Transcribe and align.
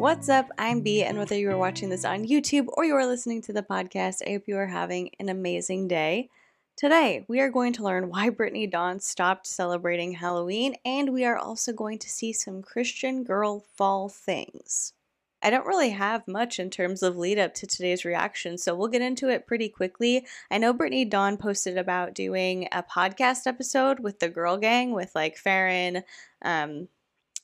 What's 0.00 0.30
up? 0.30 0.48
I'm 0.56 0.80
B, 0.80 1.02
and 1.02 1.18
whether 1.18 1.36
you 1.36 1.50
are 1.50 1.58
watching 1.58 1.90
this 1.90 2.06
on 2.06 2.26
YouTube 2.26 2.68
or 2.72 2.86
you 2.86 2.94
are 2.94 3.04
listening 3.04 3.42
to 3.42 3.52
the 3.52 3.62
podcast, 3.62 4.26
I 4.26 4.30
hope 4.30 4.44
you 4.46 4.56
are 4.56 4.66
having 4.66 5.10
an 5.20 5.28
amazing 5.28 5.88
day. 5.88 6.30
Today, 6.74 7.26
we 7.28 7.38
are 7.40 7.50
going 7.50 7.74
to 7.74 7.82
learn 7.82 8.08
why 8.08 8.30
Brittany 8.30 8.66
Dawn 8.66 8.98
stopped 9.00 9.46
celebrating 9.46 10.12
Halloween, 10.12 10.76
and 10.86 11.12
we 11.12 11.26
are 11.26 11.36
also 11.36 11.74
going 11.74 11.98
to 11.98 12.08
see 12.08 12.32
some 12.32 12.62
Christian 12.62 13.24
girl 13.24 13.62
fall 13.76 14.08
things. 14.08 14.94
I 15.42 15.50
don't 15.50 15.66
really 15.66 15.90
have 15.90 16.26
much 16.26 16.58
in 16.58 16.70
terms 16.70 17.02
of 17.02 17.18
lead 17.18 17.38
up 17.38 17.52
to 17.56 17.66
today's 17.66 18.06
reaction, 18.06 18.56
so 18.56 18.74
we'll 18.74 18.88
get 18.88 19.02
into 19.02 19.28
it 19.28 19.46
pretty 19.46 19.68
quickly. 19.68 20.24
I 20.50 20.56
know 20.56 20.72
Brittany 20.72 21.04
Dawn 21.04 21.36
posted 21.36 21.76
about 21.76 22.14
doing 22.14 22.68
a 22.72 22.82
podcast 22.82 23.46
episode 23.46 24.00
with 24.00 24.18
the 24.18 24.30
girl 24.30 24.56
gang 24.56 24.92
with 24.92 25.14
like 25.14 25.36
Farron, 25.36 26.04
um, 26.40 26.88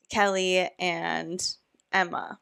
Kelly, 0.09 0.70
and 0.79 1.46
Emma. 1.93 2.39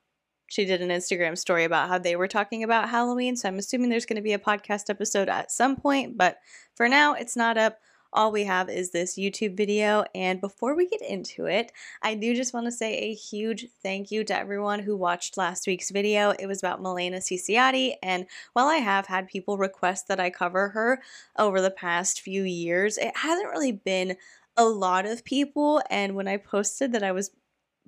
She 0.46 0.64
did 0.64 0.82
an 0.82 0.90
Instagram 0.90 1.36
story 1.36 1.64
about 1.64 1.88
how 1.88 1.98
they 1.98 2.16
were 2.16 2.28
talking 2.28 2.62
about 2.62 2.90
Halloween, 2.90 3.36
so 3.36 3.48
I'm 3.48 3.58
assuming 3.58 3.90
there's 3.90 4.06
going 4.06 4.16
to 4.16 4.22
be 4.22 4.34
a 4.34 4.38
podcast 4.38 4.90
episode 4.90 5.28
at 5.28 5.50
some 5.50 5.76
point, 5.76 6.16
but 6.16 6.38
for 6.74 6.88
now, 6.88 7.14
it's 7.14 7.36
not 7.36 7.58
up 7.58 7.78
all 8.14 8.30
we 8.30 8.44
have 8.44 8.70
is 8.70 8.90
this 8.90 9.18
YouTube 9.18 9.56
video. 9.56 10.04
And 10.14 10.40
before 10.40 10.76
we 10.76 10.88
get 10.88 11.02
into 11.02 11.46
it, 11.46 11.72
I 12.02 12.14
do 12.14 12.34
just 12.34 12.54
want 12.54 12.66
to 12.66 12.72
say 12.72 12.94
a 12.94 13.14
huge 13.14 13.66
thank 13.82 14.10
you 14.10 14.24
to 14.24 14.38
everyone 14.38 14.78
who 14.78 14.96
watched 14.96 15.36
last 15.36 15.66
week's 15.66 15.90
video. 15.90 16.30
It 16.30 16.46
was 16.46 16.60
about 16.60 16.80
Milena 16.80 17.18
Ciciotti, 17.18 17.94
and 18.02 18.26
while 18.52 18.66
I 18.66 18.76
have 18.76 19.06
had 19.06 19.26
people 19.26 19.58
request 19.58 20.08
that 20.08 20.20
I 20.20 20.30
cover 20.30 20.68
her 20.70 21.02
over 21.36 21.60
the 21.60 21.70
past 21.70 22.20
few 22.20 22.44
years, 22.44 22.96
it 22.96 23.16
hasn't 23.16 23.50
really 23.50 23.72
been 23.72 24.16
a 24.56 24.64
lot 24.64 25.04
of 25.04 25.24
people. 25.24 25.82
And 25.90 26.14
when 26.14 26.28
I 26.28 26.36
posted 26.36 26.92
that 26.92 27.02
I 27.02 27.12
was 27.12 27.32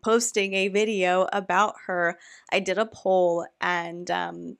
posting 0.02 0.54
a 0.54 0.68
video 0.68 1.28
about 1.32 1.74
her, 1.86 2.18
I 2.52 2.60
did 2.60 2.78
a 2.78 2.86
poll 2.86 3.46
and 3.60 4.10
um, 4.10 4.56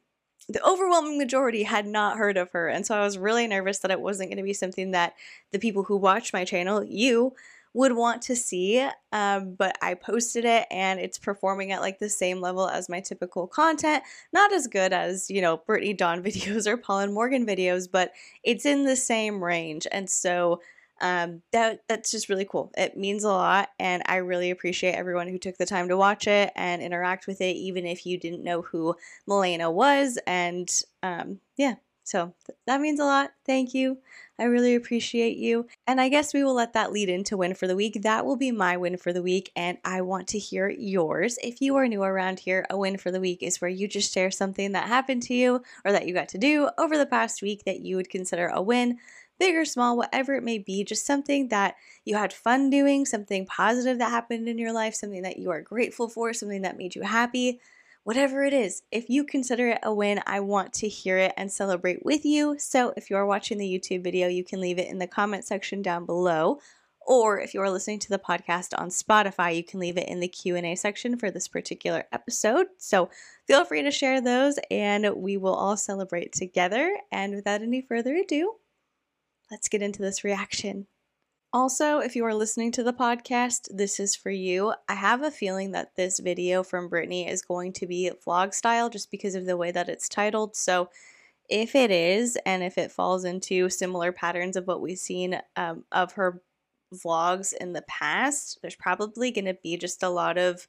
the 0.49 0.65
overwhelming 0.65 1.19
majority 1.19 1.65
had 1.65 1.87
not 1.87 2.17
heard 2.17 2.37
of 2.37 2.51
her. 2.53 2.69
And 2.69 2.87
so 2.87 2.97
I 2.97 3.05
was 3.05 3.19
really 3.19 3.47
nervous 3.47 3.79
that 3.81 3.91
it 3.91 4.01
wasn't 4.01 4.31
going 4.31 4.39
to 4.39 4.43
be 4.43 4.53
something 4.53 4.93
that 4.93 5.15
the 5.53 5.59
people 5.59 5.85
who 5.85 5.97
watch 5.97 6.33
my 6.33 6.45
channel, 6.45 6.85
you, 6.85 7.35
would 7.77 7.93
want 7.93 8.23
to 8.23 8.35
see. 8.35 8.89
Um, 9.13 9.55
but 9.55 9.77
I 9.83 9.93
posted 9.93 10.47
it 10.47 10.67
and 10.71 10.99
it's 10.99 11.19
performing 11.19 11.73
at 11.73 11.83
like 11.83 11.99
the 11.99 12.09
same 12.09 12.41
level 12.41 12.67
as 12.67 12.89
my 12.89 13.01
typical 13.01 13.47
content. 13.47 14.03
Not 14.33 14.51
as 14.51 14.67
good 14.67 14.95
as, 14.95 15.31
you 15.31 15.43
know, 15.43 15.59
Brittany 15.59 15.93
Dawn 15.93 16.23
videos 16.25 16.67
or 16.67 16.79
Paul 16.79 17.01
and 17.01 17.13
Morgan 17.13 17.47
videos, 17.47 17.87
but 17.91 18.13
it's 18.43 18.65
in 18.65 18.87
the 18.87 18.97
same 18.97 19.45
range. 19.45 19.87
And 19.93 20.09
so 20.09 20.63
um, 21.01 21.43
that 21.53 21.83
that's 21.89 22.11
just 22.11 22.29
really 22.29 22.47
cool. 22.47 22.73
It 22.77 22.97
means 22.97 23.25
a 23.25 23.29
lot, 23.29 23.71
and 23.79 24.03
I 24.07 24.17
really 24.17 24.51
appreciate 24.51 24.95
everyone 24.95 25.29
who 25.29 25.39
took 25.39 25.59
the 25.59 25.67
time 25.67 25.89
to 25.89 25.97
watch 25.97 26.27
it 26.27 26.53
and 26.57 26.83
interact 26.83 27.27
with 27.27 27.41
it, 27.41 27.57
even 27.57 27.87
if 27.87 28.07
you 28.07 28.19
didn't 28.19 28.45
know 28.45 28.63
who 28.63 28.97
Milena 29.27 29.71
was. 29.71 30.19
And 30.27 30.71
um, 31.03 31.41
yeah, 31.57 31.75
so 32.05 32.33
th- 32.47 32.59
that 32.67 32.81
means 32.81 33.01
a 33.01 33.05
lot. 33.05 33.33
Thank 33.45 33.75
you. 33.75 33.99
I 34.39 34.45
really 34.45 34.75
appreciate 34.75 35.37
you. 35.39 35.67
And 35.87 36.01
I 36.01 36.09
guess 36.09 36.35
we 36.35 36.45
will 36.45 36.55
let 36.55 36.75
that 36.75 36.93
lead 36.93 37.09
into 37.09 37.37
win 37.37 37.55
for 37.55 37.67
the 37.67 37.77
week. 37.77 38.03
That 38.03 38.25
will 38.25 38.37
be 38.37 38.53
my 38.53 38.77
win 38.77 38.97
for 38.97 39.13
the 39.13 39.23
week, 39.23 39.51
and 39.57 39.79
I 39.85 40.01
want 40.03 40.29
to 40.29 40.39
hear 40.39 40.69
yours. 40.69 41.39
If 41.43 41.61
you 41.61 41.77
are 41.77 41.89
new 41.89 42.03
around 42.03 42.41
here, 42.41 42.65
a 42.71 42.79
win 42.79 42.97
for 42.97 43.11
the 43.11 43.21
week 43.21 43.43
is 43.43 43.61
where 43.61 43.71
you 43.71 43.89
just 43.89 44.15
share 44.15 44.31
something 44.31 44.73
that 44.73 44.89
happened 44.89 45.25
to 45.25 45.35
you 45.35 45.63
or 45.85 45.93
that 45.93 46.07
you 46.07 46.15
got 46.15 46.29
to 46.31 46.39
do 46.39 46.71
over 46.79 46.97
the 46.97 47.07
past 47.07 47.43
week 47.43 47.65
that 47.65 47.81
you 47.81 47.97
would 47.97 48.09
consider 48.09 48.49
a 48.49 48.63
win 48.63 48.99
big 49.39 49.55
or 49.55 49.65
small, 49.65 49.97
whatever 49.97 50.35
it 50.35 50.43
may 50.43 50.59
be, 50.59 50.85
just 50.85 51.07
something 51.07 51.49
that 51.49 51.77
you 52.05 52.17
had 52.17 52.33
fun 52.33 52.71
doing, 52.71 53.05
something 53.05 53.47
positive 53.47 53.99
that 53.99 54.11
happened 54.11 54.49
in 54.49 54.59
your 54.59 54.73
life, 54.73 54.95
something 54.95 55.23
that 55.23 55.39
you 55.39 55.51
are 55.51 55.61
grateful 55.61 56.09
for, 56.09 56.33
something 56.33 56.63
that 56.63 56.77
made 56.77 56.95
you 56.95 57.03
happy, 57.03 57.61
whatever 58.05 58.45
it 58.45 58.53
is. 58.53 58.83
If 58.93 59.11
you 59.11 59.25
consider 59.25 59.71
it 59.71 59.81
a 59.83 59.93
win, 59.93 60.21
I 60.27 60.41
want 60.41 60.73
to 60.75 60.89
hear 60.89 61.19
it 61.19 61.33
and 61.37 61.51
celebrate 61.51 62.05
with 62.05 62.25
you. 62.25 62.57
So 62.59 62.93
if 62.97 63.11
you 63.11 63.17
are 63.17 63.27
watching 63.27 63.59
the 63.59 63.67
YouTube 63.67 64.05
video, 64.05 64.29
you 64.29 64.45
can 64.45 64.61
leave 64.61 64.79
it 64.79 64.89
in 64.89 64.99
the 64.99 65.09
comment 65.09 65.45
section 65.45 65.83
down 65.83 66.07
below. 66.07 66.61
Or 67.07 67.41
if 67.41 67.55
you 67.55 67.61
are 67.61 67.71
listening 67.71 68.01
to 68.01 68.09
the 68.09 68.19
podcast 68.19 68.77
on 68.77 68.89
Spotify, 68.89 69.55
you 69.55 69.63
can 69.63 69.79
leave 69.79 69.97
it 69.97 70.09
in 70.09 70.19
the 70.19 70.27
Q&A 70.27 70.75
section 70.75 71.17
for 71.17 71.31
this 71.31 71.47
particular 71.47 72.05
episode. 72.11 72.67
So 72.79 73.11
feel 73.47 73.65
free 73.65 73.83
to 73.83 73.93
share 73.93 74.21
those 74.21 74.59
and 74.71 75.15
we 75.15 75.37
will 75.37 75.55
all 75.55 75.77
celebrate 75.77 76.33
together. 76.33 76.97
And 77.13 77.35
without 77.35 77.63
any 77.63 77.81
further 77.81 78.17
ado, 78.17 78.55
let's 79.51 79.69
get 79.69 79.83
into 79.83 80.03
this 80.03 80.25
reaction. 80.25 80.87
Also, 81.53 82.01
if 82.01 82.15
you 82.15 82.25
are 82.25 82.35
listening 82.35 82.73
to 82.73 82.83
the 82.83 82.93
podcast, 82.93 83.69
this 83.71 83.99
is 83.99 84.15
for 84.15 84.31
you. 84.31 84.75
I 84.89 84.95
have 84.95 85.23
a 85.23 85.31
feeling 85.31 85.71
that 85.73 85.97
this 85.97 86.19
video 86.19 86.63
from 86.63 86.89
Brittany 86.89 87.29
is 87.29 87.41
going 87.41 87.73
to 87.75 87.87
be 87.87 88.11
vlog 88.27 88.53
style 88.53 88.91
just 88.91 89.11
because 89.11 89.35
of 89.35 89.47
the 89.47 89.57
way 89.57 89.71
that 89.71 89.89
it's 89.89 90.09
titled. 90.09 90.57
So, 90.57 90.91
if 91.49 91.77
it 91.77 91.93
is, 91.93 92.37
and 92.45 92.65
if 92.65 92.77
it 92.77 92.91
falls 92.91 93.25
into 93.25 93.71
similar 93.71 94.11
patterns 94.11 94.57
of 94.57 94.67
what 94.67 94.81
we've 94.81 94.99
seen 94.99 95.41
um, 95.55 95.85
of 95.93 96.13
her 96.13 96.43
vlogs 96.93 97.53
in 97.53 97.73
the 97.73 97.83
past, 97.83 98.59
there's 98.61 98.75
probably 98.75 99.31
going 99.31 99.45
to 99.45 99.55
be 99.55 99.77
just 99.77 100.03
a 100.03 100.09
lot 100.09 100.39
of 100.39 100.67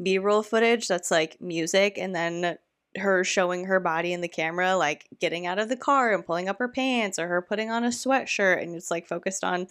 B 0.00 0.18
roll 0.18 0.42
footage 0.42 0.88
that's 0.88 1.10
like 1.10 1.40
music 1.40 1.98
and 1.98 2.14
then 2.14 2.56
her 2.98 3.24
showing 3.24 3.64
her 3.64 3.80
body 3.80 4.12
in 4.12 4.20
the 4.20 4.28
camera, 4.28 4.76
like 4.76 5.06
getting 5.20 5.46
out 5.46 5.58
of 5.58 5.68
the 5.68 5.76
car 5.76 6.12
and 6.12 6.26
pulling 6.26 6.48
up 6.48 6.58
her 6.58 6.68
pants, 6.68 7.18
or 7.18 7.28
her 7.28 7.42
putting 7.42 7.70
on 7.70 7.84
a 7.84 7.88
sweatshirt, 7.88 8.62
and 8.62 8.74
it's 8.74 8.90
like 8.90 9.06
focused 9.06 9.44
on 9.44 9.66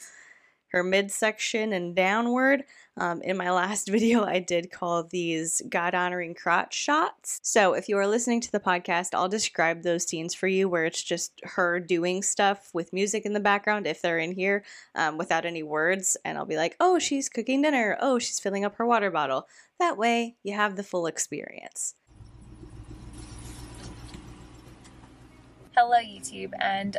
her 0.72 0.84
midsection 0.84 1.74
and 1.74 1.96
downward. 1.96 2.64
Um, 2.98 3.22
in 3.22 3.38
my 3.38 3.52
last 3.52 3.88
video, 3.88 4.24
I 4.24 4.40
did 4.40 4.72
call 4.72 5.04
these 5.04 5.62
God 5.70 5.94
honoring 5.94 6.34
crotch 6.34 6.74
shots. 6.74 7.40
So 7.44 7.74
if 7.74 7.88
you 7.88 7.98
are 7.98 8.08
listening 8.08 8.42
to 8.42 8.52
the 8.52 8.60
podcast, 8.60 9.14
I'll 9.14 9.30
describe 9.30 9.84
those 9.84 10.06
scenes 10.06 10.34
for 10.34 10.48
you 10.48 10.68
where 10.68 10.86
it's 10.86 11.04
just 11.04 11.40
her 11.44 11.80
doing 11.80 12.24
stuff 12.24 12.70
with 12.74 12.94
music 12.94 13.26
in 13.26 13.34
the 13.34 13.40
background 13.40 13.88
if 13.88 14.02
they're 14.02 14.20
in 14.20 14.34
here 14.34 14.64
um, 14.96 15.18
without 15.18 15.46
any 15.46 15.64
words. 15.64 16.18
And 16.26 16.38
I'll 16.38 16.46
be 16.46 16.58
like, 16.58 16.76
oh, 16.80 17.00
she's 17.00 17.30
cooking 17.30 17.62
dinner. 17.62 17.98
Oh, 18.00 18.20
she's 18.20 18.40
filling 18.40 18.66
up 18.66 18.76
her 18.76 18.86
water 18.86 19.12
bottle. 19.12 19.48
That 19.80 19.98
way 19.98 20.36
you 20.44 20.54
have 20.54 20.76
the 20.76 20.84
full 20.84 21.08
experience. 21.08 21.96
Hello, 25.84 25.98
YouTube, 25.98 26.52
and 26.60 26.96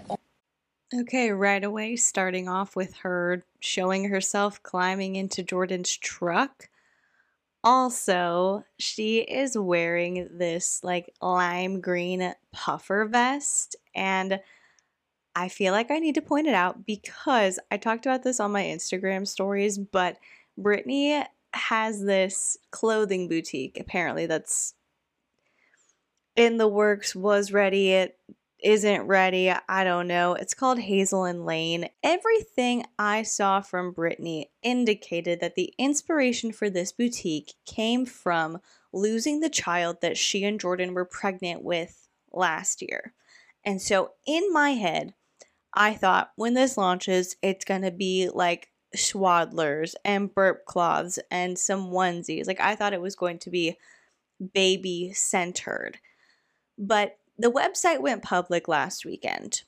Okay, 0.93 1.31
right 1.31 1.63
away, 1.63 1.95
starting 1.95 2.49
off 2.49 2.75
with 2.75 2.93
her 2.95 3.45
showing 3.61 4.09
herself 4.09 4.61
climbing 4.65 5.15
into 5.15 5.45
Jordan's 5.45 5.97
truck. 5.97 6.69
Also, 7.63 8.65
she 8.81 9.19
is 9.21 9.57
wearing 9.57 10.29
this 10.33 10.83
like 10.83 11.15
lime 11.23 11.81
green 11.81 12.35
puffer 12.51 13.05
vest, 13.05 13.77
and 13.95 14.41
I 15.37 15.49
feel 15.49 15.73
like 15.73 15.93
I 15.93 16.01
need 16.01 16.17
to 16.17 16.21
point 16.21 16.49
it 16.49 16.55
out 16.55 16.85
because 16.85 17.61
I 17.71 17.77
talked 17.77 18.05
about 18.05 18.25
this 18.25 18.41
on 18.41 18.51
my 18.51 18.65
Instagram 18.65 19.29
stories, 19.29 19.79
but 19.79 20.17
Brittany 20.59 21.23
has 21.55 22.03
this 22.03 22.59
clothing 22.73 23.29
boutique 23.29 23.79
apparently 23.79 24.27
that's 24.27 24.75
in 26.35 26.57
the 26.57 26.67
works, 26.67 27.15
was 27.15 27.53
ready. 27.53 27.93
It 27.93 28.19
isn't 28.63 29.07
ready. 29.07 29.53
I 29.69 29.85
don't 29.85 30.07
know. 30.07 30.35
It's 30.35 30.55
called 30.55 30.79
Hazel 30.79 31.25
and 31.25 31.45
Lane. 31.45 31.89
Everything 32.03 32.85
I 32.99 33.23
saw 33.23 33.61
from 33.61 33.93
Brittany 33.93 34.51
indicated 34.63 35.41
that 35.41 35.55
the 35.55 35.73
inspiration 35.79 36.53
for 36.53 36.71
this 36.71 36.93
boutique 36.93 37.55
came 37.67 38.07
from 38.07 38.59
losing 38.93 39.41
the 39.41 39.51
child 39.51 39.99
that 40.03 40.17
she 40.17 40.45
and 40.45 40.61
Jordan 40.61 40.95
were 40.95 41.05
pregnant 41.05 41.63
with 41.63 42.09
last 42.33 42.83
year. 42.83 43.15
And 43.65 43.81
so 43.81 44.13
in 44.27 44.53
my 44.53 44.71
head, 44.71 45.15
I 45.75 45.95
thought 45.95 46.33
when 46.37 46.55
this 46.55 46.77
launches, 46.77 47.37
it's 47.43 47.65
going 47.65 47.83
to 47.83 47.91
be 47.91 48.29
like 48.33 48.69
swaddlers 48.97 49.95
and 50.05 50.35
burp 50.35 50.67
cloths 50.67 51.19
and 51.31 51.59
some 51.59 51.91
onesies. 51.91 52.47
Like 52.47 52.61
I 52.61 52.75
thought 52.75 52.93
it 52.93 53.01
was 53.01 53.17
going 53.17 53.39
to 53.41 53.51
be 53.51 53.79
baby 54.53 55.13
centered. 55.15 55.99
But 56.79 57.17
the 57.39 57.51
website 57.51 58.01
went 58.01 58.23
public 58.23 58.69
last 58.69 59.05
weekend. 59.05 59.63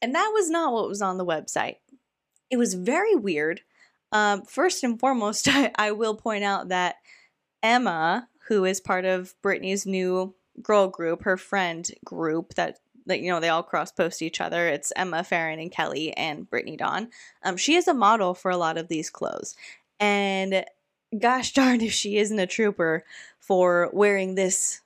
And 0.00 0.14
that 0.14 0.30
was 0.34 0.50
not 0.50 0.72
what 0.72 0.88
was 0.88 1.00
on 1.00 1.16
the 1.16 1.24
website. 1.24 1.76
It 2.50 2.56
was 2.56 2.74
very 2.74 3.14
weird. 3.14 3.60
Um, 4.10 4.42
first 4.42 4.82
and 4.84 4.98
foremost, 4.98 5.48
I, 5.50 5.70
I 5.76 5.92
will 5.92 6.14
point 6.14 6.44
out 6.44 6.68
that 6.68 6.96
Emma, 7.62 8.28
who 8.48 8.64
is 8.64 8.80
part 8.80 9.04
of 9.04 9.34
Brittany's 9.42 9.86
new 9.86 10.34
girl 10.60 10.88
group, 10.88 11.22
her 11.22 11.36
friend 11.36 11.90
group 12.04 12.54
that 12.54 12.78
that 13.06 13.20
you 13.20 13.30
know 13.30 13.40
they 13.40 13.48
all 13.48 13.62
cross 13.62 13.90
post 13.90 14.22
each 14.22 14.40
other. 14.40 14.68
It's 14.68 14.92
Emma 14.94 15.24
Farron 15.24 15.58
and 15.58 15.72
Kelly 15.72 16.16
and 16.16 16.48
Brittany 16.48 16.76
Dawn. 16.76 17.08
Um, 17.42 17.56
she 17.56 17.74
is 17.74 17.88
a 17.88 17.94
model 17.94 18.34
for 18.34 18.50
a 18.50 18.56
lot 18.56 18.78
of 18.78 18.88
these 18.88 19.10
clothes, 19.10 19.56
and 19.98 20.64
gosh 21.18 21.52
darn 21.52 21.80
if 21.80 21.92
she 21.92 22.18
isn't 22.18 22.38
a 22.38 22.46
trooper 22.46 23.04
for 23.40 23.90
wearing 23.92 24.34
this 24.34 24.81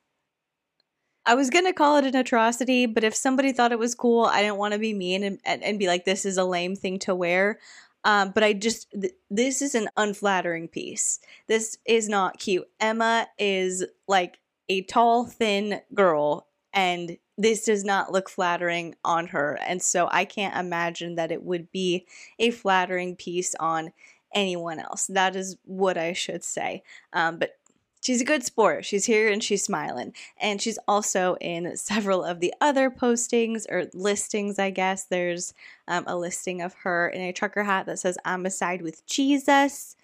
I 1.27 1.35
was 1.35 1.51
gonna 1.51 1.73
call 1.73 1.97
it 1.99 2.05
an 2.05 2.15
atrocity, 2.15 2.87
but 2.87 3.03
if 3.03 3.15
somebody 3.15 3.53
thought 3.53 3.73
it 3.73 3.79
was 3.81 3.97
cool, 3.97 4.27
I 4.27 4.43
didn't 4.43 4.59
want 4.59 4.75
to 4.75 4.79
be 4.79 4.95
mean 4.95 5.25
and, 5.25 5.41
and, 5.45 5.63
and, 5.63 5.79
be 5.79 5.89
like, 5.89 6.05
this 6.05 6.25
is 6.25 6.39
a 6.39 6.45
lame 6.45 6.77
thing 6.77 7.01
to 7.01 7.15
wear. 7.15 7.59
Um, 8.05 8.31
but 8.31 8.45
I 8.45 8.53
just, 8.53 8.89
th- 8.93 9.13
this 9.29 9.61
is 9.61 9.75
an 9.75 9.89
unflattering 9.97 10.69
piece. 10.69 11.19
This 11.49 11.79
is 11.85 12.09
not 12.09 12.39
cute. 12.39 12.69
Emma 12.79 13.27
is 13.37 13.85
like 14.07 14.39
a 14.69 14.83
tall, 14.83 15.27
thin 15.27 15.81
girl, 15.93 16.47
and 16.73 17.19
this 17.37 17.65
does 17.65 17.85
not 17.85 18.13
look 18.13 18.29
flattering 18.29 18.95
on 19.05 19.27
her. 19.29 19.59
And 19.67 19.83
so 19.83 20.09
I 20.13 20.25
can't 20.25 20.57
imagine 20.57 21.17
that 21.17 21.33
it 21.33 21.43
would 21.43 21.73
be 21.73 22.07
a 22.39 22.51
flattering 22.51 23.17
piece 23.17 23.57
on 23.57 23.93
anyone 24.33 24.79
else. 24.79 25.07
That 25.09 25.35
is 25.35 25.57
what 25.65 25.99
I 25.99 26.13
should 26.13 26.45
say. 26.45 26.85
Um, 27.13 27.39
but 27.39 27.59
she's 28.03 28.21
a 28.21 28.25
good 28.25 28.45
sport. 28.45 28.85
She's 28.85 29.05
here 29.05 29.29
and 29.29 29.43
she's 29.43 29.65
smiling. 29.65 30.15
And 30.41 30.61
she's 30.61 30.79
also 30.87 31.37
in 31.41 31.77
several 31.77 32.25
of 32.25 32.41
the 32.41 32.55
other 32.61 32.91
postings 32.91 33.65
or 33.71 33.89
listings, 33.95 34.59
I 34.59 34.71
guess. 34.71 35.05
There's 35.05 35.55
um, 35.89 36.05
a 36.07 36.17
listing 36.17 36.63
of 36.63 36.75
her 36.75 37.09
in 37.09 37.23
a 37.23 37.33
trucker 37.33 37.65
hat 37.65 37.87
that 37.87 37.99
says, 37.99 38.19
I'm 38.25 38.47
a 38.47 38.51
side 38.51 38.83
with 38.83 39.07
Jesus. 39.07 39.97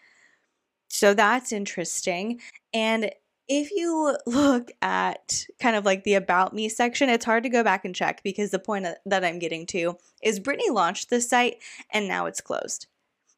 So 0.89 1.15
that's 1.15 1.53
interesting. 1.53 2.41
And 2.75 3.11
if 3.49 3.71
you 3.71 4.17
look 4.27 4.71
at 4.83 5.47
kind 5.59 5.77
of 5.77 5.85
like 5.85 6.05
the 6.05 6.15
about 6.15 6.55
me 6.55 6.69
section, 6.69 7.09
it's 7.09 7.25
hard 7.25 7.43
to 7.43 7.49
go 7.49 7.63
back 7.63 7.85
and 7.85 7.95
check 7.95 8.23
because 8.23 8.51
the 8.51 8.59
point 8.59 8.87
that 9.05 9.25
I'm 9.25 9.39
getting 9.39 9.67
to 9.67 9.97
is 10.23 10.41
Brittany 10.41 10.71
launched 10.71 11.11
this 11.11 11.29
site 11.29 11.59
and 11.91 12.09
now 12.09 12.27
it's 12.27 12.41
closed 12.41 12.87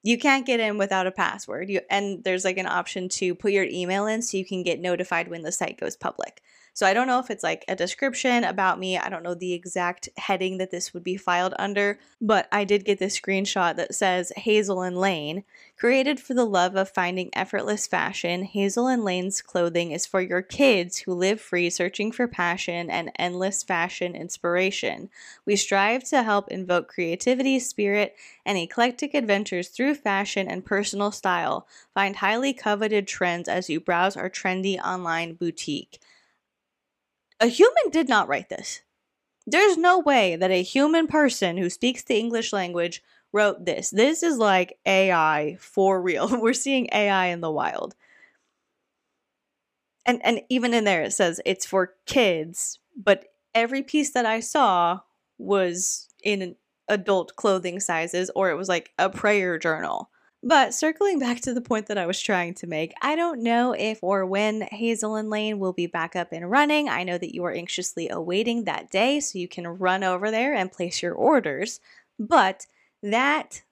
you 0.05 0.19
can't 0.19 0.47
get 0.47 0.61
in 0.61 0.79
without 0.79 1.07
a 1.07 1.11
password. 1.11 1.71
You, 1.71 1.81
and 1.91 2.23
there's 2.23 2.45
like 2.45 2.59
an 2.59 2.67
option 2.67 3.09
to 3.09 3.35
put 3.35 3.53
your 3.53 3.65
email 3.65 4.07
in 4.07 4.21
so 4.23 4.37
you 4.37 4.45
can 4.45 4.63
get 4.63 4.79
notified 4.79 5.29
when 5.29 5.43
the 5.43 5.51
site 5.51 5.81
goes 5.81 5.97
public. 5.97 6.43
So 6.75 6.87
I 6.87 6.93
don't 6.93 7.07
know 7.07 7.21
if 7.21 7.31
it's 7.31 7.45
like 7.45 7.65
a 7.69 7.77
description 7.77 8.43
about 8.43 8.81
me. 8.81 8.99
I 8.99 9.09
don't 9.09 9.23
know 9.23 9.35
the 9.35 9.53
exact 9.53 10.09
heading 10.17 10.59
that 10.59 10.73
this 10.73 10.93
would 10.93 11.05
be 11.05 11.17
filed 11.17 11.55
under, 11.57 12.01
but 12.21 12.49
I 12.51 12.65
did 12.65 12.85
get 12.85 12.99
this 12.99 13.19
screenshot 13.19 13.77
that 13.77 13.95
says 13.95 14.33
Hazel 14.37 14.83
and 14.83 14.99
Lane, 14.99 15.45
created 15.79 16.19
for 16.19 16.35
the 16.35 16.45
love 16.45 16.75
of 16.75 16.91
finding 16.91 17.31
effortless 17.33 17.87
fashion. 17.87 18.43
Hazel 18.43 18.89
and 18.89 19.05
Lane's 19.05 19.41
clothing 19.41 19.93
is 19.93 20.05
for 20.05 20.21
your 20.21 20.43
kids 20.43 20.99
who 20.99 21.15
live 21.15 21.41
free 21.41 21.71
searching 21.71 22.11
for 22.11 22.27
passion 22.27 22.91
and 22.91 23.13
endless 23.21 23.63
fashion 23.63 24.17
inspiration. 24.17 25.11
We 25.47 25.55
strive 25.55 26.03
to 26.05 26.25
help 26.25 26.49
invoke 26.49 26.89
creativity, 26.89 27.61
spirit, 27.61 28.17
and 28.45 28.59
eclectic 28.59 29.15
adventures 29.15 29.69
through 29.69 29.95
fashion 29.95 30.49
and 30.49 30.65
personal 30.65 31.13
style. 31.13 31.69
Find 31.95 32.17
highly 32.17 32.53
coveted 32.53 33.07
trends 33.07 33.49
as 33.49 33.71
you 33.71 33.79
browse 33.79 34.17
our 34.17 34.29
trendy 34.29 34.79
online 34.81 35.35
boutique. 35.35 36.01
A 37.45 37.49
human 37.49 37.91
did 37.91 38.09
not 38.09 38.27
write 38.27 38.49
this. 38.49 38.81
There's 39.47 39.77
no 39.77 39.99
way 39.99 40.35
that 40.35 40.51
a 40.51 40.63
human 40.63 41.07
person 41.07 41.59
who 41.59 41.69
speaks 41.69 42.03
the 42.03 42.17
English 42.17 42.55
language 42.55 43.03
wrote 43.35 43.67
this. 43.67 43.91
This 43.91 44.23
is 44.23 44.39
like 44.39 44.79
AI 44.87 45.59
for 45.61 46.01
real. 46.01 46.27
We're 46.41 46.55
seeing 46.55 46.89
AI 46.91 47.27
in 47.27 47.43
the 47.43 47.51
wild. 47.51 47.97
And 50.07 50.25
and 50.25 50.41
even 50.49 50.73
in 50.73 50.85
there 50.85 51.03
it 51.03 51.13
says 51.13 51.39
it's 51.45 51.67
for 51.67 51.93
kids, 52.07 52.79
but 52.97 53.27
every 53.55 53.83
piece 53.83 54.13
that 54.13 54.25
I 54.25 54.41
saw 54.41 55.01
was 55.37 56.09
in 56.23 56.57
adult 56.89 57.37
clothing 57.37 57.79
sizes 57.79 58.31
or 58.35 58.49
it 58.49 58.57
was 58.57 58.71
like 58.71 58.93
a 58.99 59.11
prayer 59.11 59.59
journal. 59.59 60.09
But 60.47 60.75
circling 60.75 61.19
back 61.19 61.41
to 61.41 61.55
the 61.55 61.63
point 61.63 61.87
that 61.87 61.97
I 61.97 62.05
was 62.05 62.21
trying 62.21 62.53
to 62.57 62.67
make, 62.67 62.93
I 63.01 63.17
don't 63.17 63.43
know 63.43 63.73
if 63.73 63.99
or 64.03 64.27
when 64.27 64.61
Hazel 64.61 65.17
and 65.17 65.31
Lane 65.31 65.59
will 65.59 65.73
be 65.73 65.87
back 65.87 66.15
up 66.15 66.33
and 66.33 66.51
running. 66.51 66.87
I 66.87 67.03
know 67.03 67.17
that 67.17 67.35
you 67.35 67.43
are 67.47 67.53
anxiously 67.53 68.11
awaiting 68.11 68.65
that 68.65 68.91
day 68.91 69.21
so 69.21 69.39
you 69.39 69.49
can 69.49 69.67
run 69.67 70.05
over 70.05 70.31
there 70.31 70.55
and 70.55 70.71
place 70.71 71.03
your 71.03 71.15
orders. 71.15 71.81
But 72.19 72.67
that 73.03 73.63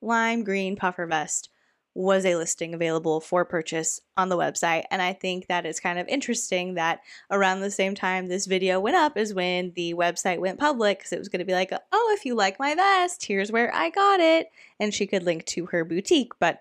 lime 0.00 0.44
green 0.44 0.76
puffer 0.76 1.06
vest 1.06 1.48
was 1.94 2.24
a 2.24 2.36
listing 2.36 2.72
available 2.74 3.20
for 3.20 3.44
purchase 3.44 4.00
on 4.16 4.28
the 4.28 4.36
website. 4.36 4.84
And 4.90 5.02
I 5.02 5.12
think 5.12 5.46
that 5.46 5.66
is 5.66 5.78
kind 5.78 5.98
of 5.98 6.08
interesting 6.08 6.74
that 6.74 7.00
around 7.30 7.60
the 7.60 7.70
same 7.70 7.94
time 7.94 8.26
this 8.26 8.46
video 8.46 8.80
went 8.80 8.96
up 8.96 9.18
is 9.18 9.34
when 9.34 9.72
the 9.76 9.94
website 9.94 10.38
went 10.38 10.58
public 10.58 10.98
because 10.98 11.12
it 11.12 11.18
was 11.18 11.28
going 11.28 11.40
to 11.40 11.44
be 11.44 11.52
like, 11.52 11.72
oh, 11.92 12.14
if 12.16 12.24
you 12.24 12.34
like 12.34 12.58
my 12.58 12.74
vest, 12.74 13.26
here's 13.26 13.52
where 13.52 13.74
I 13.74 13.90
got 13.90 14.20
it. 14.20 14.50
And 14.80 14.94
she 14.94 15.06
could 15.06 15.22
link 15.22 15.44
to 15.46 15.66
her 15.66 15.84
boutique. 15.84 16.32
But 16.38 16.60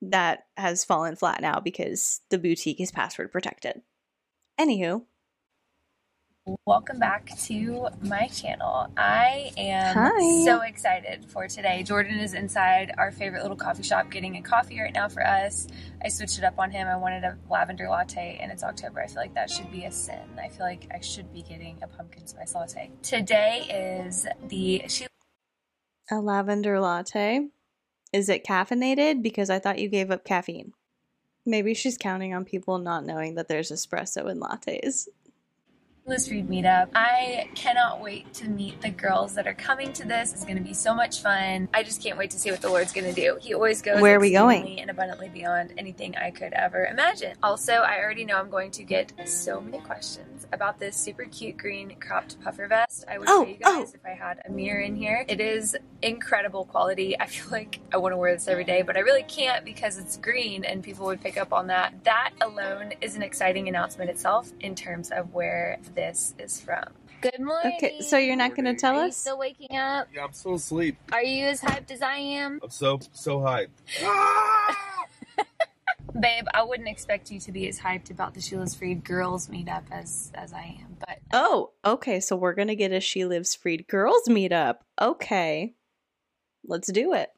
that 0.00 0.46
has 0.56 0.84
fallen 0.84 1.16
flat 1.16 1.42
now 1.42 1.60
because 1.60 2.22
the 2.30 2.38
boutique 2.38 2.80
is 2.80 2.90
password 2.90 3.30
protected. 3.30 3.82
Anywho, 4.58 5.04
Welcome 6.66 6.98
back 6.98 7.38
to 7.44 7.88
my 8.02 8.26
channel. 8.26 8.88
I 8.96 9.52
am 9.56 9.94
Hi. 9.94 10.44
so 10.44 10.62
excited 10.62 11.24
for 11.28 11.46
today. 11.46 11.84
Jordan 11.84 12.18
is 12.18 12.34
inside 12.34 12.92
our 12.98 13.12
favorite 13.12 13.42
little 13.42 13.56
coffee 13.56 13.84
shop 13.84 14.10
getting 14.10 14.36
a 14.36 14.42
coffee 14.42 14.80
right 14.80 14.92
now 14.92 15.08
for 15.08 15.24
us. 15.24 15.68
I 16.04 16.08
switched 16.08 16.38
it 16.38 16.44
up 16.44 16.58
on 16.58 16.72
him. 16.72 16.88
I 16.88 16.96
wanted 16.96 17.22
a 17.22 17.38
lavender 17.48 17.88
latte 17.88 18.40
and 18.42 18.50
it's 18.50 18.64
October. 18.64 19.00
I 19.00 19.06
feel 19.06 19.22
like 19.22 19.34
that 19.34 19.50
should 19.50 19.70
be 19.70 19.84
a 19.84 19.92
sin. 19.92 20.18
I 20.36 20.48
feel 20.48 20.66
like 20.66 20.88
I 20.92 20.98
should 20.98 21.32
be 21.32 21.42
getting 21.42 21.78
a 21.80 21.86
pumpkin 21.86 22.26
spice 22.26 22.56
latte. 22.56 22.90
Today 23.02 24.02
is 24.02 24.26
the 24.48 24.82
she 24.88 25.06
a 26.10 26.16
lavender 26.16 26.80
latte. 26.80 27.50
Is 28.12 28.28
it 28.28 28.44
caffeinated? 28.44 29.22
Because 29.22 29.48
I 29.48 29.60
thought 29.60 29.78
you 29.78 29.88
gave 29.88 30.10
up 30.10 30.24
caffeine. 30.24 30.72
Maybe 31.46 31.72
she's 31.74 31.96
counting 31.96 32.34
on 32.34 32.44
people 32.44 32.78
not 32.78 33.06
knowing 33.06 33.36
that 33.36 33.46
there's 33.46 33.70
espresso 33.70 34.28
in 34.28 34.40
lattes. 34.40 35.06
Lives 36.04 36.26
Freed 36.26 36.48
meetup. 36.48 36.88
I 36.96 37.48
cannot 37.54 38.02
wait 38.02 38.34
to 38.34 38.48
meet 38.48 38.80
the 38.80 38.90
girls 38.90 39.36
that 39.36 39.46
are 39.46 39.54
coming 39.54 39.92
to 39.92 40.04
this. 40.04 40.32
It's 40.32 40.44
going 40.44 40.56
to 40.58 40.62
be 40.62 40.74
so 40.74 40.92
much 40.92 41.22
fun. 41.22 41.68
I 41.72 41.84
just 41.84 42.02
can't 42.02 42.18
wait 42.18 42.32
to 42.32 42.40
see 42.40 42.50
what 42.50 42.60
the 42.60 42.68
Lord's 42.68 42.92
going 42.92 43.06
to 43.06 43.12
do. 43.12 43.38
He 43.40 43.54
always 43.54 43.80
goes 43.82 44.00
Where 44.02 44.16
are 44.16 44.20
we 44.20 44.32
going? 44.32 44.80
and 44.80 44.90
abundantly 44.90 45.28
beyond 45.28 45.72
anything 45.78 46.16
I 46.16 46.32
could 46.32 46.54
ever 46.54 46.86
imagine. 46.86 47.36
Also, 47.40 47.74
I 47.74 48.00
already 48.00 48.24
know 48.24 48.36
I'm 48.36 48.50
going 48.50 48.72
to 48.72 48.82
get 48.82 49.12
so 49.26 49.60
many 49.60 49.78
questions 49.78 50.44
about 50.52 50.80
this 50.80 50.96
super 50.96 51.24
cute 51.24 51.56
green 51.56 51.94
cropped 52.00 52.38
puffer 52.42 52.66
vest. 52.66 53.04
I 53.08 53.18
would 53.18 53.28
Oh, 53.30 53.44
show 53.44 53.50
you 53.50 53.58
oh. 53.64 53.80
guys 53.82 53.92
oh. 53.94 53.98
if 54.02 54.04
I 54.04 54.14
had 54.20 54.42
a 54.44 54.50
mirror 54.50 54.80
in 54.80 54.96
here. 54.96 55.24
It 55.28 55.40
is 55.40 55.76
incredible 56.02 56.64
quality. 56.64 57.18
I 57.18 57.26
feel 57.26 57.46
like 57.52 57.78
I 57.92 57.98
want 57.98 58.12
to 58.12 58.16
wear 58.16 58.34
this 58.34 58.48
every 58.48 58.64
day, 58.64 58.82
but 58.82 58.96
I 58.96 59.00
really 59.00 59.22
can't 59.22 59.64
because 59.64 59.98
it's 59.98 60.16
green 60.16 60.64
and 60.64 60.82
people 60.82 61.06
would 61.06 61.20
pick 61.20 61.36
up 61.36 61.52
on 61.52 61.68
that. 61.68 61.94
That 62.02 62.32
alone 62.40 62.92
is 63.00 63.14
an 63.14 63.22
exciting 63.22 63.68
announcement 63.68 64.10
itself 64.10 64.50
in 64.58 64.74
terms 64.74 65.12
of 65.12 65.32
where 65.32 65.78
this 65.94 66.34
is 66.38 66.60
from. 66.60 66.84
Good 67.20 67.38
morning. 67.38 67.74
Okay, 67.76 68.00
so 68.00 68.16
you're 68.18 68.34
not 68.36 68.56
going 68.56 68.64
to 68.64 68.74
tell 68.74 68.96
Are 68.96 69.02
you 69.04 69.08
us? 69.10 69.16
still 69.16 69.38
waking 69.38 69.76
up? 69.76 70.08
Yeah, 70.12 70.24
I'm 70.24 70.32
still 70.32 70.54
asleep. 70.54 70.96
Are 71.12 71.22
you 71.22 71.44
as 71.46 71.60
hyped 71.60 71.90
as 71.92 72.02
I 72.02 72.16
am? 72.16 72.58
I'm 72.62 72.70
so 72.70 72.98
so 73.12 73.38
hyped. 73.38 73.68
Babe, 76.20 76.44
I 76.52 76.62
wouldn't 76.62 76.88
expect 76.88 77.30
you 77.30 77.40
to 77.40 77.52
be 77.52 77.68
as 77.68 77.78
hyped 77.78 78.10
about 78.10 78.34
the 78.34 78.40
She 78.40 78.56
Lives 78.56 78.74
Freed 78.74 79.02
girls 79.02 79.48
meetup 79.48 79.84
as 79.90 80.30
as 80.34 80.52
I 80.52 80.76
am, 80.80 80.96
but 80.98 81.18
Oh, 81.32 81.70
okay. 81.84 82.20
So 82.20 82.36
we're 82.36 82.52
going 82.54 82.68
to 82.68 82.76
get 82.76 82.92
a 82.92 83.00
She 83.00 83.24
Lives 83.24 83.54
Freed 83.54 83.86
Girls 83.88 84.28
meetup. 84.28 84.78
Okay. 85.00 85.74
Let's 86.66 86.90
do 86.92 87.14
it. 87.14 87.30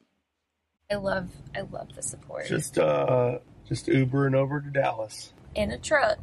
I 0.91 0.97
love 0.97 1.29
I 1.55 1.61
love 1.61 1.95
the 1.95 2.03
support. 2.03 2.47
just 2.47 2.79
uh 2.79 3.39
just 3.69 3.87
Ubering 3.87 4.35
over 4.35 4.61
to 4.61 4.71
Dallas. 4.71 5.33
in 5.55 5.71
a 5.71 5.79
truck. 5.79 6.19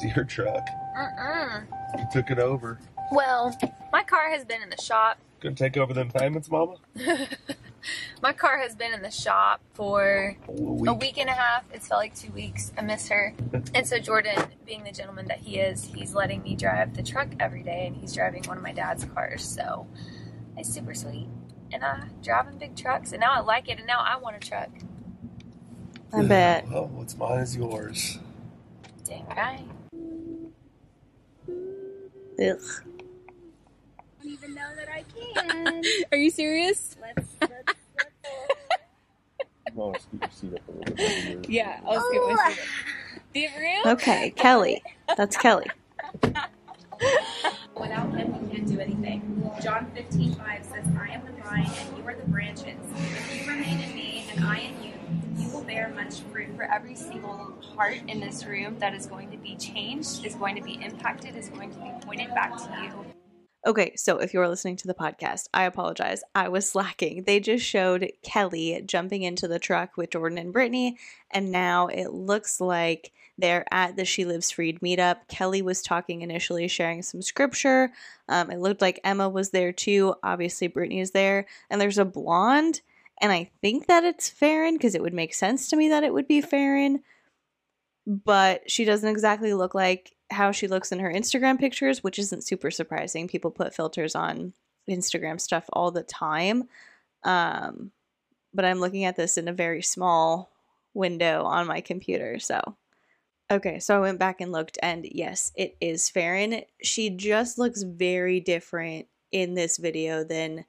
See 0.00 0.12
your 0.14 0.24
truck. 0.24 0.64
Mm-mm. 0.96 1.66
You 1.98 2.04
took 2.12 2.30
it 2.30 2.38
over. 2.38 2.78
Well, 3.10 3.56
my 3.92 4.02
car 4.02 4.30
has 4.30 4.44
been 4.44 4.62
in 4.62 4.70
the 4.70 4.80
shop. 4.80 5.18
Gonna 5.40 5.54
take 5.54 5.76
over 5.76 5.92
them 5.92 6.10
payments, 6.10 6.50
Mama? 6.50 6.76
my 8.22 8.32
car 8.32 8.58
has 8.58 8.76
been 8.76 8.92
in 8.94 9.02
the 9.02 9.10
shop 9.10 9.60
for 9.74 10.36
A 10.48 10.52
week. 10.52 10.88
a 10.90 10.94
week 10.94 11.18
and 11.18 11.28
a 11.28 11.32
half. 11.32 11.64
It's 11.74 11.88
felt 11.88 11.98
like 12.00 12.14
two 12.14 12.30
weeks. 12.32 12.72
I 12.78 12.82
miss 12.82 13.08
her. 13.08 13.34
And 13.74 13.86
so 13.86 13.98
Jordan, 13.98 14.38
being 14.66 14.84
the 14.84 14.92
gentleman 14.92 15.26
that 15.28 15.38
he 15.38 15.58
is, 15.58 15.84
he's 15.84 16.14
letting 16.14 16.42
me 16.42 16.54
drive 16.54 16.94
the 16.94 17.02
truck 17.02 17.28
every 17.40 17.62
day, 17.62 17.86
and 17.86 17.96
he's 17.96 18.14
driving 18.14 18.44
one 18.44 18.56
of 18.56 18.62
my 18.62 18.72
dad's 18.72 19.04
cars. 19.04 19.42
So 19.44 19.86
it's 20.56 20.68
super 20.72 20.94
sweet. 20.94 21.26
And 21.72 21.82
I 21.84 22.04
driving 22.22 22.58
big 22.58 22.76
trucks, 22.76 23.12
and 23.12 23.20
now 23.20 23.32
I 23.32 23.40
like 23.40 23.68
it, 23.68 23.78
and 23.78 23.86
now 23.86 23.98
I 24.00 24.16
want 24.18 24.36
a 24.36 24.40
truck. 24.48 24.68
I 26.12 26.22
bet. 26.22 26.68
Well, 26.70 26.86
what's 26.88 27.16
mine 27.16 27.40
is 27.40 27.56
yours. 27.56 28.18
Dang 29.04 29.26
right. 29.26 29.64
Ugh. 32.40 32.60
don't 34.22 34.32
even 34.32 34.54
know 34.54 34.68
that 34.76 34.88
I 34.88 35.04
can. 35.14 35.82
Are 36.12 36.18
you 36.18 36.30
serious? 36.30 36.96
let's, 37.00 37.28
let's, 37.40 37.52
let's. 37.66 37.78
Mama, 39.74 39.98
scoot 39.98 40.20
your 40.20 40.30
seat 40.30 40.54
up 40.54 40.68
a 40.68 40.72
little 40.72 40.96
bit. 40.96 41.48
Yeah, 41.48 41.80
I'll 41.86 42.00
see 42.10 42.16
Ooh. 42.16 42.26
what 42.26 42.58
Do 43.32 43.40
you 43.40 43.48
have 43.48 43.60
room? 43.60 43.94
Okay, 43.94 44.30
Kelly. 44.36 44.82
That's 45.16 45.36
Kelly. 45.36 45.66
Heart 57.82 57.98
in 58.06 58.20
this 58.20 58.44
room 58.44 58.78
that 58.78 58.94
is 58.94 59.06
going 59.06 59.28
to 59.28 59.36
be 59.36 59.56
changed, 59.56 60.24
is 60.24 60.36
going 60.36 60.54
to 60.54 60.62
be 60.62 60.74
impacted, 60.74 61.34
is 61.34 61.48
going 61.48 61.68
to 61.68 61.78
be 61.80 61.90
pointed 62.02 62.32
back 62.32 62.56
to 62.56 62.80
you. 62.80 63.04
Okay, 63.66 63.96
so 63.96 64.18
if 64.18 64.32
you're 64.32 64.48
listening 64.48 64.76
to 64.76 64.86
the 64.86 64.94
podcast, 64.94 65.48
I 65.52 65.64
apologize. 65.64 66.22
I 66.32 66.48
was 66.48 66.70
slacking. 66.70 67.24
They 67.24 67.40
just 67.40 67.64
showed 67.64 68.12
Kelly 68.22 68.80
jumping 68.86 69.22
into 69.22 69.48
the 69.48 69.58
truck 69.58 69.96
with 69.96 70.10
Jordan 70.10 70.38
and 70.38 70.52
Brittany, 70.52 70.96
and 71.32 71.50
now 71.50 71.88
it 71.88 72.12
looks 72.12 72.60
like 72.60 73.10
they're 73.36 73.66
at 73.72 73.96
the 73.96 74.04
She 74.04 74.24
Lives 74.24 74.52
Freed 74.52 74.78
meetup. 74.78 75.26
Kelly 75.26 75.60
was 75.60 75.82
talking 75.82 76.22
initially, 76.22 76.68
sharing 76.68 77.02
some 77.02 77.20
scripture. 77.20 77.90
Um, 78.28 78.52
it 78.52 78.60
looked 78.60 78.80
like 78.80 79.00
Emma 79.02 79.28
was 79.28 79.50
there 79.50 79.72
too. 79.72 80.14
Obviously, 80.22 80.68
Brittany 80.68 81.00
is 81.00 81.10
there, 81.10 81.46
and 81.68 81.80
there's 81.80 81.98
a 81.98 82.04
blonde, 82.04 82.80
and 83.20 83.32
I 83.32 83.50
think 83.60 83.88
that 83.88 84.04
it's 84.04 84.30
Farron 84.30 84.74
because 84.74 84.94
it 84.94 85.02
would 85.02 85.14
make 85.14 85.34
sense 85.34 85.68
to 85.70 85.76
me 85.76 85.88
that 85.88 86.04
it 86.04 86.14
would 86.14 86.28
be 86.28 86.40
Farron, 86.40 87.02
but 88.06 88.70
she 88.70 88.84
doesn't 88.84 89.08
exactly 89.08 89.54
look 89.54 89.74
like 89.74 90.14
how 90.30 90.50
she 90.50 90.66
looks 90.66 90.92
in 90.92 90.98
her 90.98 91.12
Instagram 91.12 91.58
pictures, 91.58 92.02
which 92.02 92.18
isn't 92.18 92.44
super 92.44 92.70
surprising. 92.70 93.28
People 93.28 93.50
put 93.50 93.74
filters 93.74 94.14
on 94.14 94.52
Instagram 94.88 95.40
stuff 95.40 95.64
all 95.72 95.90
the 95.90 96.02
time. 96.02 96.68
Um, 97.24 97.92
but 98.52 98.64
I'm 98.64 98.80
looking 98.80 99.04
at 99.04 99.16
this 99.16 99.38
in 99.38 99.48
a 99.48 99.52
very 99.52 99.82
small 99.82 100.50
window 100.94 101.44
on 101.44 101.66
my 101.66 101.80
computer. 101.80 102.38
So, 102.38 102.60
okay, 103.50 103.78
so 103.78 103.96
I 103.96 104.00
went 104.00 104.18
back 104.18 104.40
and 104.40 104.52
looked, 104.52 104.78
and 104.82 105.06
yes, 105.10 105.52
it 105.54 105.76
is 105.80 106.10
Farron. 106.10 106.62
She 106.82 107.10
just 107.10 107.58
looks 107.58 107.82
very 107.82 108.40
different 108.40 109.06
in 109.30 109.54
this 109.54 109.78
video 109.78 110.24
than 110.24 110.64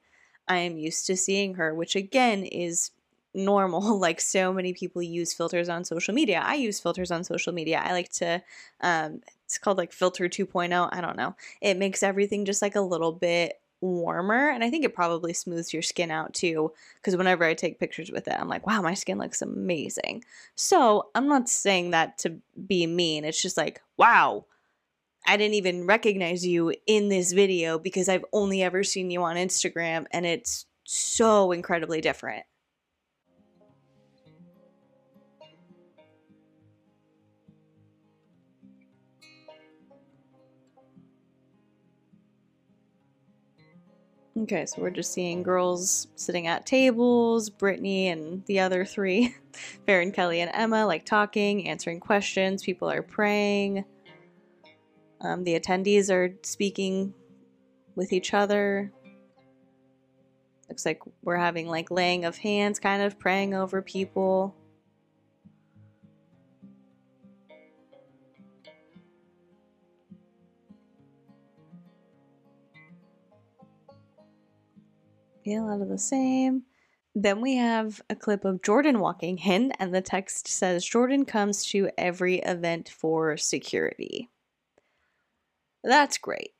I 0.48 0.58
am 0.58 0.76
used 0.76 1.06
to 1.06 1.16
seeing 1.16 1.54
her, 1.54 1.74
which 1.74 1.96
again 1.96 2.44
is 2.44 2.90
normal. 3.34 3.98
Like 4.04 4.20
so 4.20 4.52
many 4.52 4.74
people 4.74 5.02
use 5.02 5.32
filters 5.32 5.68
on 5.68 5.84
social 5.84 6.12
media. 6.14 6.42
I 6.44 6.54
use 6.54 6.78
filters 6.78 7.10
on 7.10 7.24
social 7.24 7.52
media. 7.52 7.80
I 7.82 7.92
like 7.92 8.10
to 8.14 8.42
um 8.80 9.20
it's 9.44 9.58
called 9.58 9.78
like 9.78 9.92
filter 9.92 10.28
2.0 10.28 10.88
i 10.92 11.00
don't 11.00 11.16
know. 11.16 11.34
It 11.60 11.76
makes 11.76 12.02
everything 12.02 12.44
just 12.44 12.62
like 12.62 12.76
a 12.76 12.80
little 12.80 13.12
bit 13.12 13.60
warmer 13.80 14.48
and 14.48 14.64
i 14.64 14.70
think 14.70 14.82
it 14.82 14.94
probably 14.94 15.34
smooths 15.34 15.72
your 15.74 15.82
skin 15.82 16.10
out 16.10 16.32
too 16.32 16.72
because 16.96 17.16
whenever 17.16 17.44
i 17.44 17.52
take 17.52 17.78
pictures 17.78 18.10
with 18.10 18.26
it 18.26 18.34
i'm 18.38 18.48
like 18.48 18.66
wow 18.66 18.80
my 18.80 18.94
skin 18.94 19.18
looks 19.18 19.42
amazing. 19.42 20.24
So 20.54 21.10
i'm 21.14 21.28
not 21.28 21.48
saying 21.48 21.90
that 21.90 22.18
to 22.18 22.38
be 22.66 22.86
mean. 22.86 23.24
It's 23.24 23.40
just 23.40 23.56
like 23.56 23.82
wow 23.96 24.46
i 25.26 25.36
didn't 25.36 25.54
even 25.54 25.86
recognize 25.86 26.46
you 26.46 26.74
in 26.86 27.08
this 27.08 27.32
video 27.32 27.78
because 27.78 28.08
i've 28.08 28.24
only 28.32 28.62
ever 28.62 28.82
seen 28.82 29.10
you 29.10 29.22
on 29.22 29.36
instagram 29.36 30.06
and 30.12 30.24
it's 30.24 30.66
so 30.84 31.52
incredibly 31.52 32.00
different 32.00 32.44
Okay, 44.36 44.66
so 44.66 44.82
we're 44.82 44.90
just 44.90 45.12
seeing 45.12 45.44
girls 45.44 46.08
sitting 46.16 46.48
at 46.48 46.66
tables, 46.66 47.50
Brittany 47.50 48.08
and 48.08 48.44
the 48.46 48.58
other 48.58 48.84
three, 48.84 49.32
Farron, 49.86 50.10
Kelly, 50.10 50.40
and 50.40 50.50
Emma, 50.52 50.86
like 50.86 51.04
talking, 51.04 51.68
answering 51.68 52.00
questions. 52.00 52.64
People 52.64 52.90
are 52.90 53.02
praying. 53.02 53.84
Um, 55.20 55.44
the 55.44 55.58
attendees 55.58 56.10
are 56.10 56.34
speaking 56.42 57.14
with 57.94 58.12
each 58.12 58.34
other. 58.34 58.92
Looks 60.68 60.84
like 60.84 61.00
we're 61.22 61.36
having 61.36 61.68
like 61.68 61.92
laying 61.92 62.24
of 62.24 62.36
hands, 62.36 62.80
kind 62.80 63.02
of 63.02 63.20
praying 63.20 63.54
over 63.54 63.82
people. 63.82 64.56
Yeah, 75.44 75.60
a 75.60 75.66
lot 75.66 75.82
of 75.82 75.88
the 75.88 75.98
same. 75.98 76.62
Then 77.14 77.40
we 77.40 77.56
have 77.56 78.00
a 78.10 78.16
clip 78.16 78.44
of 78.44 78.62
Jordan 78.62 78.98
walking 78.98 79.38
in, 79.38 79.72
and 79.72 79.94
the 79.94 80.00
text 80.00 80.48
says 80.48 80.84
Jordan 80.84 81.24
comes 81.24 81.64
to 81.66 81.90
every 81.96 82.38
event 82.38 82.88
for 82.88 83.36
security. 83.36 84.30
That's 85.84 86.18
great. 86.18 86.52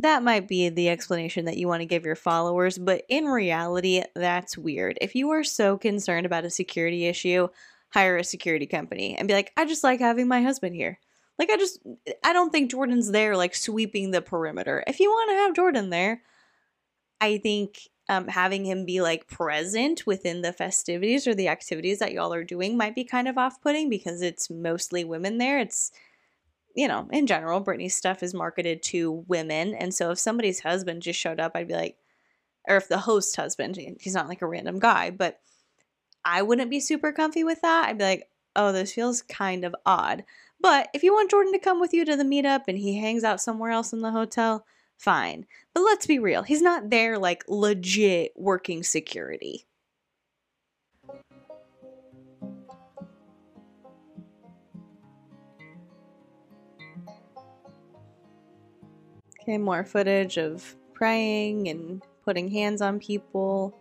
That 0.00 0.24
might 0.24 0.48
be 0.48 0.68
the 0.70 0.88
explanation 0.88 1.44
that 1.44 1.56
you 1.56 1.68
want 1.68 1.82
to 1.82 1.86
give 1.86 2.04
your 2.04 2.16
followers, 2.16 2.78
but 2.78 3.04
in 3.08 3.26
reality, 3.26 4.02
that's 4.14 4.58
weird. 4.58 4.98
If 5.00 5.14
you 5.14 5.30
are 5.30 5.44
so 5.44 5.78
concerned 5.78 6.26
about 6.26 6.44
a 6.44 6.50
security 6.50 7.06
issue, 7.06 7.48
hire 7.90 8.16
a 8.16 8.24
security 8.24 8.66
company 8.66 9.16
and 9.16 9.28
be 9.28 9.34
like, 9.34 9.52
I 9.56 9.64
just 9.66 9.84
like 9.84 10.00
having 10.00 10.26
my 10.26 10.42
husband 10.42 10.74
here. 10.74 10.98
Like, 11.38 11.50
I 11.50 11.56
just, 11.56 11.78
I 12.24 12.32
don't 12.32 12.50
think 12.50 12.70
Jordan's 12.70 13.10
there, 13.10 13.36
like, 13.36 13.54
sweeping 13.54 14.10
the 14.10 14.22
perimeter. 14.22 14.82
If 14.86 14.98
you 14.98 15.10
want 15.10 15.30
to 15.30 15.36
have 15.36 15.54
Jordan 15.54 15.90
there, 15.90 16.22
I 17.20 17.38
think 17.38 17.88
um, 18.08 18.28
having 18.28 18.64
him 18.64 18.84
be 18.84 19.00
like 19.00 19.28
present 19.28 20.06
within 20.06 20.42
the 20.42 20.52
festivities 20.52 21.26
or 21.26 21.34
the 21.34 21.48
activities 21.48 21.98
that 22.00 22.12
y'all 22.12 22.34
are 22.34 22.44
doing 22.44 22.76
might 22.76 22.94
be 22.94 23.04
kind 23.04 23.28
of 23.28 23.38
off 23.38 23.62
putting 23.62 23.88
because 23.88 24.20
it's 24.20 24.50
mostly 24.50 25.04
women 25.04 25.38
there. 25.38 25.58
It's, 25.58 25.90
you 26.76 26.86
know, 26.86 27.08
in 27.10 27.26
general, 27.26 27.60
Brittany's 27.60 27.96
stuff 27.96 28.22
is 28.22 28.34
marketed 28.34 28.82
to 28.84 29.24
women. 29.26 29.74
And 29.74 29.94
so 29.94 30.10
if 30.10 30.18
somebody's 30.18 30.60
husband 30.60 31.02
just 31.02 31.18
showed 31.18 31.40
up, 31.40 31.52
I'd 31.54 31.68
be 31.68 31.74
like, 31.74 31.96
or 32.68 32.76
if 32.76 32.88
the 32.88 32.98
host 32.98 33.36
husband, 33.36 33.78
he's 34.00 34.14
not 34.14 34.28
like 34.28 34.42
a 34.42 34.46
random 34.46 34.78
guy, 34.78 35.10
but 35.10 35.40
I 36.24 36.42
wouldn't 36.42 36.70
be 36.70 36.80
super 36.80 37.12
comfy 37.12 37.44
with 37.44 37.60
that. 37.62 37.88
I'd 37.88 37.98
be 37.98 38.04
like, 38.04 38.28
oh, 38.56 38.72
this 38.72 38.92
feels 38.92 39.22
kind 39.22 39.64
of 39.64 39.74
odd. 39.84 40.24
But 40.60 40.88
if 40.94 41.02
you 41.02 41.12
want 41.12 41.30
Jordan 41.30 41.52
to 41.52 41.58
come 41.58 41.80
with 41.80 41.92
you 41.92 42.04
to 42.04 42.16
the 42.16 42.24
meetup 42.24 42.62
and 42.68 42.78
he 42.78 42.98
hangs 42.98 43.24
out 43.24 43.40
somewhere 43.40 43.70
else 43.70 43.92
in 43.92 44.00
the 44.00 44.12
hotel, 44.12 44.64
fine. 44.96 45.46
But 45.72 45.82
let's 45.82 46.06
be 46.06 46.18
real, 46.18 46.42
he's 46.42 46.62
not 46.62 46.90
there 46.90 47.18
like 47.18 47.44
legit 47.48 48.32
working 48.36 48.82
security. 48.82 49.66
Okay, 59.42 59.58
more 59.58 59.84
footage 59.84 60.38
of 60.38 60.74
praying 60.94 61.68
and 61.68 62.02
putting 62.24 62.50
hands 62.50 62.80
on 62.80 62.98
people. 62.98 63.74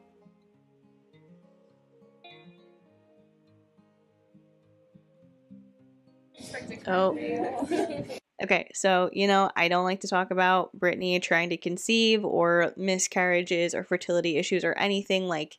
Oh. 6.86 8.18
Okay, 8.42 8.70
so 8.74 9.10
you 9.14 9.28
know, 9.28 9.52
I 9.56 9.68
don't 9.68 9.86
like 9.86 10.02
to 10.02 10.08
talk 10.08 10.32
about 10.32 10.74
Brittany 10.74 11.20
trying 11.20 11.50
to 11.50 11.58
conceive 11.58 12.26
or 12.26 12.74
miscarriages 12.76 13.76
or 13.76 13.84
fertility 13.84 14.38
issues 14.38 14.64
or 14.64 14.74
anything 14.74 15.28
like 15.28 15.58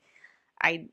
I 0.63 0.87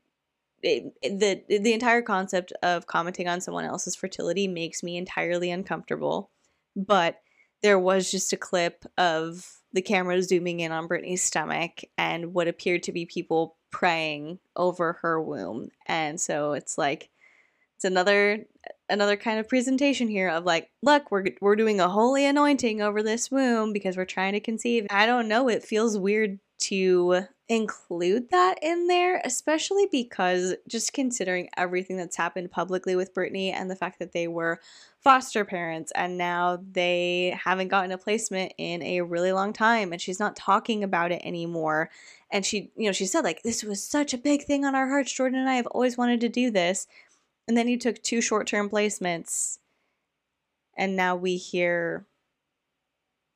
it, 0.62 0.94
the 1.02 1.42
the 1.58 1.72
entire 1.72 2.02
concept 2.02 2.52
of 2.62 2.86
commenting 2.86 3.28
on 3.28 3.40
someone 3.40 3.64
else's 3.64 3.96
fertility 3.96 4.46
makes 4.46 4.82
me 4.82 4.96
entirely 4.96 5.50
uncomfortable. 5.50 6.30
But 6.76 7.20
there 7.62 7.78
was 7.78 8.10
just 8.10 8.32
a 8.32 8.36
clip 8.36 8.84
of 8.96 9.58
the 9.72 9.82
camera 9.82 10.22
zooming 10.22 10.60
in 10.60 10.72
on 10.72 10.86
Brittany's 10.86 11.22
stomach 11.22 11.80
and 11.96 12.34
what 12.34 12.48
appeared 12.48 12.82
to 12.84 12.92
be 12.92 13.06
people 13.06 13.56
praying 13.70 14.38
over 14.54 14.94
her 15.02 15.20
womb. 15.20 15.70
And 15.86 16.20
so 16.20 16.52
it's 16.52 16.76
like 16.78 17.08
it's 17.76 17.84
another 17.84 18.46
another 18.92 19.16
kind 19.16 19.40
of 19.40 19.48
presentation 19.48 20.06
here 20.06 20.28
of 20.28 20.44
like, 20.44 20.70
look, 20.82 21.10
we're 21.10 21.24
we're 21.40 21.56
doing 21.56 21.80
a 21.80 21.88
holy 21.88 22.24
anointing 22.24 22.80
over 22.82 23.02
this 23.02 23.30
womb 23.30 23.72
because 23.72 23.96
we're 23.96 24.04
trying 24.04 24.34
to 24.34 24.40
conceive. 24.40 24.86
I 24.90 25.06
don't 25.06 25.28
know, 25.28 25.48
it 25.48 25.64
feels 25.64 25.98
weird 25.98 26.38
to 26.60 27.24
include 27.48 28.30
that 28.30 28.58
in 28.62 28.86
there, 28.86 29.20
especially 29.24 29.88
because 29.90 30.54
just 30.68 30.92
considering 30.92 31.48
everything 31.56 31.96
that's 31.96 32.16
happened 32.16 32.50
publicly 32.50 32.94
with 32.94 33.12
Brittany 33.12 33.50
and 33.50 33.70
the 33.70 33.76
fact 33.76 33.98
that 33.98 34.12
they 34.12 34.28
were 34.28 34.60
foster 35.00 35.44
parents 35.44 35.90
and 35.96 36.16
now 36.16 36.62
they 36.70 37.36
haven't 37.44 37.68
gotten 37.68 37.90
a 37.90 37.98
placement 37.98 38.52
in 38.58 38.82
a 38.82 39.00
really 39.00 39.32
long 39.32 39.52
time 39.52 39.92
and 39.92 40.00
she's 40.00 40.20
not 40.20 40.36
talking 40.36 40.84
about 40.84 41.10
it 41.10 41.20
anymore. 41.24 41.90
And 42.30 42.46
she, 42.46 42.70
you 42.76 42.86
know, 42.86 42.92
she 42.92 43.06
said 43.06 43.24
like 43.24 43.42
this 43.42 43.64
was 43.64 43.82
such 43.82 44.14
a 44.14 44.18
big 44.18 44.44
thing 44.44 44.64
on 44.64 44.76
our 44.76 44.88
hearts. 44.88 45.12
Jordan 45.12 45.40
and 45.40 45.50
I 45.50 45.56
have 45.56 45.66
always 45.66 45.98
wanted 45.98 46.20
to 46.20 46.28
do 46.28 46.50
this. 46.50 46.86
And 47.48 47.56
then 47.56 47.68
you 47.68 47.78
took 47.78 48.02
two 48.02 48.20
short 48.20 48.46
term 48.46 48.70
placements, 48.70 49.58
and 50.76 50.96
now 50.96 51.16
we 51.16 51.36
hear 51.36 52.06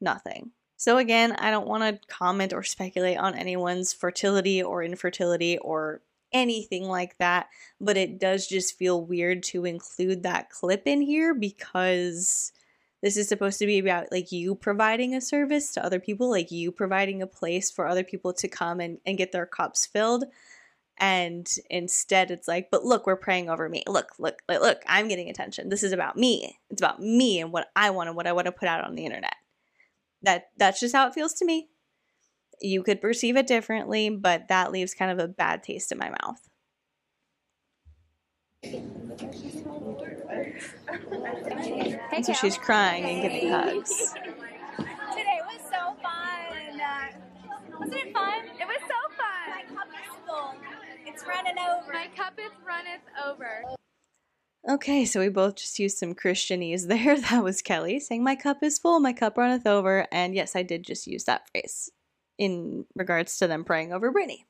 nothing. 0.01 0.53
So, 0.77 0.99
again, 0.99 1.33
I 1.33 1.51
don't 1.51 1.67
want 1.67 1.83
to 1.83 2.07
comment 2.07 2.53
or 2.53 2.63
speculate 2.63 3.19
on 3.19 3.35
anyone's 3.35 3.93
fertility 3.93 4.63
or 4.63 4.83
infertility 4.83 5.59
or 5.59 6.03
anything 6.33 6.85
like 6.85 7.17
that, 7.19 7.49
but 7.81 7.97
it 7.97 8.19
does 8.19 8.47
just 8.47 8.77
feel 8.77 9.05
weird 9.05 9.43
to 9.43 9.65
include 9.65 10.23
that 10.23 10.51
clip 10.51 10.83
in 10.87 11.01
here 11.01 11.35
because 11.35 12.53
this 13.03 13.17
is 13.17 13.29
supposed 13.29 13.59
to 13.59 13.67
be 13.67 13.79
about 13.79 14.11
like 14.11 14.33
you 14.33 14.55
providing 14.55 15.15
a 15.15 15.21
service 15.21 15.73
to 15.73 15.85
other 15.85 16.01
people, 16.01 16.31
like 16.31 16.51
you 16.51 16.73
providing 16.73 17.23
a 17.23 17.27
place 17.27 17.71
for 17.71 17.87
other 17.87 18.05
people 18.05 18.33
to 18.35 18.49
come 18.49 18.81
and, 18.81 18.99
and 19.07 19.19
get 19.19 19.33
their 19.33 19.47
cups 19.47 19.87
filled. 19.87 20.25
And 20.99 21.47
instead, 21.69 22.31
it's 22.31 22.49
like, 22.49 22.69
but 22.71 22.85
look, 22.85 23.07
we're 23.07 23.17
praying 23.17 23.50
over 23.50 23.69
me. 23.69 23.83
Look, 23.87 24.12
look, 24.19 24.41
look, 24.49 24.62
look, 24.62 24.83
I'm 24.87 25.09
getting 25.09 25.29
attention. 25.29 25.69
This 25.69 25.83
is 25.83 25.93
about 25.93 26.17
me. 26.17 26.59
It's 26.71 26.81
about 26.81 27.00
me 27.00 27.41
and 27.41 27.53
what 27.53 27.69
I 27.76 27.91
want 27.91 28.09
and 28.09 28.17
what 28.17 28.26
I 28.26 28.33
want 28.33 28.47
to 28.47 28.53
put 28.53 28.69
out 28.69 28.85
on 28.85 28.95
the 28.95 29.05
internet. 29.05 29.35
That 30.23 30.49
that's 30.57 30.81
just 30.81 30.95
how 30.95 31.07
it 31.07 31.15
feels 31.15 31.35
to 31.35 31.45
me. 31.45 31.69
You 32.61 32.83
could 32.83 33.03
perceive 33.03 33.37
it 33.37 33.47
differently, 33.47 34.09
but 34.09 34.49
that 34.49 34.73
leaves 34.73 34.95
kind 34.95 35.11
of 35.11 35.19
a 35.19 35.29
bad 35.29 35.62
taste 35.62 35.93
in 35.93 35.99
my 35.99 36.09
mouth. 36.09 36.41
Hey, 42.11 42.23
So 42.23 42.33
she's 42.33 42.57
crying 42.57 43.05
and 43.05 43.23
giving 43.23 43.50
hugs. 43.50 44.15
Today 44.76 45.41
was 45.47 45.61
so 45.71 45.95
fun. 46.03 46.81
Uh, 46.81 47.09
wasn't 47.79 47.95
it 47.95 48.12
fun? 48.15 48.45
It 48.59 48.67
was 48.67 48.81
so 48.81 48.99
fun. 49.17 49.37
My 49.75 49.85
cup. 51.17 51.29
It's 51.29 51.37
running 51.37 51.59
over. 51.59 51.93
My 51.93 52.09
cup 52.17 52.35
is 52.39 52.51
runneth 52.67 53.03
over. 53.25 53.63
Okay, 54.69 55.05
so 55.05 55.21
we 55.21 55.29
both 55.29 55.57
just 55.57 55.79
used 55.79 55.99
some 55.99 56.15
Christianese 56.15 56.89
there. 56.89 57.17
That 57.31 57.45
was 57.45 57.63
Kelly 57.63 58.01
saying, 58.01 58.25
My 58.25 58.37
cup 58.37 58.63
is 58.63 58.79
full, 58.79 59.01
my 59.01 59.13
cup 59.13 59.37
runneth 59.37 59.67
over. 59.67 60.07
And 60.13 60.35
yes, 60.35 60.57
I 60.57 60.63
did 60.63 60.85
just 60.85 61.07
use 61.07 61.25
that 61.25 61.49
phrase 61.51 61.91
in 62.39 62.85
regards 62.95 63.39
to 63.39 63.47
them 63.47 63.65
praying 63.65 63.93
over 63.93 64.11
Brittany. 64.11 64.47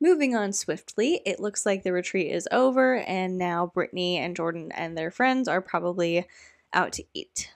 Moving 0.00 0.36
on 0.36 0.52
swiftly, 0.52 1.22
it 1.24 1.40
looks 1.40 1.64
like 1.64 1.82
the 1.82 1.92
retreat 1.92 2.30
is 2.30 2.46
over, 2.52 2.96
and 2.96 3.38
now 3.38 3.72
Brittany 3.72 4.18
and 4.18 4.36
Jordan 4.36 4.70
and 4.72 4.96
their 4.96 5.10
friends 5.10 5.48
are 5.48 5.62
probably 5.62 6.26
out 6.74 6.92
to 6.92 7.04
eat. 7.14 7.50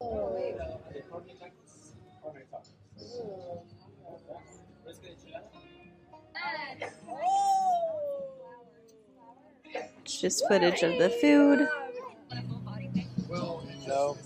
Oh, 0.00 0.34
It's 10.20 10.36
just 10.40 10.48
footage 10.48 10.82
of 10.82 10.98
the 10.98 11.10
food. 11.10 11.68
No. 13.86 14.16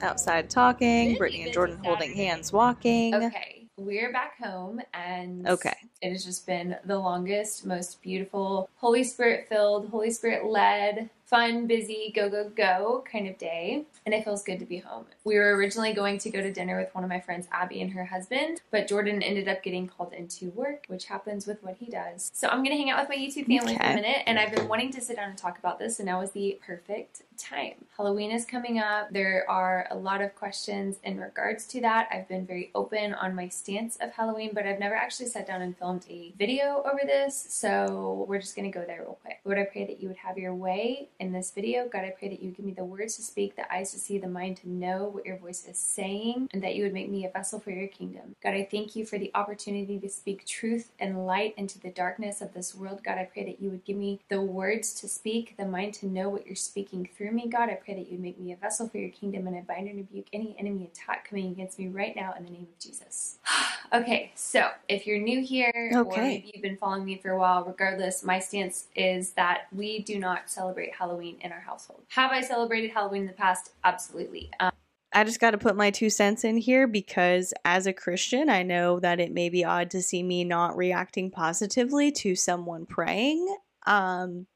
Outside 0.00 0.48
talking, 0.48 1.16
Brittany 1.16 1.42
and 1.42 1.52
Jordan 1.52 1.80
holding 1.82 2.14
hands 2.14 2.52
walking. 2.52 3.12
Okay, 3.12 3.66
we're 3.76 4.12
back 4.12 4.38
home, 4.38 4.80
and 4.94 5.48
Okay. 5.48 5.74
it 6.00 6.12
has 6.12 6.24
just 6.24 6.46
been 6.46 6.76
the 6.84 6.96
longest, 6.96 7.66
most 7.66 8.00
beautiful, 8.02 8.70
Holy 8.76 9.02
Spirit 9.02 9.48
filled, 9.48 9.88
Holy 9.88 10.12
Spirit 10.12 10.46
led, 10.46 11.10
fun, 11.28 11.66
busy, 11.66 12.10
go, 12.16 12.30
go, 12.30 12.48
go 12.48 13.04
kind 13.10 13.28
of 13.28 13.36
day. 13.36 13.84
And 14.06 14.14
it 14.14 14.24
feels 14.24 14.42
good 14.42 14.58
to 14.60 14.64
be 14.64 14.78
home. 14.78 15.04
We 15.24 15.36
were 15.36 15.54
originally 15.56 15.92
going 15.92 16.16
to 16.18 16.30
go 16.30 16.40
to 16.40 16.50
dinner 16.50 16.78
with 16.78 16.94
one 16.94 17.04
of 17.04 17.10
my 17.10 17.20
friends, 17.20 17.46
Abby, 17.52 17.82
and 17.82 17.92
her 17.92 18.06
husband, 18.06 18.62
but 18.70 18.88
Jordan 18.88 19.22
ended 19.22 19.48
up 19.48 19.62
getting 19.62 19.86
called 19.86 20.14
into 20.14 20.50
work, 20.50 20.84
which 20.88 21.04
happens 21.04 21.46
with 21.46 21.62
what 21.62 21.76
he 21.78 21.86
does. 21.86 22.30
So 22.32 22.48
I'm 22.48 22.58
going 22.58 22.70
to 22.70 22.78
hang 22.78 22.90
out 22.90 23.00
with 23.00 23.10
my 23.10 23.22
YouTube 23.22 23.46
family 23.46 23.76
for 23.76 23.82
a 23.82 23.94
minute, 23.94 24.22
and 24.26 24.38
I've 24.38 24.54
been 24.54 24.68
wanting 24.68 24.90
to 24.92 25.00
sit 25.02 25.16
down 25.16 25.28
and 25.28 25.36
talk 25.38 25.58
about 25.58 25.78
this, 25.78 25.98
and 25.98 26.06
now 26.06 26.22
is 26.22 26.30
the 26.30 26.58
perfect 26.66 27.22
time. 27.36 27.74
Halloween 27.96 28.30
is 28.30 28.44
coming 28.44 28.78
up. 28.78 29.10
There 29.10 29.44
are 29.48 29.86
a 29.90 29.96
lot 29.96 30.22
of 30.22 30.34
questions 30.34 30.96
in 31.04 31.20
regards 31.20 31.66
to 31.68 31.80
that. 31.82 32.08
I've 32.10 32.28
been 32.28 32.46
very 32.46 32.70
open 32.74 33.12
on 33.14 33.34
my 33.34 33.48
stance 33.48 33.96
of 34.00 34.12
Halloween, 34.12 34.50
but 34.54 34.66
I've 34.66 34.80
never 34.80 34.94
actually 34.94 35.28
sat 35.28 35.46
down 35.46 35.60
and 35.60 35.76
filmed 35.76 36.06
a 36.08 36.32
video 36.38 36.82
over 36.86 37.00
this, 37.04 37.46
so 37.50 38.24
we're 38.26 38.40
just 38.40 38.56
going 38.56 38.70
to 38.70 38.76
go 38.76 38.84
there 38.86 39.02
real 39.02 39.18
quick. 39.22 39.40
Lord, 39.44 39.58
I 39.58 39.64
pray 39.64 39.84
that 39.84 40.00
you 40.00 40.08
would 40.08 40.16
have 40.16 40.38
your 40.38 40.54
way 40.54 41.08
in 41.20 41.32
this 41.32 41.50
video. 41.50 41.88
God, 41.88 42.04
I 42.04 42.14
pray 42.16 42.28
that 42.28 42.42
you 42.42 42.50
give 42.50 42.64
me 42.64 42.72
the 42.72 42.84
words 42.84 43.16
to 43.16 43.22
speak, 43.22 43.56
the 43.56 43.72
eyes 43.72 43.90
to 43.92 43.98
see, 43.98 44.18
the 44.18 44.28
mind 44.28 44.58
to 44.58 44.68
know 44.68 45.04
what 45.08 45.26
your 45.26 45.36
voice 45.36 45.66
is 45.66 45.78
saying, 45.78 46.48
and 46.52 46.62
that 46.62 46.74
you 46.76 46.84
would 46.84 46.92
make 46.92 47.10
me 47.10 47.26
a 47.26 47.30
vessel 47.30 47.58
for 47.58 47.70
your 47.70 47.88
kingdom. 47.88 48.36
God, 48.42 48.54
I 48.54 48.66
thank 48.70 48.94
you 48.94 49.04
for 49.04 49.18
the 49.18 49.30
opportunity 49.34 49.98
to 49.98 50.08
speak 50.08 50.46
truth 50.46 50.90
and 50.98 51.26
light 51.26 51.54
into 51.56 51.78
the 51.78 51.90
darkness 51.90 52.40
of 52.40 52.54
this 52.54 52.74
world. 52.74 53.02
God, 53.04 53.18
I 53.18 53.24
pray 53.24 53.44
that 53.44 53.60
you 53.60 53.70
would 53.70 53.84
give 53.84 53.96
me 53.96 54.20
the 54.28 54.40
words 54.40 54.94
to 55.00 55.08
speak, 55.08 55.56
the 55.56 55.66
mind 55.66 55.94
to 55.94 56.06
know 56.06 56.28
what 56.28 56.46
you're 56.46 56.54
speaking 56.56 57.08
through 57.16 57.32
me. 57.32 57.48
God, 57.48 57.68
I 57.68 57.74
pray 57.74 57.94
that 57.94 58.10
you'd 58.10 58.20
make 58.20 58.38
me 58.38 58.52
a 58.52 58.56
vessel 58.56 58.88
for 58.88 58.98
your 58.98 59.10
kingdom, 59.10 59.46
and 59.46 59.56
I 59.56 59.60
bind 59.60 59.88
and 59.88 59.96
rebuke 59.98 60.26
any 60.32 60.56
enemy 60.58 60.84
attack 60.92 61.28
coming 61.28 61.50
against 61.50 61.78
me 61.78 61.88
right 61.88 62.14
now 62.14 62.34
in 62.38 62.44
the 62.44 62.50
name 62.50 62.68
of 62.72 62.78
Jesus. 62.78 63.38
okay, 63.92 64.30
so 64.36 64.68
if 64.88 65.06
you're 65.06 65.18
new 65.18 65.42
here, 65.42 65.72
or 65.94 66.00
Okay. 66.00 66.20
maybe 66.28 66.52
you've 66.54 66.62
been 66.62 66.76
following 66.76 67.04
me 67.04 67.18
for 67.20 67.30
a 67.30 67.38
while, 67.38 67.64
regardless, 67.64 68.22
my 68.22 68.38
stance 68.38 68.86
is 68.94 69.32
that 69.32 69.66
we 69.72 70.00
do 70.00 70.18
not 70.18 70.48
celebrate 70.50 70.94
Halloween 70.94 71.07
in 71.40 71.52
our 71.52 71.60
household. 71.60 72.04
Have 72.08 72.30
I 72.30 72.40
celebrated 72.40 72.90
Halloween 72.90 73.22
in 73.22 73.26
the 73.26 73.32
past? 73.32 73.72
Absolutely. 73.84 74.50
Um, 74.60 74.72
I 75.12 75.24
just 75.24 75.40
got 75.40 75.52
to 75.52 75.58
put 75.58 75.76
my 75.76 75.90
two 75.90 76.10
cents 76.10 76.44
in 76.44 76.58
here 76.58 76.86
because 76.86 77.54
as 77.64 77.86
a 77.86 77.92
Christian, 77.92 78.50
I 78.50 78.62
know 78.62 79.00
that 79.00 79.20
it 79.20 79.32
may 79.32 79.48
be 79.48 79.64
odd 79.64 79.90
to 79.92 80.02
see 80.02 80.22
me 80.22 80.44
not 80.44 80.76
reacting 80.76 81.30
positively 81.30 82.12
to 82.12 82.34
someone 82.34 82.84
praying. 82.84 83.56
Um, 83.86 84.46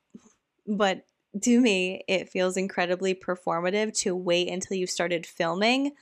but 0.66 1.04
to 1.42 1.60
me, 1.60 2.02
it 2.08 2.28
feels 2.28 2.58
incredibly 2.58 3.14
performative 3.14 3.96
to 4.00 4.14
wait 4.14 4.48
until 4.48 4.76
you've 4.76 4.90
started 4.90 5.24
filming 5.24 5.92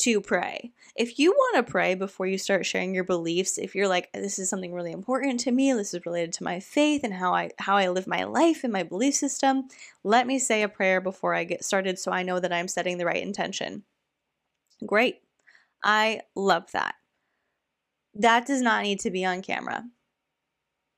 to 0.00 0.20
pray. 0.20 0.72
If 0.96 1.18
you 1.18 1.30
want 1.32 1.56
to 1.64 1.70
pray 1.70 1.94
before 1.94 2.26
you 2.26 2.38
start 2.38 2.66
sharing 2.66 2.94
your 2.94 3.04
beliefs, 3.04 3.58
if 3.58 3.74
you're 3.74 3.88
like 3.88 4.12
this 4.12 4.38
is 4.38 4.48
something 4.48 4.72
really 4.72 4.92
important 4.92 5.40
to 5.40 5.52
me, 5.52 5.72
this 5.72 5.94
is 5.94 6.06
related 6.06 6.32
to 6.34 6.44
my 6.44 6.60
faith 6.60 7.02
and 7.04 7.14
how 7.14 7.34
I 7.34 7.50
how 7.58 7.76
I 7.76 7.88
live 7.88 8.06
my 8.06 8.24
life 8.24 8.64
and 8.64 8.72
my 8.72 8.82
belief 8.82 9.14
system, 9.14 9.68
let 10.04 10.26
me 10.26 10.38
say 10.38 10.62
a 10.62 10.68
prayer 10.68 11.00
before 11.00 11.34
I 11.34 11.44
get 11.44 11.64
started 11.64 11.98
so 11.98 12.12
I 12.12 12.22
know 12.22 12.40
that 12.40 12.52
I'm 12.52 12.68
setting 12.68 12.98
the 12.98 13.06
right 13.06 13.22
intention. 13.22 13.84
Great. 14.86 15.20
I 15.82 16.22
love 16.34 16.72
that. 16.72 16.94
That 18.14 18.46
does 18.46 18.62
not 18.62 18.82
need 18.82 19.00
to 19.00 19.10
be 19.10 19.24
on 19.24 19.42
camera. 19.42 19.84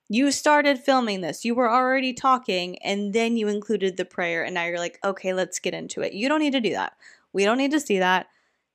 You 0.09 0.31
started 0.31 0.79
filming 0.79 1.21
this. 1.21 1.45
You 1.45 1.55
were 1.55 1.71
already 1.71 2.13
talking, 2.13 2.79
and 2.83 3.13
then 3.13 3.37
you 3.37 3.49
included 3.49 3.97
the 3.97 4.05
prayer, 4.05 4.45
and 4.45 4.55
now 4.55 4.65
you're 4.65 4.79
like, 4.79 4.99
okay, 5.03 5.33
let's 5.33 5.59
get 5.59 5.75
into 5.75 6.03
it. 6.03 6.13
You 6.13 6.29
don't 6.29 6.41
need 6.41 6.53
to 6.53 6.61
do 6.61 6.73
that. 6.73 6.95
We 7.33 7.45
don't 7.45 7.59
need 7.59 7.71
to 7.71 7.81
see 7.81 7.99
that. 7.99 8.27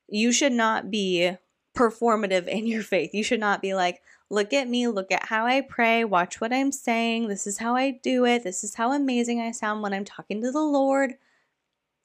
You 0.08 0.32
should 0.32 0.52
not 0.52 0.90
be 0.90 1.36
performative 1.76 2.46
in 2.46 2.66
your 2.66 2.82
faith. 2.82 3.14
You 3.14 3.22
should 3.22 3.40
not 3.40 3.62
be 3.62 3.74
like, 3.74 4.00
look 4.30 4.52
at 4.52 4.68
me, 4.68 4.88
look 4.88 5.12
at 5.12 5.26
how 5.26 5.46
I 5.46 5.60
pray, 5.60 6.04
watch 6.04 6.40
what 6.40 6.52
I'm 6.52 6.72
saying. 6.72 7.28
This 7.28 7.46
is 7.46 7.58
how 7.58 7.76
I 7.76 7.92
do 8.02 8.24
it. 8.24 8.42
This 8.44 8.64
is 8.64 8.74
how 8.74 8.92
amazing 8.92 9.40
I 9.40 9.52
sound 9.52 9.82
when 9.82 9.92
I'm 9.92 10.04
talking 10.04 10.42
to 10.42 10.50
the 10.50 10.60
Lord. 10.60 11.14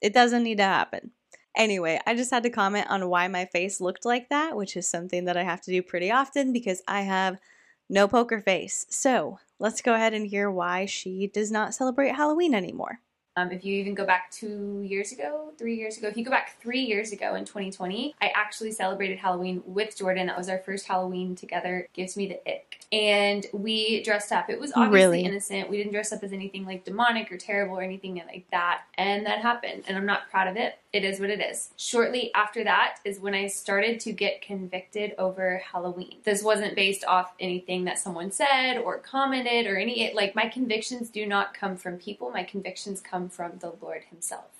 It 0.00 0.14
doesn't 0.14 0.44
need 0.44 0.58
to 0.58 0.64
happen. 0.64 1.10
Anyway, 1.56 2.00
I 2.06 2.14
just 2.14 2.30
had 2.30 2.42
to 2.42 2.50
comment 2.50 2.88
on 2.90 3.08
why 3.08 3.28
my 3.28 3.44
face 3.46 3.80
looked 3.80 4.04
like 4.04 4.28
that, 4.28 4.56
which 4.56 4.76
is 4.76 4.88
something 4.88 5.24
that 5.26 5.36
I 5.36 5.44
have 5.44 5.60
to 5.62 5.70
do 5.70 5.82
pretty 5.82 6.10
often 6.10 6.52
because 6.52 6.82
I 6.88 7.02
have 7.02 7.38
no 7.88 8.08
poker 8.08 8.40
face. 8.40 8.86
So 8.88 9.38
let's 9.58 9.82
go 9.82 9.94
ahead 9.94 10.14
and 10.14 10.26
hear 10.26 10.50
why 10.50 10.86
she 10.86 11.28
does 11.28 11.52
not 11.52 11.74
celebrate 11.74 12.14
Halloween 12.14 12.54
anymore. 12.54 13.00
Um, 13.36 13.50
if 13.50 13.64
you 13.64 13.74
even 13.80 13.94
go 13.94 14.06
back 14.06 14.30
two 14.30 14.82
years 14.86 15.10
ago, 15.10 15.50
three 15.58 15.74
years 15.74 15.98
ago, 15.98 16.06
if 16.06 16.16
you 16.16 16.24
go 16.24 16.30
back 16.30 16.60
three 16.60 16.82
years 16.82 17.10
ago 17.10 17.34
in 17.34 17.44
2020, 17.44 18.14
I 18.20 18.30
actually 18.32 18.70
celebrated 18.70 19.18
Halloween 19.18 19.60
with 19.66 19.96
Jordan. 19.96 20.28
That 20.28 20.38
was 20.38 20.48
our 20.48 20.58
first 20.58 20.86
Halloween 20.86 21.34
together. 21.34 21.88
Gives 21.94 22.16
me 22.16 22.28
the 22.28 22.40
ick. 22.48 22.84
And 22.92 23.44
we 23.52 24.04
dressed 24.04 24.30
up. 24.30 24.48
It 24.50 24.60
was 24.60 24.70
obviously 24.76 24.94
Really? 24.94 25.24
innocent. 25.24 25.68
We 25.68 25.78
didn't 25.78 25.92
dress 25.92 26.12
up 26.12 26.22
as 26.22 26.32
anything 26.32 26.64
like 26.64 26.84
demonic 26.84 27.32
or 27.32 27.36
terrible 27.36 27.76
or 27.76 27.82
anything 27.82 28.22
like 28.24 28.46
that. 28.52 28.82
And 28.96 29.26
that 29.26 29.40
happened. 29.40 29.82
And 29.88 29.96
I'm 29.96 30.06
not 30.06 30.30
proud 30.30 30.46
of 30.46 30.56
it. 30.56 30.78
It 30.92 31.02
is 31.02 31.18
what 31.18 31.28
it 31.28 31.40
is. 31.40 31.70
Shortly 31.76 32.32
after 32.34 32.62
that 32.62 32.98
is 33.04 33.18
when 33.18 33.34
I 33.34 33.48
started 33.48 33.98
to 34.00 34.12
get 34.12 34.42
convicted 34.42 35.12
over 35.18 35.60
Halloween. 35.72 36.18
This 36.22 36.40
wasn't 36.40 36.76
based 36.76 37.04
off 37.04 37.32
anything 37.40 37.82
that 37.86 37.98
someone 37.98 38.30
said 38.30 38.78
or 38.78 38.98
commented 38.98 39.66
or 39.66 39.76
any, 39.76 40.02
it, 40.04 40.14
like, 40.14 40.36
my 40.36 40.46
convictions 40.48 41.10
do 41.10 41.26
not 41.26 41.52
come 41.52 41.76
from 41.76 41.98
people. 41.98 42.30
My 42.30 42.44
convictions 42.44 43.00
come 43.00 43.23
from 43.28 43.58
the 43.58 43.74
Lord 43.80 44.02
Himself. 44.10 44.50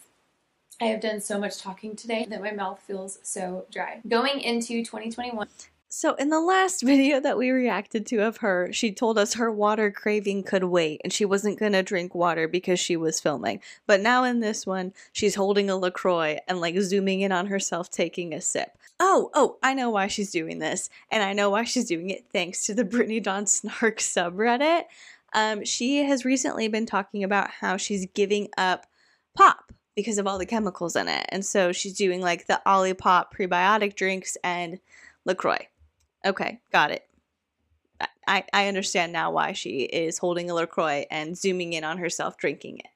I 0.81 0.87
have 0.87 1.01
done 1.01 1.21
so 1.21 1.39
much 1.39 1.59
talking 1.59 1.95
today 1.95 2.27
that 2.29 2.43
my 2.43 2.51
mouth 2.51 2.81
feels 2.81 3.19
so 3.23 3.67
dry. 3.71 4.01
Going 4.09 4.41
into 4.41 4.85
2021, 4.85 5.47
So, 5.89 6.15
in 6.15 6.31
the 6.31 6.41
last 6.41 6.83
video 6.85 7.21
that 7.21 7.39
we 7.39 7.51
reacted 7.51 8.07
to 8.07 8.19
of 8.19 8.39
her, 8.39 8.73
she 8.73 8.91
told 8.93 9.17
us 9.17 9.35
her 9.35 9.53
water 9.53 9.93
craving 9.93 10.43
could 10.43 10.65
wait 10.65 11.01
and 11.05 11.13
she 11.13 11.25
wasn't 11.25 11.61
going 11.61 11.73
to 11.73 11.83
drink 11.85 12.15
water 12.15 12.49
because 12.49 12.81
she 12.81 12.97
was 12.97 13.21
filming. 13.21 13.61
But 13.87 14.01
now 14.01 14.25
in 14.25 14.41
this 14.41 14.67
one, 14.67 14.93
she's 15.13 15.37
holding 15.37 15.71
a 15.71 15.77
LaCroix 15.77 16.39
and 16.49 16.61
like 16.61 16.77
zooming 16.81 17.21
in 17.21 17.31
on 17.31 17.47
herself 17.47 17.89
taking 17.91 18.35
a 18.35 18.41
sip. 18.41 18.77
Oh, 19.01 19.31
oh, 19.35 19.59
I 19.63 19.75
know 19.75 19.91
why 19.91 20.07
she's 20.07 20.31
doing 20.31 20.59
this. 20.59 20.89
And 21.11 21.23
I 21.23 21.33
know 21.33 21.51
why 21.51 21.65
she's 21.65 21.87
doing 21.87 22.11
it 22.11 22.27
thanks 22.33 22.67
to 22.67 22.75
the 22.75 22.85
Brittany 22.85 23.21
Dawn 23.21 23.47
Snark 23.47 23.99
subreddit. 23.99 24.85
Um, 25.35 25.65
she 25.65 26.05
has 26.05 26.25
recently 26.25 26.69
been 26.69 26.87
talking 26.87 27.25
about 27.25 27.51
how 27.51 27.77
she's 27.77 28.07
giving 28.15 28.49
up 28.57 28.87
pop 29.37 29.73
because 29.97 30.19
of 30.19 30.27
all 30.27 30.39
the 30.39 30.47
chemicals 30.47 30.97
in 30.97 31.09
it. 31.09 31.27
And 31.29 31.45
so 31.45 31.73
she's 31.73 31.95
doing 31.95 32.21
like 32.21 32.47
the 32.47 32.61
Olipop 32.67 33.27
prebiotic 33.37 33.97
drinks 33.97 34.37
and 34.43 34.79
LaCroix. 35.25 35.69
Okay, 36.25 36.61
got 36.73 36.91
it. 36.91 37.07
I, 38.27 38.45
I 38.53 38.69
understand 38.69 39.13
now 39.13 39.31
why 39.31 39.53
she 39.53 39.81
is 39.81 40.19
holding 40.19 40.51
a 40.51 40.55
LaCroix 40.55 41.05
and 41.11 41.37
zooming 41.37 41.75
in 41.75 41.85
on 41.85 41.99
herself 41.99 42.39
drinking 42.39 42.79
it. 42.79 42.87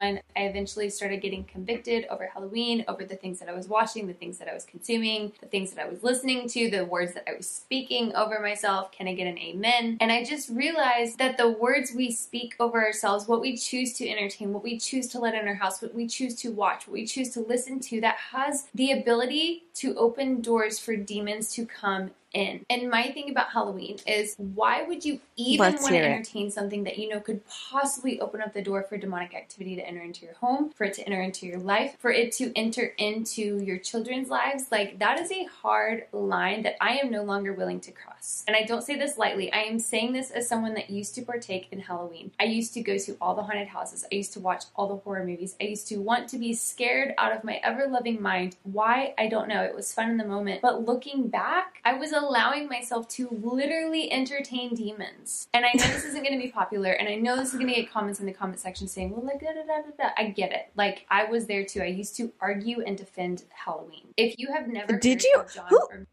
I 0.00 0.20
eventually 0.36 0.88
started 0.88 1.20
getting 1.20 1.44
convicted 1.44 2.06
over 2.10 2.26
Halloween, 2.26 2.84
over 2.88 3.04
the 3.04 3.16
things 3.16 3.38
that 3.40 3.48
I 3.48 3.52
was 3.52 3.68
watching, 3.68 4.06
the 4.06 4.14
things 4.14 4.38
that 4.38 4.48
I 4.48 4.54
was 4.54 4.64
consuming, 4.64 5.32
the 5.40 5.46
things 5.46 5.72
that 5.72 5.84
I 5.84 5.88
was 5.88 6.02
listening 6.02 6.48
to, 6.48 6.70
the 6.70 6.86
words 6.86 7.12
that 7.14 7.28
I 7.28 7.36
was 7.36 7.46
speaking 7.46 8.14
over 8.14 8.40
myself. 8.40 8.92
Can 8.92 9.08
I 9.08 9.14
get 9.14 9.26
an 9.26 9.38
amen? 9.38 9.98
And 10.00 10.10
I 10.10 10.24
just 10.24 10.48
realized 10.48 11.18
that 11.18 11.36
the 11.36 11.50
words 11.50 11.92
we 11.94 12.10
speak 12.10 12.54
over 12.58 12.82
ourselves, 12.82 13.28
what 13.28 13.42
we 13.42 13.56
choose 13.56 13.92
to 13.94 14.08
entertain, 14.08 14.52
what 14.52 14.62
we 14.62 14.78
choose 14.78 15.06
to 15.08 15.18
let 15.18 15.34
in 15.34 15.46
our 15.46 15.54
house, 15.54 15.82
what 15.82 15.94
we 15.94 16.06
choose 16.06 16.34
to 16.36 16.50
watch, 16.50 16.86
what 16.86 16.94
we 16.94 17.06
choose 17.06 17.30
to 17.30 17.40
listen 17.40 17.78
to, 17.80 18.00
that 18.00 18.16
has 18.32 18.68
the 18.74 18.92
ability 18.92 19.64
to 19.74 19.94
open 19.96 20.40
doors 20.40 20.78
for 20.78 20.96
demons 20.96 21.52
to 21.52 21.66
come 21.66 22.10
in. 22.32 22.64
And 22.70 22.90
my 22.90 23.10
thing 23.10 23.30
about 23.30 23.50
Halloween 23.50 23.98
is 24.06 24.34
why 24.36 24.82
would 24.82 25.04
you 25.04 25.20
even 25.36 25.58
want 25.58 25.78
to 25.78 25.92
hear 25.92 26.02
it. 26.02 26.06
entertain 26.06 26.50
something 26.50 26.84
that 26.84 26.98
you 26.98 27.08
know 27.08 27.20
could 27.20 27.40
possibly 27.46 28.20
open 28.20 28.40
up 28.40 28.52
the 28.52 28.62
door 28.62 28.82
for 28.82 28.96
demonic 28.96 29.34
activity 29.34 29.76
to 29.76 29.86
enter 29.86 30.00
into 30.00 30.24
your 30.24 30.34
home, 30.34 30.70
for 30.70 30.84
it 30.84 30.94
to 30.94 31.02
enter 31.02 31.20
into 31.20 31.46
your 31.46 31.58
life, 31.58 31.96
for 31.98 32.10
it 32.10 32.32
to 32.32 32.52
enter 32.56 32.92
into 32.98 33.60
your 33.62 33.78
children's 33.78 34.28
lives? 34.28 34.66
Like 34.70 34.98
that 34.98 35.18
is 35.20 35.30
a 35.32 35.44
hard 35.44 36.04
line 36.12 36.62
that 36.62 36.76
I 36.80 36.98
am 36.98 37.10
no 37.10 37.22
longer 37.22 37.52
willing 37.52 37.80
to 37.80 37.92
cross. 37.92 38.44
And 38.46 38.56
I 38.56 38.62
don't 38.62 38.82
say 38.82 38.96
this 38.96 39.18
lightly. 39.18 39.52
I 39.52 39.62
am 39.62 39.78
saying 39.78 40.12
this 40.12 40.30
as 40.30 40.48
someone 40.48 40.74
that 40.74 40.90
used 40.90 41.14
to 41.16 41.22
partake 41.22 41.68
in 41.70 41.80
Halloween. 41.80 42.30
I 42.38 42.44
used 42.44 42.74
to 42.74 42.82
go 42.82 42.98
to 42.98 43.16
all 43.20 43.34
the 43.34 43.42
haunted 43.42 43.68
houses. 43.68 44.04
I 44.10 44.14
used 44.14 44.32
to 44.34 44.40
watch 44.40 44.64
all 44.76 44.88
the 44.88 44.96
horror 44.96 45.24
movies. 45.24 45.56
I 45.60 45.64
used 45.64 45.88
to 45.88 45.96
want 45.96 46.28
to 46.28 46.38
be 46.38 46.54
scared 46.54 47.14
out 47.18 47.34
of 47.36 47.44
my 47.44 47.60
ever 47.62 47.86
loving 47.86 48.20
mind. 48.20 48.56
Why? 48.62 49.14
I 49.18 49.28
don't 49.28 49.48
know. 49.48 49.62
It 49.62 49.74
was 49.74 49.92
fun 49.92 50.10
in 50.10 50.16
the 50.16 50.24
moment. 50.24 50.62
But 50.62 50.84
looking 50.84 51.28
back, 51.28 51.80
I 51.84 51.94
was 51.94 52.12
allowing 52.24 52.68
myself 52.68 53.08
to 53.08 53.28
literally 53.42 54.10
entertain 54.12 54.74
demons. 54.74 55.48
And 55.54 55.64
I 55.64 55.70
know 55.74 55.84
this 55.84 56.04
isn't 56.04 56.22
going 56.22 56.38
to 56.38 56.44
be 56.44 56.50
popular, 56.50 56.92
and 56.92 57.08
I 57.08 57.14
know 57.16 57.36
this 57.36 57.48
is 57.48 57.54
going 57.54 57.68
to 57.68 57.74
get 57.74 57.90
comments 57.90 58.20
in 58.20 58.26
the 58.26 58.32
comment 58.32 58.60
section 58.60 58.86
saying, 58.88 59.10
well, 59.10 59.24
like, 59.24 59.40
da 59.40 59.48
da 59.52 59.62
da 59.62 59.82
da. 59.98 60.10
I 60.16 60.28
get 60.30 60.52
it. 60.52 60.70
Like, 60.76 61.06
I 61.10 61.24
was 61.24 61.46
there 61.46 61.64
too. 61.64 61.82
I 61.82 61.86
used 61.86 62.16
to 62.16 62.32
argue 62.40 62.82
and 62.82 62.96
defend 62.96 63.44
Halloween. 63.50 64.08
If 64.16 64.36
you 64.38 64.52
have 64.52 64.68
never 64.68 64.98
Did 64.98 65.22
you? 65.22 65.44
Who- 65.68 65.76
or 65.78 66.06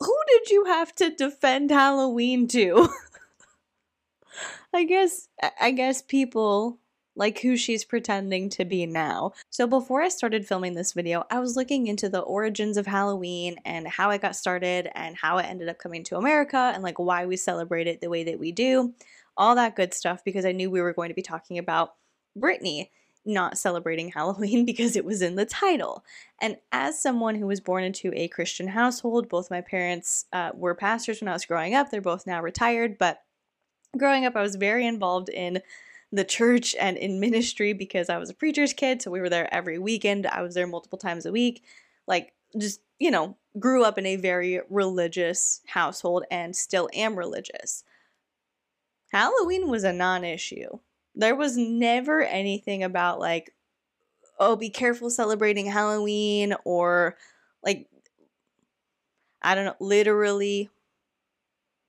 Who 0.00 0.16
did 0.28 0.50
you 0.50 0.64
have 0.64 0.94
to 0.96 1.10
defend 1.14 1.70
Halloween 1.70 2.48
to? 2.48 2.88
I 4.74 4.84
guess 4.84 5.28
I 5.60 5.70
guess 5.72 6.00
people 6.02 6.78
like 7.14 7.40
who 7.40 7.56
she's 7.56 7.84
pretending 7.84 8.48
to 8.50 8.64
be 8.64 8.86
now. 8.86 9.32
So 9.50 9.66
before 9.66 10.02
I 10.02 10.08
started 10.08 10.46
filming 10.46 10.74
this 10.74 10.92
video, 10.92 11.24
I 11.30 11.40
was 11.40 11.56
looking 11.56 11.86
into 11.86 12.08
the 12.08 12.20
origins 12.20 12.76
of 12.76 12.86
Halloween 12.86 13.56
and 13.64 13.86
how 13.86 14.10
it 14.10 14.22
got 14.22 14.36
started 14.36 14.88
and 14.94 15.16
how 15.16 15.38
it 15.38 15.46
ended 15.46 15.68
up 15.68 15.78
coming 15.78 16.04
to 16.04 16.16
America 16.16 16.72
and 16.74 16.82
like 16.82 16.98
why 16.98 17.26
we 17.26 17.36
celebrate 17.36 17.86
it 17.86 18.00
the 18.00 18.10
way 18.10 18.24
that 18.24 18.38
we 18.38 18.52
do. 18.52 18.94
All 19.36 19.54
that 19.56 19.76
good 19.76 19.94
stuff 19.94 20.24
because 20.24 20.44
I 20.44 20.52
knew 20.52 20.70
we 20.70 20.80
were 20.80 20.92
going 20.92 21.08
to 21.08 21.14
be 21.14 21.22
talking 21.22 21.58
about 21.58 21.94
Brittany 22.36 22.90
not 23.24 23.58
celebrating 23.58 24.08
Halloween 24.14 24.64
because 24.64 24.96
it 24.96 25.04
was 25.04 25.22
in 25.22 25.36
the 25.36 25.46
title. 25.46 26.04
And 26.40 26.56
as 26.72 27.00
someone 27.00 27.36
who 27.36 27.46
was 27.46 27.60
born 27.60 27.84
into 27.84 28.12
a 28.14 28.28
Christian 28.28 28.68
household, 28.68 29.28
both 29.28 29.50
my 29.50 29.60
parents 29.60 30.26
uh, 30.32 30.50
were 30.54 30.74
pastors 30.74 31.20
when 31.20 31.28
I 31.28 31.32
was 31.32 31.46
growing 31.46 31.74
up. 31.74 31.90
They're 31.90 32.00
both 32.00 32.26
now 32.26 32.42
retired, 32.42 32.98
but 32.98 33.22
growing 33.96 34.24
up, 34.24 34.36
I 34.36 34.42
was 34.42 34.56
very 34.56 34.86
involved 34.86 35.28
in 35.28 35.60
the 36.12 36.24
church 36.24 36.76
and 36.78 36.96
in 36.98 37.18
ministry 37.18 37.72
because 37.72 38.10
I 38.10 38.18
was 38.18 38.30
a 38.30 38.34
preacher's 38.34 38.74
kid. 38.74 39.00
So 39.00 39.10
we 39.10 39.20
were 39.20 39.30
there 39.30 39.52
every 39.52 39.78
weekend. 39.78 40.26
I 40.26 40.42
was 40.42 40.54
there 40.54 40.66
multiple 40.66 40.98
times 40.98 41.26
a 41.26 41.32
week. 41.32 41.64
Like, 42.06 42.34
just, 42.58 42.80
you 42.98 43.10
know, 43.10 43.36
grew 43.58 43.82
up 43.82 43.96
in 43.96 44.04
a 44.06 44.16
very 44.16 44.60
religious 44.68 45.62
household 45.66 46.24
and 46.30 46.54
still 46.54 46.90
am 46.92 47.16
religious. 47.16 47.84
Halloween 49.10 49.68
was 49.68 49.84
a 49.84 49.92
non 49.92 50.24
issue. 50.24 50.78
There 51.14 51.34
was 51.34 51.56
never 51.56 52.22
anything 52.22 52.82
about, 52.82 53.18
like, 53.18 53.54
oh, 54.38 54.56
be 54.56 54.70
careful 54.70 55.10
celebrating 55.10 55.66
Halloween 55.66 56.54
or, 56.64 57.16
like, 57.62 57.86
I 59.42 59.54
don't 59.54 59.64
know, 59.64 59.76
literally 59.80 60.70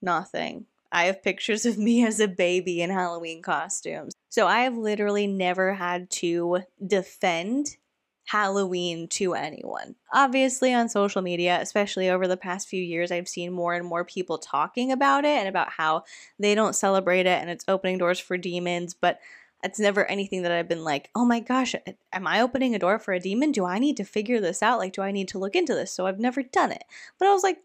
nothing. 0.02 0.66
I 0.94 1.06
have 1.06 1.24
pictures 1.24 1.66
of 1.66 1.78
me 1.78 2.06
as 2.08 2.20
a 2.20 2.28
baby 2.28 2.82
in 2.82 2.90
Halloween 2.90 3.42
costumes. 3.42 4.14
So 4.30 4.48
I 4.48 4.62
have 4.62 4.78
literally 4.78 5.28
never 5.28 5.74
had 5.74 6.10
to 6.12 6.60
defend 6.86 7.78
Halloween 8.26 9.08
to 9.10 9.34
anyone. 9.34 9.96
Obviously, 10.14 10.74
on 10.74 10.88
social 10.88 11.22
media, 11.22 11.60
especially 11.62 12.10
over 12.10 12.28
the 12.28 12.38
past 12.38 12.70
few 12.70 12.82
years, 12.82 13.12
I've 13.12 13.28
seen 13.28 13.52
more 13.52 13.74
and 13.74 13.86
more 13.86 14.06
people 14.06 14.38
talking 14.38 14.92
about 14.92 15.26
it 15.26 15.38
and 15.40 15.48
about 15.48 15.70
how 15.70 16.04
they 16.40 16.56
don't 16.56 16.76
celebrate 16.76 17.26
it 17.26 17.42
and 17.42 17.50
it's 17.50 17.66
opening 17.68 17.98
doors 17.98 18.20
for 18.20 18.38
demons, 18.38 18.94
but 18.94 19.20
it's 19.64 19.80
never 19.80 20.06
anything 20.06 20.44
that 20.44 20.52
I've 20.52 20.68
been 20.68 20.84
like, 20.84 21.10
oh 21.16 21.26
my 21.26 21.40
gosh, 21.40 21.76
am 22.12 22.28
I 22.28 22.42
opening 22.42 22.76
a 22.76 22.80
door 22.80 23.00
for 23.00 23.14
a 23.14 23.20
demon? 23.20 23.52
Do 23.52 23.66
I 23.66 23.80
need 23.80 23.98
to 23.98 24.04
figure 24.04 24.40
this 24.40 24.62
out? 24.62 24.80
Like, 24.80 24.94
do 24.94 25.02
I 25.02 25.12
need 25.12 25.30
to 25.30 25.40
look 25.40 25.56
into 25.56 25.74
this? 25.74 25.92
So 25.92 26.06
I've 26.06 26.20
never 26.20 26.44
done 26.44 26.72
it. 26.72 26.84
But 27.18 27.28
I 27.28 27.34
was 27.34 27.44
like, 27.44 27.60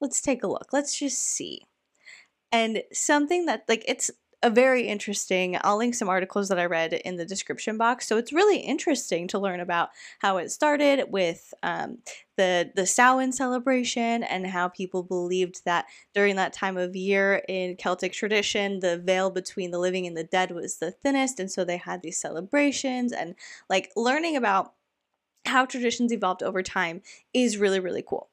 let's 0.00 0.20
take 0.20 0.42
a 0.42 0.48
look. 0.48 0.72
Let's 0.72 0.98
just 0.98 1.18
see. 1.18 1.62
And 2.54 2.84
something 2.92 3.46
that, 3.46 3.64
like, 3.68 3.84
it's 3.88 4.12
a 4.44 4.50
very 4.50 4.86
interesting, 4.86 5.56
I'll 5.62 5.78
link 5.78 5.94
some 5.94 6.08
articles 6.08 6.48
that 6.50 6.58
I 6.58 6.66
read 6.66 6.92
in 6.92 7.16
the 7.16 7.24
description 7.24 7.78
box. 7.78 8.06
So 8.06 8.16
it's 8.18 8.32
really 8.32 8.58
interesting 8.58 9.26
to 9.28 9.38
learn 9.38 9.58
about 9.58 9.88
how 10.18 10.36
it 10.36 10.52
started 10.52 11.06
with 11.10 11.52
um, 11.62 11.98
the, 12.36 12.70
the 12.76 12.86
Samhain 12.86 13.32
celebration 13.32 14.22
and 14.22 14.46
how 14.46 14.68
people 14.68 15.02
believed 15.02 15.62
that 15.64 15.86
during 16.14 16.36
that 16.36 16.52
time 16.52 16.76
of 16.76 16.94
year 16.94 17.42
in 17.48 17.76
Celtic 17.76 18.12
tradition, 18.12 18.80
the 18.80 18.98
veil 18.98 19.30
between 19.30 19.70
the 19.70 19.78
living 19.78 20.06
and 20.06 20.16
the 20.16 20.24
dead 20.24 20.50
was 20.50 20.76
the 20.76 20.90
thinnest. 20.92 21.40
And 21.40 21.50
so 21.50 21.64
they 21.64 21.78
had 21.78 22.02
these 22.02 22.20
celebrations 22.20 23.12
and 23.12 23.34
like 23.70 23.90
learning 23.96 24.36
about 24.36 24.74
how 25.46 25.64
traditions 25.64 26.12
evolved 26.12 26.42
over 26.42 26.62
time 26.62 27.02
is 27.32 27.58
really, 27.58 27.80
really 27.80 28.04
cool. 28.06 28.28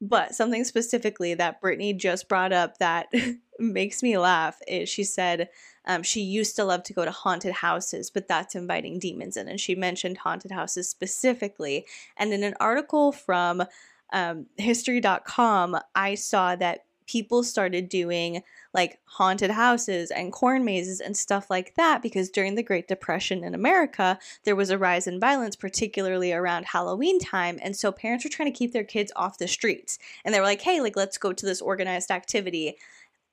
But 0.00 0.34
something 0.34 0.64
specifically 0.64 1.34
that 1.34 1.60
Brittany 1.60 1.92
just 1.94 2.28
brought 2.28 2.52
up 2.52 2.78
that 2.78 3.06
makes 3.58 4.02
me 4.02 4.18
laugh 4.18 4.58
is 4.68 4.88
she 4.88 5.04
said 5.04 5.48
um, 5.86 6.02
she 6.02 6.20
used 6.20 6.56
to 6.56 6.64
love 6.64 6.82
to 6.84 6.92
go 6.92 7.04
to 7.04 7.10
haunted 7.10 7.52
houses, 7.52 8.10
but 8.10 8.28
that's 8.28 8.54
inviting 8.54 8.98
demons 8.98 9.36
in. 9.36 9.48
And 9.48 9.60
she 9.60 9.74
mentioned 9.74 10.18
haunted 10.18 10.50
houses 10.50 10.88
specifically. 10.88 11.86
And 12.16 12.32
in 12.32 12.42
an 12.42 12.54
article 12.60 13.12
from 13.12 13.64
um, 14.12 14.46
history.com, 14.56 15.78
I 15.94 16.14
saw 16.16 16.56
that 16.56 16.84
people 17.06 17.42
started 17.42 17.88
doing 17.88 18.42
like 18.74 18.98
haunted 19.04 19.50
houses 19.50 20.10
and 20.10 20.32
corn 20.32 20.64
mazes 20.64 21.00
and 21.00 21.16
stuff 21.16 21.48
like 21.48 21.74
that 21.76 22.02
because 22.02 22.30
during 22.30 22.54
the 22.54 22.62
Great 22.62 22.88
Depression 22.88 23.42
in 23.42 23.54
America, 23.54 24.18
there 24.44 24.56
was 24.56 24.70
a 24.70 24.78
rise 24.78 25.06
in 25.06 25.18
violence, 25.20 25.56
particularly 25.56 26.32
around 26.32 26.66
Halloween 26.66 27.18
time. 27.18 27.58
And 27.62 27.76
so 27.76 27.90
parents 27.90 28.24
were 28.24 28.30
trying 28.30 28.52
to 28.52 28.58
keep 28.58 28.72
their 28.72 28.84
kids 28.84 29.12
off 29.16 29.38
the 29.38 29.48
streets. 29.48 29.98
And 30.24 30.34
they 30.34 30.40
were 30.40 30.46
like, 30.46 30.62
hey, 30.62 30.80
like, 30.80 30.96
let's 30.96 31.18
go 31.18 31.32
to 31.32 31.46
this 31.46 31.62
organized 31.62 32.10
activity. 32.10 32.76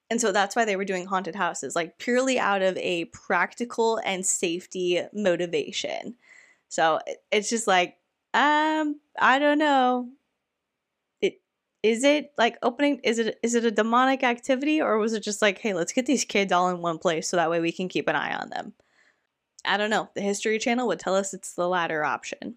And 0.09 0.21
so 0.21 0.31
that's 0.31 0.55
why 0.55 0.65
they 0.65 0.75
were 0.75 0.85
doing 0.85 1.05
haunted 1.05 1.35
houses, 1.35 1.75
like 1.75 1.97
purely 1.97 2.39
out 2.39 2.61
of 2.61 2.77
a 2.77 3.05
practical 3.05 3.99
and 4.05 4.25
safety 4.25 5.01
motivation. 5.11 6.15
So 6.69 6.99
it's 7.31 7.49
just 7.49 7.67
like, 7.67 7.97
um, 8.33 8.99
I 9.19 9.39
don't 9.39 9.59
know 9.59 10.09
is 11.83 12.05
it 12.05 12.31
like 12.37 12.57
opening 12.63 12.99
is 13.03 13.19
it 13.19 13.37
is 13.43 13.55
it 13.55 13.65
a 13.65 13.71
demonic 13.71 14.23
activity 14.23 14.81
or 14.81 14.97
was 14.97 15.13
it 15.13 15.21
just 15.21 15.41
like 15.41 15.59
hey 15.59 15.73
let's 15.73 15.91
get 15.91 16.05
these 16.05 16.23
kids 16.25 16.51
all 16.51 16.69
in 16.69 16.81
one 16.81 16.97
place 16.97 17.27
so 17.27 17.37
that 17.37 17.49
way 17.49 17.59
we 17.59 17.73
can 17.73 17.89
keep 17.89 18.07
an 18.07 18.15
eye 18.15 18.33
on 18.33 18.49
them? 18.49 18.73
I 19.65 19.77
don't 19.77 19.89
know. 19.89 20.09
The 20.15 20.21
history 20.21 20.59
channel 20.59 20.87
would 20.87 20.99
tell 20.99 21.15
us 21.15 21.33
it's 21.33 21.53
the 21.53 21.67
latter 21.67 22.03
option. 22.03 22.55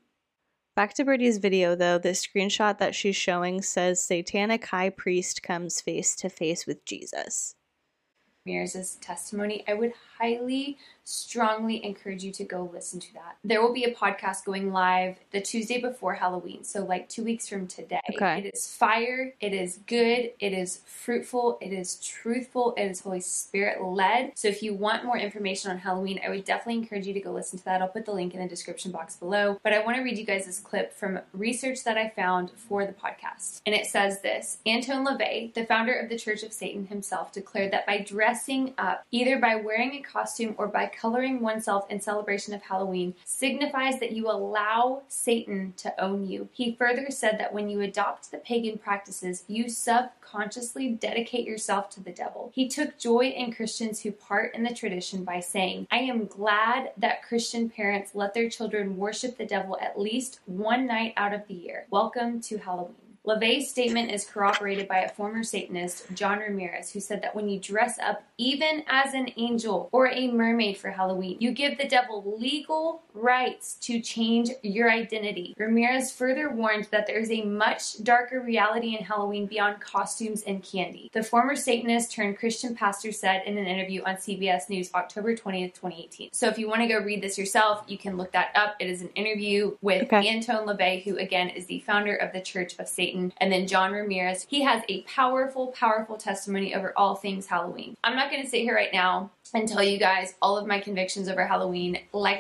Back 0.75 0.95
to 0.95 1.05
Brittany's 1.05 1.39
video 1.39 1.75
though 1.75 1.99
the 1.99 2.11
screenshot 2.11 2.79
that 2.79 2.95
she's 2.95 3.17
showing 3.17 3.63
says 3.63 4.03
satanic 4.03 4.65
high 4.67 4.91
priest 4.91 5.43
comes 5.43 5.81
face 5.81 6.15
to 6.17 6.29
face 6.29 6.67
with 6.67 6.85
jesus. 6.85 7.57
Ramirez's 8.47 8.95
testimony, 8.97 9.65
I 9.67 9.75
would 9.75 9.93
highly, 10.19 10.79
strongly 11.07 11.85
encourage 11.85 12.25
you 12.25 12.33
to 12.33 12.45
go 12.45 12.69
listen 12.73 12.99
to 12.99 13.15
that. 13.15 13.37
There 13.45 13.63
will 13.63 13.73
be 13.73 13.85
a 13.85 13.95
podcast 13.95 14.45
going 14.45 14.73
live 14.73 15.17
the 15.31 15.41
Tuesday 15.41 15.81
before 15.81 16.15
Halloween, 16.15 16.65
so 16.65 16.85
like 16.85 17.09
two 17.09 17.23
weeks 17.23 17.49
from 17.49 17.69
today. 17.69 18.01
Okay. 18.13 18.41
It 18.41 18.55
is 18.55 18.67
fire, 18.67 19.33
it 19.41 19.55
is 19.55 19.79
good, 19.87 20.33
it 20.41 20.53
is 20.53 20.81
fruitful, 20.85 21.59
it 21.61 21.73
is 21.73 21.95
truthful, 21.97 22.75
it 22.77 22.87
is 22.87 23.01
Holy 23.01 23.21
Spirit 23.21 23.83
led. 23.83 24.33
So 24.35 24.49
if 24.49 24.65
you 24.65 24.75
want 24.75 25.05
more 25.05 25.17
information 25.17 25.71
on 25.71 25.79
Halloween, 25.79 26.21
I 26.25 26.29
would 26.29 26.45
definitely 26.45 26.83
encourage 26.83 27.07
you 27.07 27.15
to 27.15 27.21
go 27.21 27.31
listen 27.31 27.59
to 27.61 27.65
that. 27.67 27.81
I'll 27.81 27.89
put 27.89 28.05
the 28.05 28.13
link 28.13 28.35
in 28.35 28.41
the 28.41 28.49
description 28.49 28.91
box 28.91 29.15
below. 29.15 29.61
But 29.63 29.73
I 29.73 29.85
want 29.85 29.97
to 29.99 30.03
read 30.03 30.19
you 30.19 30.25
guys 30.25 30.47
this 30.47 30.59
clip 30.59 30.93
from 30.93 31.21
research 31.33 31.85
that 31.85 31.97
I 31.97 32.09
found 32.09 32.51
for 32.51 32.85
the 32.85 32.93
podcast. 32.93 33.61
And 33.65 33.77
it 33.77 33.87
says 33.87 34.23
this 34.23 34.59
Anton 34.67 35.07
LaVey, 35.07 35.55
the 35.55 35.67
founder 35.67 35.95
of 35.95 36.09
the 36.09 36.19
Church 36.19 36.43
of 36.43 36.53
Satan 36.53 36.89
himself, 36.89 37.33
declared 37.33 37.73
that 37.73 37.87
by 37.87 37.99
dressing 37.99 38.75
up, 38.77 39.05
either 39.13 39.39
by 39.39 39.55
wearing 39.55 39.93
a 39.93 40.01
costume 40.01 40.57
or 40.59 40.67
by 40.67 40.87
coloring 40.97 41.41
oneself 41.41 41.89
in 41.91 42.01
celebration 42.01 42.55
of 42.55 42.63
Halloween 42.63 43.15
signifies 43.25 44.01
that 44.01 44.13
you 44.13 44.31
allow 44.31 45.03
Satan 45.09 45.75
to 45.77 46.03
own 46.03 46.27
you. 46.27 46.49
He 46.53 46.75
further 46.75 47.07
said 47.11 47.39
that 47.39 47.53
when 47.53 47.69
you 47.69 47.81
adopt 47.81 48.31
the 48.31 48.39
pagan 48.39 48.79
practices, 48.79 49.45
you 49.47 49.69
subconsciously 49.69 50.91
dedicate 50.91 51.47
yourself 51.47 51.91
to 51.91 52.03
the 52.03 52.13
devil. 52.13 52.51
He 52.55 52.69
took 52.69 52.99
joy 52.99 53.27
in 53.27 53.53
Christians 53.53 54.01
who 54.01 54.13
part 54.13 54.55
in 54.55 54.63
the 54.63 54.75
tradition 54.75 55.25
by 55.25 55.41
saying, 55.41 55.87
I 55.91 55.99
am 55.99 56.27
glad 56.27 56.93
that 56.97 57.23
Christian 57.23 57.69
parents 57.69 58.15
let 58.15 58.35
their 58.35 58.49
children 58.49 58.97
worship 58.97 59.37
the 59.37 59.47
devil 59.47 59.79
at 59.81 60.01
least 60.01 60.41
one 60.47 60.87
night 60.87 61.13
out 61.17 61.35
of 61.35 61.47
the 61.47 61.55
year. 61.55 61.87
Welcome 61.91 62.41
to 62.43 62.59
Halloween. 62.59 63.06
LaVey's 63.27 63.69
statement 63.69 64.13
is 64.13 64.25
corroborated 64.25 64.87
by 64.87 64.99
a 64.99 65.09
former 65.09 65.43
Satanist, 65.43 66.07
John 66.15 66.39
Ramirez, 66.39 66.93
who 66.93 67.01
said 67.01 67.23
that 67.23 67.35
when 67.35 67.49
you 67.49 67.59
dress 67.59 67.99
up 67.99 68.23
even 68.39 68.85
as 68.87 69.15
an 69.15 69.31
angel 69.37 69.89
or 69.91 70.09
a 70.09 70.31
mermaid 70.31 70.77
for 70.77 70.91
Halloween, 70.91 71.37
you 71.41 71.51
give 71.51 71.77
the 71.77 71.89
devil 71.89 72.37
legal 72.39 73.03
rights 73.15 73.75
to 73.81 74.01
change 74.01 74.51
your 74.63 74.91
identity. 74.91 75.55
Ramirez 75.59 76.13
further 76.13 76.51
warned 76.51 76.87
that 76.93 77.09
there 77.09 77.19
is 77.19 77.31
a 77.33 77.43
much 77.43 78.03
darker 78.05 78.41
reality 78.41 78.97
in 78.97 79.05
Halloween 79.05 79.47
beyond 79.47 79.81
costumes 79.81 80.43
and 80.43 80.63
candy. 80.63 81.11
The 81.13 81.23
former 81.25 81.57
Satanist 81.57 82.13
turned 82.13 82.39
Christian 82.39 82.77
pastor 82.77 83.11
said 83.11 83.43
in 83.45 83.59
an 83.59 83.67
interview 83.67 84.03
on 84.05 84.17
CBS 84.17 84.69
News 84.69 84.91
October 84.95 85.35
20th, 85.35 85.75
2018. 85.75 86.31
So 86.33 86.47
if 86.47 86.59
you 86.59 86.69
want 86.69 86.83
to 86.83 86.89
go 86.89 86.99
read 87.01 87.23
this 87.23 87.37
yourself, 87.37 87.83
you 87.89 87.99
can 87.99 88.17
look 88.17 88.31
that 88.33 88.51
up. 88.55 88.77
It 88.79 88.89
is 88.89 89.03
an 89.03 89.09
interview 89.17 89.77
with 89.81 90.05
Okay. 90.05 90.29
Anton 90.29 90.67
LaVey, 90.67 91.03
who 91.03 91.17
again 91.17 91.49
is 91.49 91.67
the 91.67 91.81
founder 91.81 92.15
of 92.15 92.33
the 92.33 92.41
Church 92.41 92.79
of 92.79 92.87
Satan, 92.87 93.16
and 93.39 93.53
then 93.53 93.67
John 93.67 93.93
Ramirez. 93.93 94.47
He 94.49 94.63
has 94.63 94.83
a 94.89 95.03
powerful, 95.03 95.69
powerful 95.69 96.17
testimony 96.17 96.75
over 96.75 96.93
all 96.97 97.15
things 97.15 97.47
Halloween. 97.47 97.97
I'm 98.05 98.17
not 98.17 98.31
going 98.31 98.43
to 98.43 98.49
sit 98.49 98.63
here 98.63 98.75
right 98.75 98.93
now 98.93 99.31
and 99.55 99.69
tell 99.69 99.83
you 99.83 99.99
guys 99.99 100.35
all 100.43 100.57
of 100.57 100.67
my 100.67 100.81
convictions 100.81 101.29
over 101.29 101.47
Halloween. 101.47 101.99
Like 102.13 102.39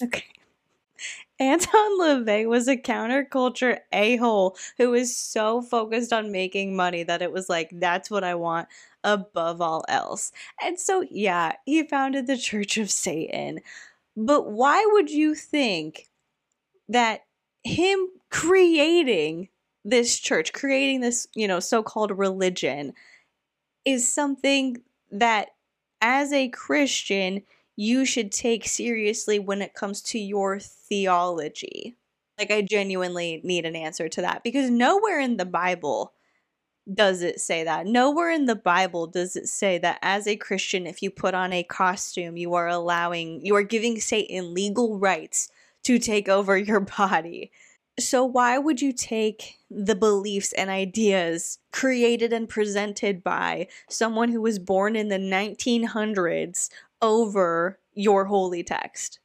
I 0.00 0.04
Okay. 0.04 0.24
Anton 1.40 2.00
LaVey 2.00 2.48
was 2.48 2.66
a 2.66 2.76
counterculture 2.76 3.78
a 3.92 4.16
hole 4.16 4.56
who 4.76 4.90
was 4.90 5.16
so 5.16 5.62
focused 5.62 6.12
on 6.12 6.32
making 6.32 6.74
money 6.74 7.04
that 7.04 7.22
it 7.22 7.30
was 7.30 7.48
like, 7.48 7.70
that's 7.74 8.10
what 8.10 8.24
I 8.24 8.34
want 8.34 8.66
above 9.04 9.60
all 9.60 9.84
else. 9.88 10.32
And 10.60 10.80
so, 10.80 11.04
yeah, 11.08 11.52
he 11.64 11.84
founded 11.84 12.26
the 12.26 12.36
Church 12.36 12.76
of 12.76 12.90
Satan. 12.90 13.60
But 14.16 14.50
why 14.50 14.84
would 14.92 15.10
you 15.10 15.36
think 15.36 16.08
that 16.88 17.20
him 17.62 18.08
creating 18.30 19.48
this 19.84 20.18
church, 20.18 20.52
creating 20.52 21.00
this, 21.00 21.26
you 21.34 21.48
know, 21.48 21.60
so 21.60 21.82
called 21.82 22.16
religion, 22.16 22.92
is 23.84 24.10
something 24.10 24.78
that 25.10 25.48
as 26.00 26.32
a 26.32 26.48
Christian, 26.48 27.42
you 27.76 28.04
should 28.04 28.32
take 28.32 28.66
seriously 28.66 29.38
when 29.38 29.62
it 29.62 29.74
comes 29.74 30.02
to 30.02 30.18
your 30.18 30.58
theology? 30.58 31.96
Like, 32.38 32.50
I 32.50 32.62
genuinely 32.62 33.40
need 33.42 33.64
an 33.64 33.76
answer 33.76 34.08
to 34.08 34.20
that 34.22 34.42
because 34.44 34.70
nowhere 34.70 35.20
in 35.20 35.36
the 35.36 35.44
Bible 35.44 36.12
does 36.92 37.22
it 37.22 37.40
say 37.40 37.64
that. 37.64 37.86
Nowhere 37.86 38.30
in 38.30 38.46
the 38.46 38.56
Bible 38.56 39.06
does 39.06 39.36
it 39.36 39.48
say 39.48 39.78
that 39.78 39.98
as 40.02 40.26
a 40.26 40.36
Christian, 40.36 40.86
if 40.86 41.02
you 41.02 41.10
put 41.10 41.34
on 41.34 41.52
a 41.52 41.62
costume, 41.62 42.36
you 42.36 42.54
are 42.54 42.68
allowing, 42.68 43.44
you 43.44 43.54
are 43.56 43.62
giving 43.62 44.00
Satan 44.00 44.54
legal 44.54 44.98
rights 44.98 45.50
to 45.84 45.98
take 45.98 46.28
over 46.28 46.56
your 46.56 46.80
body. 46.98 47.50
So, 47.98 48.24
why 48.24 48.58
would 48.58 48.80
you 48.80 48.92
take 48.92 49.58
the 49.70 49.94
beliefs 49.96 50.52
and 50.52 50.70
ideas 50.70 51.58
created 51.72 52.32
and 52.32 52.48
presented 52.48 53.22
by 53.24 53.68
someone 53.88 54.30
who 54.30 54.40
was 54.40 54.58
born 54.58 54.94
in 54.96 55.08
the 55.08 55.18
1900s 55.18 56.70
over 57.02 57.78
your 57.94 58.26
holy 58.26 58.62
text? 58.62 59.18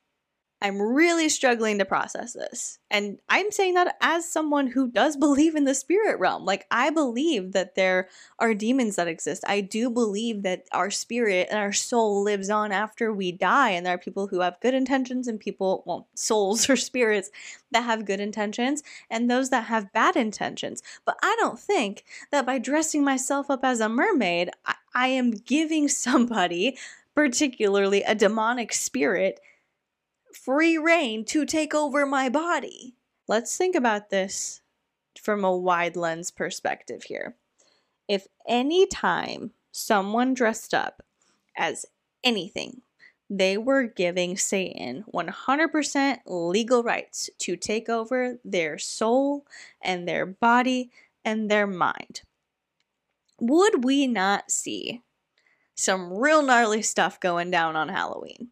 I'm 0.63 0.82
really 0.82 1.28
struggling 1.28 1.78
to 1.80 1.86
process 1.86 2.32
this. 2.32 2.80
And 2.89 3.19
I'm 3.28 3.52
saying 3.52 3.73
that 3.73 3.97
as 3.99 4.32
someone 4.32 4.67
who 4.67 4.89
does 4.89 5.17
believe 5.23 5.56
in 5.56 5.65
the 5.65 5.76
spirit 5.76 6.19
realm. 6.19 6.45
Like, 6.45 6.65
I 6.71 6.89
believe 6.89 7.52
that 7.52 7.76
there 7.76 8.08
are 8.39 8.54
demons 8.54 8.95
that 8.95 9.10
exist. 9.10 9.43
I 9.45 9.60
do 9.60 9.89
believe 9.89 10.43
that 10.43 10.63
our 10.71 10.89
spirit 10.89 11.49
and 11.52 11.60
our 11.60 11.73
soul 11.73 12.23
lives 12.23 12.49
on 12.49 12.71
after 12.71 13.12
we 13.12 13.34
die. 13.34 13.71
And 13.71 13.86
there 13.86 13.95
are 13.95 13.97
people 13.97 14.28
who 14.28 14.39
have 14.39 14.60
good 14.62 14.73
intentions 14.73 15.28
and 15.28 15.38
people, 15.38 15.84
well, 15.86 16.08
souls 16.15 16.69
or 16.69 16.78
spirits 16.78 17.30
that 17.71 17.84
have 17.84 18.06
good 18.06 18.21
intentions 18.21 18.84
and 19.10 19.30
those 19.30 19.49
that 19.49 19.65
have 19.65 19.91
bad 19.91 20.15
intentions. 20.15 20.82
But 21.04 21.17
I 21.21 21.36
don't 21.39 21.60
think 21.60 22.06
that 22.32 22.45
by 22.45 22.58
dressing 22.58 23.04
myself 23.04 23.49
up 23.49 23.65
as 23.65 23.82
a 23.82 23.89
mermaid, 23.89 24.49
I, 24.65 24.76
I 24.95 25.08
am 25.08 25.32
giving 25.32 25.88
somebody, 25.89 26.78
particularly 27.15 28.02
a 28.04 28.15
demonic 28.15 28.71
spirit, 28.71 29.41
free 30.36 30.78
reign 30.78 31.26
to 31.26 31.46
take 31.46 31.74
over 31.74 32.06
my 32.06 32.30
body. 32.30 32.96
Let's 33.28 33.58
think 33.58 33.76
about 33.76 34.10
this 34.10 34.62
from 35.22 35.43
a 35.43 35.56
wide 35.56 35.96
lens 35.96 36.32
perspective 36.32 37.04
here. 37.04 37.36
If 38.08 38.28
any 38.48 38.86
time 38.86 39.52
someone 39.72 40.34
dressed 40.34 40.74
up 40.74 41.04
as 41.56 41.86
anything, 42.24 42.82
they 43.30 43.58
were 43.58 43.84
giving 43.84 44.38
Satan 44.38 45.06
100% 45.13 46.17
legal 46.26 46.84
rights 46.84 47.30
to 47.39 47.56
take 47.56 47.89
over 47.89 48.38
their 48.43 48.78
soul 48.78 49.46
and 49.82 50.08
their 50.08 50.26
body 50.26 50.91
and 51.24 51.50
their 51.50 51.65
mind. 51.65 52.22
Would 53.39 53.84
we 53.84 54.08
not 54.08 54.52
see 54.52 55.02
some 55.74 56.13
real 56.13 56.43
gnarly 56.43 56.82
stuff 56.82 57.19
going 57.19 57.50
down 57.50 57.76
on 57.76 57.89
Halloween? 57.89 58.50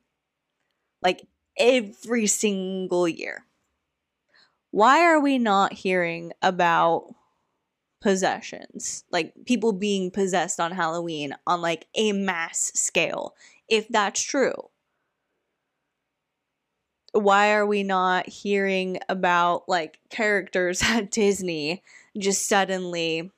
Like 1.02 1.28
every 1.58 2.28
single 2.28 3.08
year. 3.08 3.46
Why 4.72 5.04
are 5.04 5.20
we 5.20 5.38
not 5.38 5.74
hearing 5.74 6.32
about 6.42 7.14
possessions? 8.02 9.04
Like 9.12 9.34
people 9.46 9.74
being 9.74 10.12
possessed 10.12 10.60
on 10.60 10.72
Halloween 10.72 11.36
on 11.46 11.62
like 11.62 11.88
a 11.96 12.14
mass 12.14 12.72
scale, 12.74 13.36
if 13.68 13.88
that's 13.90 14.22
true. 14.22 14.70
Why 17.14 17.52
are 17.54 17.66
we 17.66 17.84
not 17.84 18.30
hearing 18.30 19.00
about 19.10 19.68
like 19.68 20.00
characters 20.10 20.82
at 20.86 21.12
Disney 21.12 21.84
just 22.18 22.48
suddenly 22.48 23.32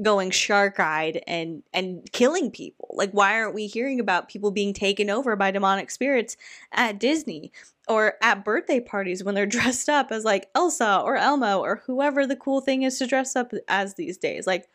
going 0.00 0.30
shark-eyed 0.30 1.22
and 1.26 1.62
and 1.72 2.10
killing 2.12 2.50
people. 2.50 2.94
Like 2.94 3.10
why 3.12 3.34
aren't 3.34 3.54
we 3.54 3.66
hearing 3.66 4.00
about 4.00 4.28
people 4.28 4.50
being 4.50 4.72
taken 4.72 5.10
over 5.10 5.36
by 5.36 5.50
demonic 5.50 5.90
spirits 5.90 6.36
at 6.72 6.98
disney 6.98 7.52
or 7.88 8.14
at 8.22 8.44
birthday 8.44 8.80
parties 8.80 9.22
when 9.22 9.34
they're 9.34 9.46
dressed 9.58 9.88
up 9.88 10.10
as 10.10 10.24
like 10.24 10.48
elsa 10.54 11.00
or 11.04 11.16
elmo 11.16 11.60
or 11.60 11.82
whoever 11.86 12.26
the 12.26 12.36
cool 12.36 12.60
thing 12.60 12.82
is 12.82 12.98
to 12.98 13.06
dress 13.06 13.36
up 13.36 13.52
as 13.68 13.94
these 13.94 14.16
days? 14.16 14.46
Like 14.46 14.68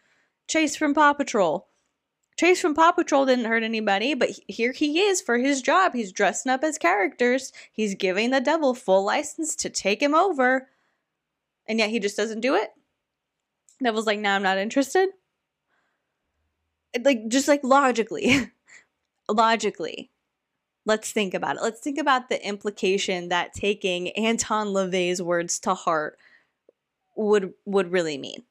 chase 0.47 0.75
from 0.75 0.93
paw 0.93 1.13
patrol. 1.13 1.67
Chase 2.37 2.61
from 2.61 2.75
paw 2.75 2.91
patrol 2.91 3.25
didn't 3.25 3.45
hurt 3.45 3.63
anybody 3.63 4.13
but 4.13 4.29
here 4.47 4.71
he 4.71 4.99
is 4.99 5.19
for 5.19 5.39
his 5.39 5.63
job. 5.63 5.93
He's 5.95 6.11
dressing 6.11 6.51
up 6.51 6.63
as 6.63 6.77
characters. 6.77 7.51
He's 7.71 7.95
giving 7.95 8.29
the 8.29 8.39
devil 8.39 8.75
full 8.75 9.03
license 9.03 9.55
to 9.57 9.69
take 9.71 10.01
him 10.01 10.13
over. 10.13 10.69
And 11.67 11.79
yet 11.79 11.89
he 11.89 11.99
just 11.99 12.15
doesn't 12.15 12.41
do 12.41 12.53
it 12.53 12.69
Devil's 13.83 14.07
like, 14.07 14.19
nah, 14.19 14.35
I'm 14.35 14.43
not 14.43 14.57
interested. 14.57 15.09
Like, 16.99 17.27
just 17.27 17.47
like 17.47 17.61
logically, 17.63 18.51
logically, 19.29 20.09
let's 20.85 21.11
think 21.11 21.33
about 21.33 21.57
it. 21.57 21.61
Let's 21.61 21.79
think 21.79 21.99
about 21.99 22.29
the 22.29 22.45
implication 22.45 23.29
that 23.29 23.53
taking 23.53 24.09
Anton 24.11 24.67
LaVey's 24.67 25.21
words 25.21 25.59
to 25.59 25.73
heart 25.75 26.17
would 27.15 27.53
would 27.65 27.91
really 27.91 28.17
mean. 28.17 28.43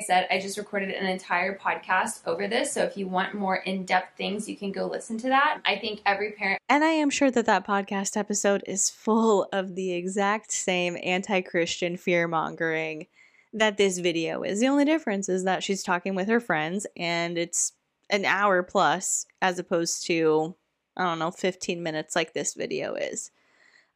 I 0.00 0.04
said, 0.04 0.28
I 0.30 0.38
just 0.38 0.56
recorded 0.56 0.90
an 0.90 1.06
entire 1.06 1.58
podcast 1.58 2.20
over 2.24 2.46
this. 2.46 2.72
So 2.72 2.84
if 2.84 2.96
you 2.96 3.08
want 3.08 3.34
more 3.34 3.56
in 3.56 3.84
depth 3.84 4.16
things, 4.16 4.48
you 4.48 4.56
can 4.56 4.70
go 4.70 4.86
listen 4.86 5.18
to 5.18 5.28
that. 5.30 5.60
I 5.64 5.76
think 5.76 6.02
every 6.06 6.30
parent 6.32 6.60
And 6.68 6.84
I 6.84 6.90
am 6.90 7.10
sure 7.10 7.32
that 7.32 7.46
that 7.46 7.66
podcast 7.66 8.16
episode 8.16 8.62
is 8.64 8.88
full 8.88 9.48
of 9.52 9.74
the 9.74 9.92
exact 9.92 10.52
same 10.52 10.96
anti 11.02 11.40
Christian 11.40 11.96
fear 11.96 12.28
mongering 12.28 13.08
that 13.52 13.76
this 13.76 13.98
video 13.98 14.42
is. 14.42 14.60
The 14.60 14.68
only 14.68 14.84
difference 14.84 15.28
is 15.28 15.44
that 15.44 15.62
she's 15.62 15.82
talking 15.82 16.14
with 16.14 16.28
her 16.28 16.40
friends 16.40 16.86
and 16.96 17.38
it's 17.38 17.72
an 18.10 18.24
hour 18.24 18.62
plus 18.62 19.26
as 19.40 19.58
opposed 19.58 20.06
to, 20.06 20.54
I 20.96 21.04
don't 21.04 21.18
know, 21.18 21.30
15 21.30 21.82
minutes 21.82 22.16
like 22.16 22.32
this 22.32 22.54
video 22.54 22.94
is. 22.94 23.30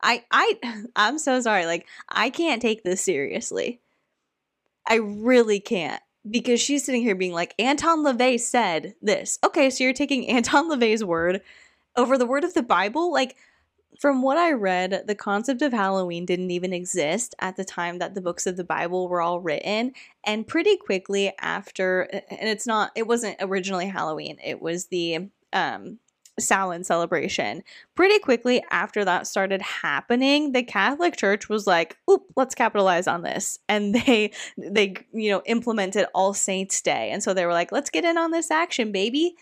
I, 0.03 0.25
I, 0.31 0.85
I'm 0.97 1.19
so 1.19 1.41
sorry. 1.41 1.67
Like, 1.67 1.87
I 2.09 2.31
can't 2.31 2.63
take 2.63 2.83
this 2.83 3.03
seriously. 3.03 3.81
I 4.87 4.97
really 4.97 5.61
can't 5.61 6.03
because 6.29 6.61
she's 6.61 6.85
sitting 6.85 7.03
here 7.03 7.15
being 7.15 7.33
like, 7.33 7.55
Anton 7.59 8.05
LaVey 8.05 8.41
said 8.41 8.95
this. 9.03 9.39
Okay, 9.45 9.71
so 9.71 9.85
you're 9.85 9.93
taking 9.93 10.29
Anton 10.29 10.71
LaVey's 10.71 11.05
word 11.05 11.43
over 11.97 12.17
the 12.17 12.27
word 12.27 12.45
of 12.45 12.55
the 12.55 12.63
Bible? 12.63 13.13
Like, 13.13 13.37
from 13.99 14.23
what 14.23 14.39
I 14.39 14.53
read, 14.53 15.05
the 15.07 15.15
concept 15.15 15.63
of 15.63 15.73
Halloween 15.73 16.25
didn't 16.27 16.51
even 16.51 16.73
exist 16.73 17.35
at 17.39 17.57
the 17.57 17.65
time 17.65 17.99
that 17.99 18.15
the 18.15 18.21
books 18.21 18.47
of 18.47 18.57
the 18.57 18.65
Bible 18.65 19.09
were 19.09 19.21
all 19.21 19.41
written. 19.41 19.93
And 20.25 20.47
pretty 20.47 20.77
quickly 20.77 21.33
after, 21.41 22.03
and 22.03 22.49
it's 22.49 22.67
not, 22.67 22.91
it 22.97 23.07
wasn't 23.07 23.37
originally 23.41 23.87
Halloween, 23.87 24.39
it 24.43 24.61
was 24.61 24.87
the, 24.87 25.29
um, 25.53 25.99
Samhain 26.41 26.83
celebration. 26.83 27.63
Pretty 27.95 28.19
quickly 28.19 28.65
after 28.71 29.05
that 29.05 29.27
started 29.27 29.61
happening, 29.61 30.53
the 30.53 30.63
Catholic 30.63 31.17
Church 31.17 31.49
was 31.49 31.67
like, 31.67 31.99
"Oop, 32.11 32.23
let's 32.37 32.55
capitalize 32.55 33.07
on 33.07 33.23
this." 33.23 33.59
And 33.69 33.95
they 34.07 34.33
they 34.57 34.95
you 35.13 35.31
know 35.31 35.43
implemented 35.47 36.07
All 36.15 36.35
Saints 36.35 36.81
Day. 36.81 37.11
And 37.11 37.23
so 37.23 37.35
they 37.35 37.45
were 37.45 37.53
like, 37.53 37.71
"Let's 37.71 37.91
get 37.91 38.05
in 38.05 38.17
on 38.17 38.31
this 38.31 38.51
action, 38.51 38.93
baby." 38.93 39.37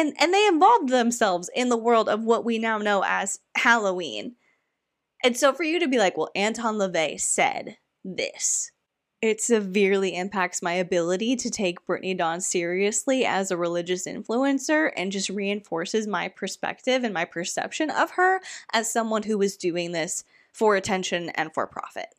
And 0.00 0.14
and 0.18 0.32
they 0.32 0.46
involved 0.46 0.88
themselves 0.88 1.50
in 1.54 1.68
the 1.68 1.76
world 1.76 2.08
of 2.08 2.24
what 2.24 2.42
we 2.42 2.56
now 2.58 2.78
know 2.78 3.04
as 3.06 3.40
Halloween. 3.54 4.36
And 5.22 5.36
so 5.36 5.52
for 5.52 5.62
you 5.62 5.78
to 5.78 5.88
be 5.88 5.98
like, 5.98 6.16
"Well, 6.16 6.30
Anton 6.34 6.76
LaVey 6.76 7.20
said 7.20 7.76
this." 8.02 8.72
it 9.22 9.38
severely 9.38 10.16
impacts 10.16 10.62
my 10.62 10.72
ability 10.72 11.36
to 11.36 11.50
take 11.50 11.84
Brittany 11.84 12.14
Dawn 12.14 12.40
seriously 12.40 13.26
as 13.26 13.50
a 13.50 13.56
religious 13.56 14.06
influencer 14.06 14.90
and 14.96 15.12
just 15.12 15.28
reinforces 15.28 16.06
my 16.06 16.28
perspective 16.28 17.04
and 17.04 17.12
my 17.12 17.26
perception 17.26 17.90
of 17.90 18.12
her 18.12 18.40
as 18.72 18.90
someone 18.90 19.24
who 19.24 19.36
was 19.36 19.58
doing 19.58 19.92
this 19.92 20.24
for 20.54 20.74
attention 20.74 21.28
and 21.34 21.52
for 21.52 21.66
profit. 21.66 22.14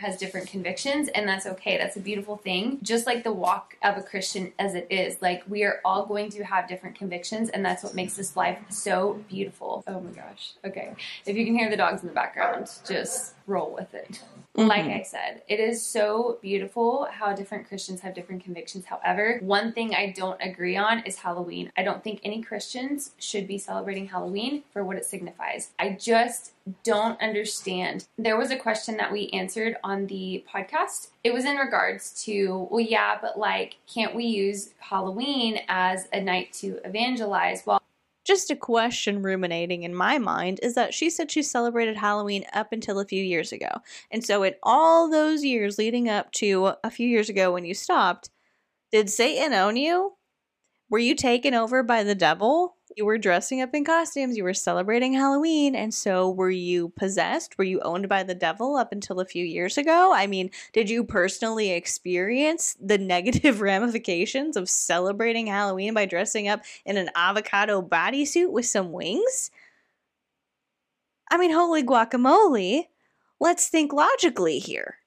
Has 0.00 0.16
different 0.16 0.48
convictions 0.48 1.08
and 1.08 1.28
that's 1.28 1.46
okay. 1.46 1.78
That's 1.78 1.96
a 1.96 2.00
beautiful 2.00 2.36
thing. 2.36 2.78
Just 2.82 3.06
like 3.06 3.24
the 3.24 3.32
walk 3.32 3.76
of 3.82 3.96
a 3.96 4.02
christian 4.02 4.52
as 4.58 4.74
it 4.74 4.86
is 4.90 5.20
like 5.22 5.42
we 5.48 5.62
are 5.62 5.80
all 5.84 6.06
going 6.06 6.30
to 6.30 6.44
have 6.44 6.68
different 6.68 6.96
convictions 6.96 7.48
and 7.50 7.64
that's 7.64 7.82
what 7.82 7.94
makes 7.94 8.14
this 8.14 8.36
life 8.36 8.58
so 8.68 9.22
beautiful. 9.28 9.84
Oh 9.86 10.00
my 10.00 10.10
gosh. 10.10 10.52
Okay. 10.64 10.94
If 11.26 11.36
you 11.36 11.44
can 11.44 11.54
hear 11.56 11.70
the 11.70 11.76
dogs 11.76 12.02
in 12.02 12.08
the 12.08 12.14
background 12.14 12.70
just 12.86 13.34
roll 13.46 13.72
with 13.74 13.94
it 13.94 14.22
mm-hmm. 14.60 14.68
like 14.68 14.86
i 14.86 15.02
said 15.02 15.42
it 15.48 15.60
is 15.60 15.84
so 15.84 16.38
beautiful 16.40 17.08
how 17.10 17.32
different 17.32 17.66
christians 17.66 18.00
have 18.00 18.14
different 18.14 18.42
convictions 18.42 18.84
however 18.84 19.38
one 19.42 19.72
thing 19.72 19.94
i 19.94 20.12
don't 20.16 20.40
agree 20.40 20.76
on 20.76 21.00
is 21.00 21.16
halloween 21.16 21.70
i 21.76 21.82
don't 21.82 22.02
think 22.04 22.20
any 22.22 22.42
christians 22.42 23.12
should 23.18 23.46
be 23.46 23.58
celebrating 23.58 24.06
halloween 24.06 24.62
for 24.72 24.84
what 24.84 24.96
it 24.96 25.04
signifies 25.04 25.70
i 25.78 25.90
just 25.90 26.52
don't 26.84 27.20
understand. 27.20 28.06
There 28.18 28.36
was 28.36 28.50
a 28.50 28.56
question 28.56 28.96
that 28.98 29.12
we 29.12 29.28
answered 29.30 29.76
on 29.82 30.06
the 30.06 30.44
podcast. 30.52 31.08
It 31.24 31.32
was 31.32 31.44
in 31.44 31.56
regards 31.56 32.22
to, 32.24 32.68
well, 32.70 32.80
yeah, 32.80 33.18
but 33.20 33.38
like, 33.38 33.76
can't 33.92 34.14
we 34.14 34.24
use 34.24 34.70
Halloween 34.78 35.60
as 35.68 36.08
a 36.12 36.20
night 36.20 36.52
to 36.54 36.80
evangelize? 36.84 37.64
Well, 37.66 37.79
just 38.30 38.48
a 38.48 38.54
question 38.54 39.22
ruminating 39.22 39.82
in 39.82 39.92
my 39.92 40.16
mind 40.16 40.60
is 40.62 40.76
that 40.76 40.94
she 40.94 41.10
said 41.10 41.32
she 41.32 41.42
celebrated 41.42 41.96
Halloween 41.96 42.44
up 42.52 42.72
until 42.72 43.00
a 43.00 43.04
few 43.04 43.24
years 43.24 43.50
ago. 43.50 43.68
And 44.12 44.24
so, 44.24 44.44
in 44.44 44.54
all 44.62 45.10
those 45.10 45.44
years 45.44 45.78
leading 45.78 46.08
up 46.08 46.30
to 46.34 46.74
a 46.84 46.90
few 46.92 47.08
years 47.08 47.28
ago 47.28 47.52
when 47.52 47.64
you 47.64 47.74
stopped, 47.74 48.30
did 48.92 49.10
Satan 49.10 49.52
own 49.52 49.76
you? 49.76 50.12
Were 50.88 51.00
you 51.00 51.16
taken 51.16 51.54
over 51.54 51.82
by 51.82 52.04
the 52.04 52.14
devil? 52.14 52.76
You 52.96 53.04
were 53.04 53.18
dressing 53.18 53.60
up 53.60 53.74
in 53.74 53.84
costumes, 53.84 54.36
you 54.36 54.42
were 54.42 54.54
celebrating 54.54 55.12
Halloween, 55.12 55.76
and 55.76 55.94
so 55.94 56.30
were 56.30 56.50
you 56.50 56.88
possessed? 56.90 57.56
Were 57.56 57.64
you 57.64 57.80
owned 57.80 58.08
by 58.08 58.24
the 58.24 58.34
devil 58.34 58.74
up 58.76 58.90
until 58.90 59.20
a 59.20 59.24
few 59.24 59.44
years 59.44 59.78
ago? 59.78 60.12
I 60.12 60.26
mean, 60.26 60.50
did 60.72 60.90
you 60.90 61.04
personally 61.04 61.70
experience 61.70 62.76
the 62.80 62.98
negative 63.14 63.60
ramifications 63.60 64.56
of 64.56 64.68
celebrating 64.68 65.46
Halloween 65.46 65.94
by 65.94 66.04
dressing 66.04 66.48
up 66.48 66.62
in 66.84 66.96
an 66.96 67.10
avocado 67.14 67.80
bodysuit 67.80 68.50
with 68.50 68.66
some 68.66 68.90
wings? 68.90 69.50
I 71.30 71.38
mean, 71.38 71.52
holy 71.52 71.84
guacamole. 71.84 72.86
Let's 73.38 73.68
think 73.68 73.92
logically 73.92 74.58
here. 74.58 74.99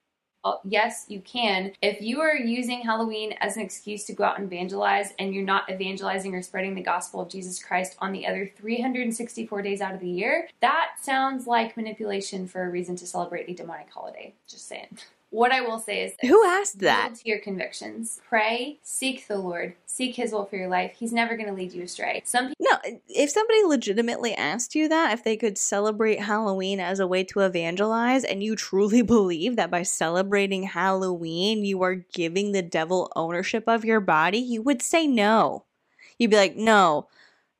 Yes, 0.64 1.06
you 1.08 1.22
can. 1.22 1.72
If 1.82 2.02
you 2.02 2.22
are 2.22 2.36
using 2.36 2.82
Halloween 2.82 3.34
as 3.40 3.56
an 3.56 3.64
excuse 3.64 4.04
to 4.06 4.14
go 4.14 4.24
out 4.24 4.40
and 4.40 4.52
evangelize 4.52 5.14
and 5.20 5.34
you're 5.34 5.44
not 5.44 5.70
evangelizing 5.70 6.36
or 6.36 6.42
spreading 6.42 6.76
the 6.76 6.82
gospel 6.82 7.22
of 7.22 7.30
Jesus 7.30 7.64
Christ 7.64 7.96
on 8.00 8.12
the 8.12 8.28
other 8.28 8.50
364 8.58 9.62
days 9.62 9.82
out 9.82 9.94
of 9.94 10.02
the 10.02 10.10
year, 10.10 10.50
that 10.62 10.92
sounds 11.02 11.48
like 11.48 11.78
manipulation 11.78 12.48
for 12.48 12.64
a 12.64 12.70
reason 12.70 12.96
to 12.98 13.08
celebrate 13.08 13.50
a 13.50 13.54
demonic 13.54 13.90
holiday. 13.90 14.34
Just 14.48 14.68
saying. 14.68 14.98
What 15.34 15.52
I 15.52 15.62
will 15.62 15.80
say 15.80 16.04
is 16.04 16.14
this. 16.22 16.30
Who 16.30 16.46
asked 16.46 16.78
that? 16.82 17.16
To 17.16 17.28
your 17.28 17.40
convictions. 17.40 18.22
Pray, 18.30 18.78
seek 18.84 19.28
the 19.28 19.40
Lord, 19.40 19.74
seek 19.88 20.16
his 20.16 20.32
will 20.32 20.46
for 20.46 20.58
your 20.58 20.68
life. 20.68 20.92
He's 20.96 21.12
never 21.12 21.36
going 21.36 21.50
to 21.50 21.56
lead 21.56 21.74
you 21.74 21.82
astray. 21.82 22.22
Some 22.24 22.50
people 22.50 22.68
No, 22.70 22.78
if 23.10 23.32
somebody 23.32 23.64
legitimately 23.64 24.36
asked 24.36 24.76
you 24.76 24.88
that, 24.90 25.12
if 25.12 25.24
they 25.24 25.36
could 25.36 25.58
celebrate 25.58 26.20
Halloween 26.20 26.80
as 26.80 27.00
a 27.00 27.08
way 27.08 27.24
to 27.24 27.40
evangelize 27.40 28.24
and 28.24 28.44
you 28.44 28.56
truly 28.56 29.02
believe 29.16 29.56
that 29.56 29.72
by 29.72 29.82
celebrating 29.82 30.62
Halloween 30.62 31.66
you 31.66 31.82
are 31.82 31.96
giving 31.96 32.52
the 32.52 32.62
devil 32.62 33.12
ownership 33.16 33.64
of 33.66 33.84
your 33.84 34.02
body, 34.02 34.38
you 34.38 34.62
would 34.62 34.84
say 34.84 35.08
no. 35.08 35.66
You'd 36.20 36.30
be 36.30 36.38
like, 36.38 36.56
"No, 36.56 37.08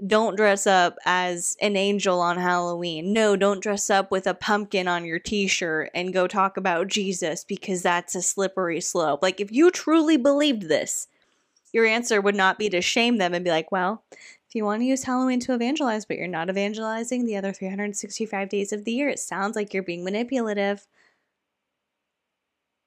don't 0.06 0.36
dress 0.36 0.68
up 0.68 0.98
as 1.06 1.56
an 1.62 1.76
angel 1.76 2.20
on 2.20 2.38
Halloween. 2.38 3.14
No, 3.14 3.36
don't 3.36 3.62
dress 3.62 3.90
up 3.90 4.12
with 4.12 4.28
a 4.28 4.34
pumpkin 4.34 4.88
on 4.88 5.06
your 5.06 5.20
t 5.20 5.48
shirt 5.48 5.92
and 5.94 6.14
go 6.14 6.28
talk 6.28 6.58
about 6.58 6.88
Jesus 6.88 7.44
because 7.44 7.82
that's 7.82 8.16
a 8.16 8.22
slippery 8.22 8.82
slope. 8.82 9.22
Like, 9.22 9.40
if 9.40 9.52
you 9.52 9.72
truly 9.72 10.18
believed 10.18 10.68
this, 10.68 11.08
your 11.72 11.86
answer 11.86 12.22
would 12.22 12.36
not 12.36 12.60
be 12.60 12.70
to 12.70 12.82
shame 12.82 13.18
them 13.18 13.34
and 13.34 13.44
be 13.44 13.52
like, 13.52 13.72
well, 13.72 14.04
if 14.12 14.56
you 14.56 14.66
want 14.66 14.82
to 14.82 14.86
use 14.86 15.04
Halloween 15.04 15.40
to 15.42 15.54
evangelize, 15.54 16.06
but 16.06 16.18
you're 16.18 16.28
not 16.28 16.50
evangelizing 16.50 17.26
the 17.26 17.36
other 17.36 17.52
365 17.52 18.50
days 18.50 18.72
of 18.72 18.86
the 18.86 18.92
year, 18.92 19.10
it 19.10 19.20
sounds 19.20 19.56
like 19.56 19.74
you're 19.74 19.84
being 19.84 20.04
manipulative. 20.04 20.86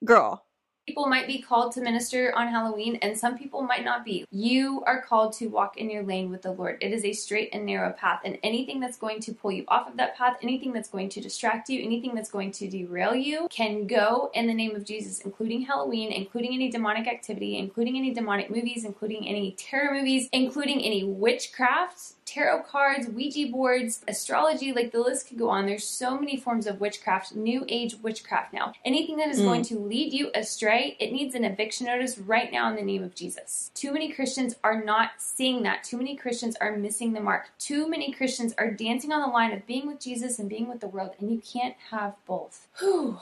Girl, 0.04 0.45
people 0.86 1.06
might 1.06 1.26
be 1.26 1.42
called 1.42 1.72
to 1.72 1.80
minister 1.80 2.32
on 2.36 2.46
Halloween 2.48 2.96
and 3.02 3.18
some 3.18 3.36
people 3.36 3.62
might 3.62 3.84
not 3.84 4.04
be. 4.04 4.24
You 4.30 4.84
are 4.86 5.02
called 5.02 5.32
to 5.34 5.48
walk 5.48 5.76
in 5.78 5.90
your 5.90 6.04
lane 6.04 6.30
with 6.30 6.42
the 6.42 6.52
Lord. 6.52 6.78
It 6.80 6.92
is 6.92 7.04
a 7.04 7.12
straight 7.12 7.50
and 7.52 7.66
narrow 7.66 7.92
path, 7.92 8.20
and 8.24 8.38
anything 8.42 8.78
that's 8.78 8.96
going 8.96 9.20
to 9.20 9.32
pull 9.32 9.50
you 9.50 9.64
off 9.68 9.88
of 9.88 9.96
that 9.96 10.16
path, 10.16 10.36
anything 10.42 10.72
that's 10.72 10.88
going 10.88 11.08
to 11.10 11.20
distract 11.20 11.68
you, 11.68 11.82
anything 11.82 12.14
that's 12.14 12.30
going 12.30 12.52
to 12.52 12.68
derail 12.68 13.14
you 13.14 13.48
can 13.50 13.86
go 13.86 14.30
in 14.34 14.46
the 14.46 14.54
name 14.54 14.76
of 14.76 14.84
Jesus, 14.84 15.20
including 15.20 15.62
Halloween, 15.62 16.12
including 16.12 16.54
any 16.54 16.70
demonic 16.70 17.08
activity, 17.08 17.58
including 17.58 17.96
any 17.96 18.14
demonic 18.14 18.50
movies, 18.50 18.84
including 18.84 19.26
any 19.26 19.52
terror 19.52 19.92
movies, 19.92 20.28
including 20.32 20.80
any 20.82 21.02
witchcraft 21.02 22.12
tarot 22.26 22.62
cards, 22.64 23.08
Ouija 23.08 23.50
boards, 23.50 24.04
astrology, 24.08 24.72
like 24.72 24.92
the 24.92 25.00
list 25.00 25.28
could 25.28 25.38
go 25.38 25.48
on. 25.48 25.64
There's 25.64 25.86
so 25.86 26.18
many 26.18 26.36
forms 26.36 26.66
of 26.66 26.80
witchcraft, 26.80 27.34
new 27.34 27.64
age 27.68 27.94
witchcraft 28.02 28.52
now. 28.52 28.72
Anything 28.84 29.16
that 29.16 29.28
is 29.28 29.40
mm. 29.40 29.44
going 29.44 29.62
to 29.62 29.78
lead 29.78 30.12
you 30.12 30.30
astray, 30.34 30.96
it 31.00 31.12
needs 31.12 31.34
an 31.34 31.44
eviction 31.44 31.86
notice 31.86 32.18
right 32.18 32.52
now 32.52 32.68
in 32.68 32.76
the 32.76 32.82
name 32.82 33.02
of 33.02 33.14
Jesus. 33.14 33.70
Too 33.74 33.92
many 33.92 34.12
Christians 34.12 34.56
are 34.64 34.82
not 34.84 35.12
seeing 35.18 35.62
that. 35.62 35.84
Too 35.84 35.96
many 35.96 36.16
Christians 36.16 36.56
are 36.60 36.76
missing 36.76 37.12
the 37.12 37.20
mark. 37.20 37.48
Too 37.58 37.88
many 37.88 38.12
Christians 38.12 38.52
are 38.58 38.70
dancing 38.70 39.12
on 39.12 39.20
the 39.20 39.34
line 39.34 39.52
of 39.52 39.66
being 39.66 39.86
with 39.86 40.00
Jesus 40.00 40.38
and 40.38 40.48
being 40.48 40.68
with 40.68 40.80
the 40.80 40.88
world, 40.88 41.12
and 41.20 41.30
you 41.30 41.40
can't 41.40 41.76
have 41.90 42.14
both. 42.26 42.66
Whew. 42.80 43.18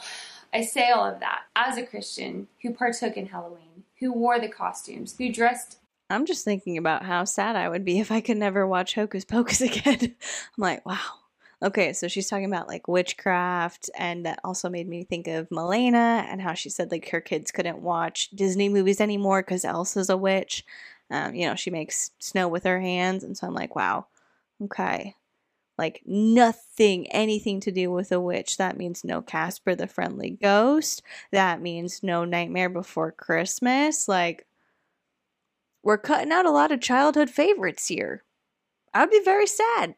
I 0.52 0.62
say 0.62 0.90
all 0.90 1.04
of 1.04 1.20
that 1.20 1.42
as 1.54 1.76
a 1.76 1.84
Christian 1.84 2.48
who 2.62 2.72
partook 2.72 3.16
in 3.16 3.26
Halloween, 3.26 3.84
who 3.98 4.12
wore 4.12 4.38
the 4.38 4.48
costumes, 4.48 5.14
who 5.18 5.32
dressed 5.32 5.78
I'm 6.14 6.26
just 6.26 6.44
thinking 6.44 6.78
about 6.78 7.04
how 7.04 7.24
sad 7.24 7.56
I 7.56 7.68
would 7.68 7.84
be 7.84 7.98
if 8.00 8.12
I 8.12 8.20
could 8.20 8.36
never 8.36 8.66
watch 8.66 8.94
Hocus 8.94 9.24
Pocus 9.24 9.60
again. 9.62 9.98
I'm 10.00 10.58
like, 10.58 10.84
wow. 10.86 11.00
Okay, 11.62 11.94
so 11.94 12.08
she's 12.08 12.28
talking 12.28 12.44
about 12.44 12.68
like 12.68 12.88
witchcraft, 12.88 13.88
and 13.96 14.26
that 14.26 14.38
also 14.44 14.68
made 14.68 14.88
me 14.88 15.04
think 15.04 15.26
of 15.28 15.48
Melena 15.48 16.24
and 16.28 16.42
how 16.42 16.52
she 16.52 16.68
said 16.68 16.90
like 16.90 17.08
her 17.08 17.22
kids 17.22 17.50
couldn't 17.50 17.78
watch 17.78 18.28
Disney 18.30 18.68
movies 18.68 19.00
anymore 19.00 19.40
because 19.40 19.64
Elsa's 19.64 20.10
a 20.10 20.16
witch. 20.16 20.64
Um, 21.10 21.34
you 21.34 21.46
know, 21.46 21.54
she 21.54 21.70
makes 21.70 22.10
snow 22.18 22.48
with 22.48 22.64
her 22.64 22.80
hands, 22.80 23.24
and 23.24 23.36
so 23.36 23.46
I'm 23.46 23.54
like, 23.54 23.74
wow, 23.74 24.06
okay, 24.62 25.14
like 25.78 26.02
nothing, 26.04 27.10
anything 27.10 27.60
to 27.60 27.72
do 27.72 27.90
with 27.90 28.12
a 28.12 28.20
witch. 28.20 28.58
That 28.58 28.76
means 28.76 29.02
no 29.02 29.22
Casper 29.22 29.74
the 29.74 29.86
Friendly 29.86 30.30
Ghost. 30.30 31.02
That 31.32 31.62
means 31.62 32.02
no 32.02 32.24
Nightmare 32.24 32.68
Before 32.68 33.10
Christmas. 33.10 34.06
Like, 34.06 34.46
we're 35.84 35.98
cutting 35.98 36.32
out 36.32 36.46
a 36.46 36.50
lot 36.50 36.72
of 36.72 36.80
childhood 36.80 37.30
favorites 37.30 37.86
here. 37.88 38.24
I'd 38.92 39.10
be 39.10 39.20
very 39.22 39.46
sad. 39.46 39.94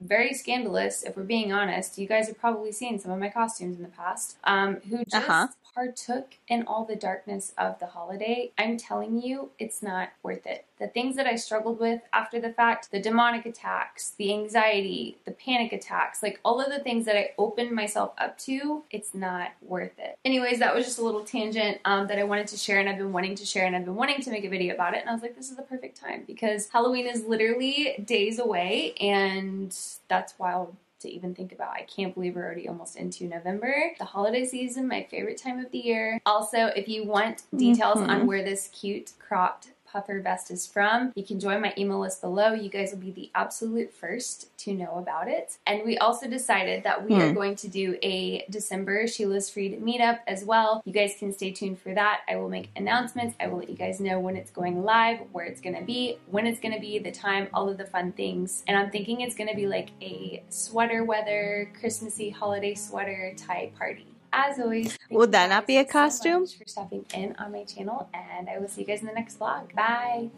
Very 0.00 0.34
scandalous, 0.34 1.02
if 1.02 1.16
we're 1.16 1.22
being 1.22 1.52
honest. 1.52 1.98
You 1.98 2.08
guys 2.08 2.26
have 2.28 2.38
probably 2.38 2.72
seen 2.72 2.98
some 2.98 3.12
of 3.12 3.18
my 3.18 3.28
costumes 3.28 3.76
in 3.76 3.82
the 3.82 3.88
past. 3.88 4.38
Um, 4.44 4.76
who 4.88 5.04
just 5.04 5.14
uh-huh 5.14 5.48
partook 5.74 6.34
in 6.48 6.64
all 6.66 6.84
the 6.84 6.96
darkness 6.96 7.52
of 7.58 7.78
the 7.78 7.86
holiday, 7.86 8.52
I'm 8.56 8.76
telling 8.76 9.20
you, 9.20 9.50
it's 9.58 9.82
not 9.82 10.10
worth 10.22 10.46
it. 10.46 10.66
The 10.78 10.86
things 10.88 11.16
that 11.16 11.26
I 11.26 11.36
struggled 11.36 11.80
with 11.80 12.02
after 12.12 12.40
the 12.40 12.52
fact, 12.52 12.90
the 12.90 13.00
demonic 13.00 13.46
attacks, 13.46 14.10
the 14.10 14.32
anxiety, 14.32 15.18
the 15.24 15.32
panic 15.32 15.72
attacks, 15.72 16.22
like 16.22 16.40
all 16.44 16.60
of 16.60 16.70
the 16.70 16.80
things 16.80 17.04
that 17.06 17.16
I 17.16 17.30
opened 17.38 17.72
myself 17.72 18.12
up 18.18 18.38
to, 18.40 18.82
it's 18.90 19.14
not 19.14 19.50
worth 19.62 19.98
it. 19.98 20.18
Anyways, 20.24 20.58
that 20.58 20.74
was 20.74 20.84
just 20.84 20.98
a 20.98 21.04
little 21.04 21.24
tangent 21.24 21.78
um, 21.84 22.06
that 22.08 22.18
I 22.18 22.24
wanted 22.24 22.48
to 22.48 22.56
share 22.56 22.80
and 22.80 22.88
I've 22.88 22.98
been 22.98 23.12
wanting 23.12 23.34
to 23.36 23.46
share 23.46 23.66
and 23.66 23.76
I've 23.76 23.84
been 23.84 23.96
wanting 23.96 24.20
to 24.22 24.30
make 24.30 24.44
a 24.44 24.48
video 24.48 24.74
about 24.74 24.94
it. 24.94 25.00
And 25.00 25.10
I 25.10 25.12
was 25.12 25.22
like, 25.22 25.36
this 25.36 25.50
is 25.50 25.56
the 25.56 25.62
perfect 25.62 26.00
time 26.00 26.24
because 26.26 26.68
Halloween 26.68 27.06
is 27.06 27.24
literally 27.24 28.02
days 28.04 28.38
away 28.38 28.94
and 29.00 29.76
that's 30.08 30.38
wild 30.38 30.76
to 31.04 31.10
even 31.10 31.34
think 31.34 31.52
about. 31.52 31.70
I 31.70 31.82
can't 31.82 32.14
believe 32.14 32.34
we're 32.34 32.44
already 32.44 32.68
almost 32.68 32.96
into 32.96 33.24
November. 33.24 33.92
The 33.98 34.04
holiday 34.04 34.44
season, 34.44 34.88
my 34.88 35.06
favorite 35.10 35.40
time 35.40 35.58
of 35.58 35.70
the 35.70 35.78
year. 35.78 36.18
Also, 36.26 36.66
if 36.76 36.88
you 36.88 37.06
want 37.06 37.42
details 37.56 37.98
mm-hmm. 37.98 38.10
on 38.10 38.26
where 38.26 38.42
this 38.42 38.68
cute 38.68 39.12
cropped 39.18 39.68
puffer 39.94 40.20
vest 40.20 40.50
is 40.50 40.66
from. 40.66 41.12
You 41.14 41.22
can 41.24 41.38
join 41.38 41.60
my 41.60 41.72
email 41.78 42.00
list 42.00 42.20
below. 42.20 42.52
You 42.52 42.68
guys 42.68 42.90
will 42.90 42.98
be 42.98 43.12
the 43.12 43.30
absolute 43.34 43.92
first 43.94 44.56
to 44.58 44.74
know 44.74 44.96
about 44.96 45.28
it. 45.28 45.56
And 45.66 45.84
we 45.86 45.96
also 45.98 46.26
decided 46.26 46.82
that 46.82 47.08
we 47.08 47.14
are 47.14 47.28
Hmm. 47.28 47.34
going 47.34 47.54
to 47.56 47.68
do 47.68 47.96
a 48.02 48.44
December 48.50 49.06
She 49.06 49.24
Lives 49.24 49.48
Freed 49.48 49.80
meetup 49.80 50.18
as 50.26 50.44
well. 50.44 50.82
You 50.84 50.92
guys 50.92 51.14
can 51.16 51.32
stay 51.32 51.52
tuned 51.52 51.78
for 51.78 51.94
that. 51.94 52.22
I 52.28 52.34
will 52.36 52.48
make 52.48 52.70
announcements. 52.74 53.36
I 53.38 53.46
will 53.46 53.58
let 53.58 53.70
you 53.70 53.76
guys 53.76 54.00
know 54.00 54.18
when 54.18 54.36
it's 54.36 54.50
going 54.50 54.82
live, 54.84 55.20
where 55.30 55.44
it's 55.44 55.60
going 55.60 55.76
to 55.76 55.84
be, 55.84 56.18
when 56.28 56.46
it's 56.46 56.58
going 56.60 56.74
to 56.74 56.80
be, 56.80 56.98
the 56.98 57.12
time, 57.12 57.46
all 57.54 57.68
of 57.68 57.78
the 57.78 57.86
fun 57.86 58.10
things. 58.12 58.64
And 58.66 58.76
I'm 58.76 58.90
thinking 58.90 59.20
it's 59.20 59.36
going 59.36 59.48
to 59.50 59.56
be 59.56 59.68
like 59.68 59.90
a 60.02 60.42
sweater 60.48 61.04
weather, 61.04 61.70
Christmassy 61.78 62.30
holiday 62.30 62.74
sweater 62.74 63.32
type 63.36 63.76
party. 63.78 64.08
As 64.36 64.58
always, 64.58 64.98
Would 65.10 65.30
that 65.30 65.48
not 65.48 65.64
be 65.64 65.76
a 65.76 65.84
costume? 65.84 66.40
much 66.40 66.58
for 66.58 66.64
stopping 66.66 67.06
in 67.14 67.36
on 67.36 67.52
my 67.52 67.62
channel, 67.62 68.08
and 68.12 68.48
I 68.50 68.58
will 68.58 68.66
see 68.66 68.80
you 68.80 68.86
guys 68.86 69.00
in 69.00 69.06
the 69.06 69.12
next 69.12 69.38
vlog. 69.38 69.72
Bye. 69.74 70.28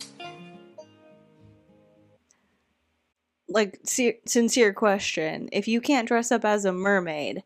Like, 3.48 3.78
se- 3.84 4.20
sincere 4.26 4.74
question. 4.74 5.48
If 5.50 5.66
you 5.66 5.80
can't 5.80 6.06
dress 6.06 6.30
up 6.30 6.44
as 6.44 6.66
a 6.66 6.72
mermaid, 6.72 7.42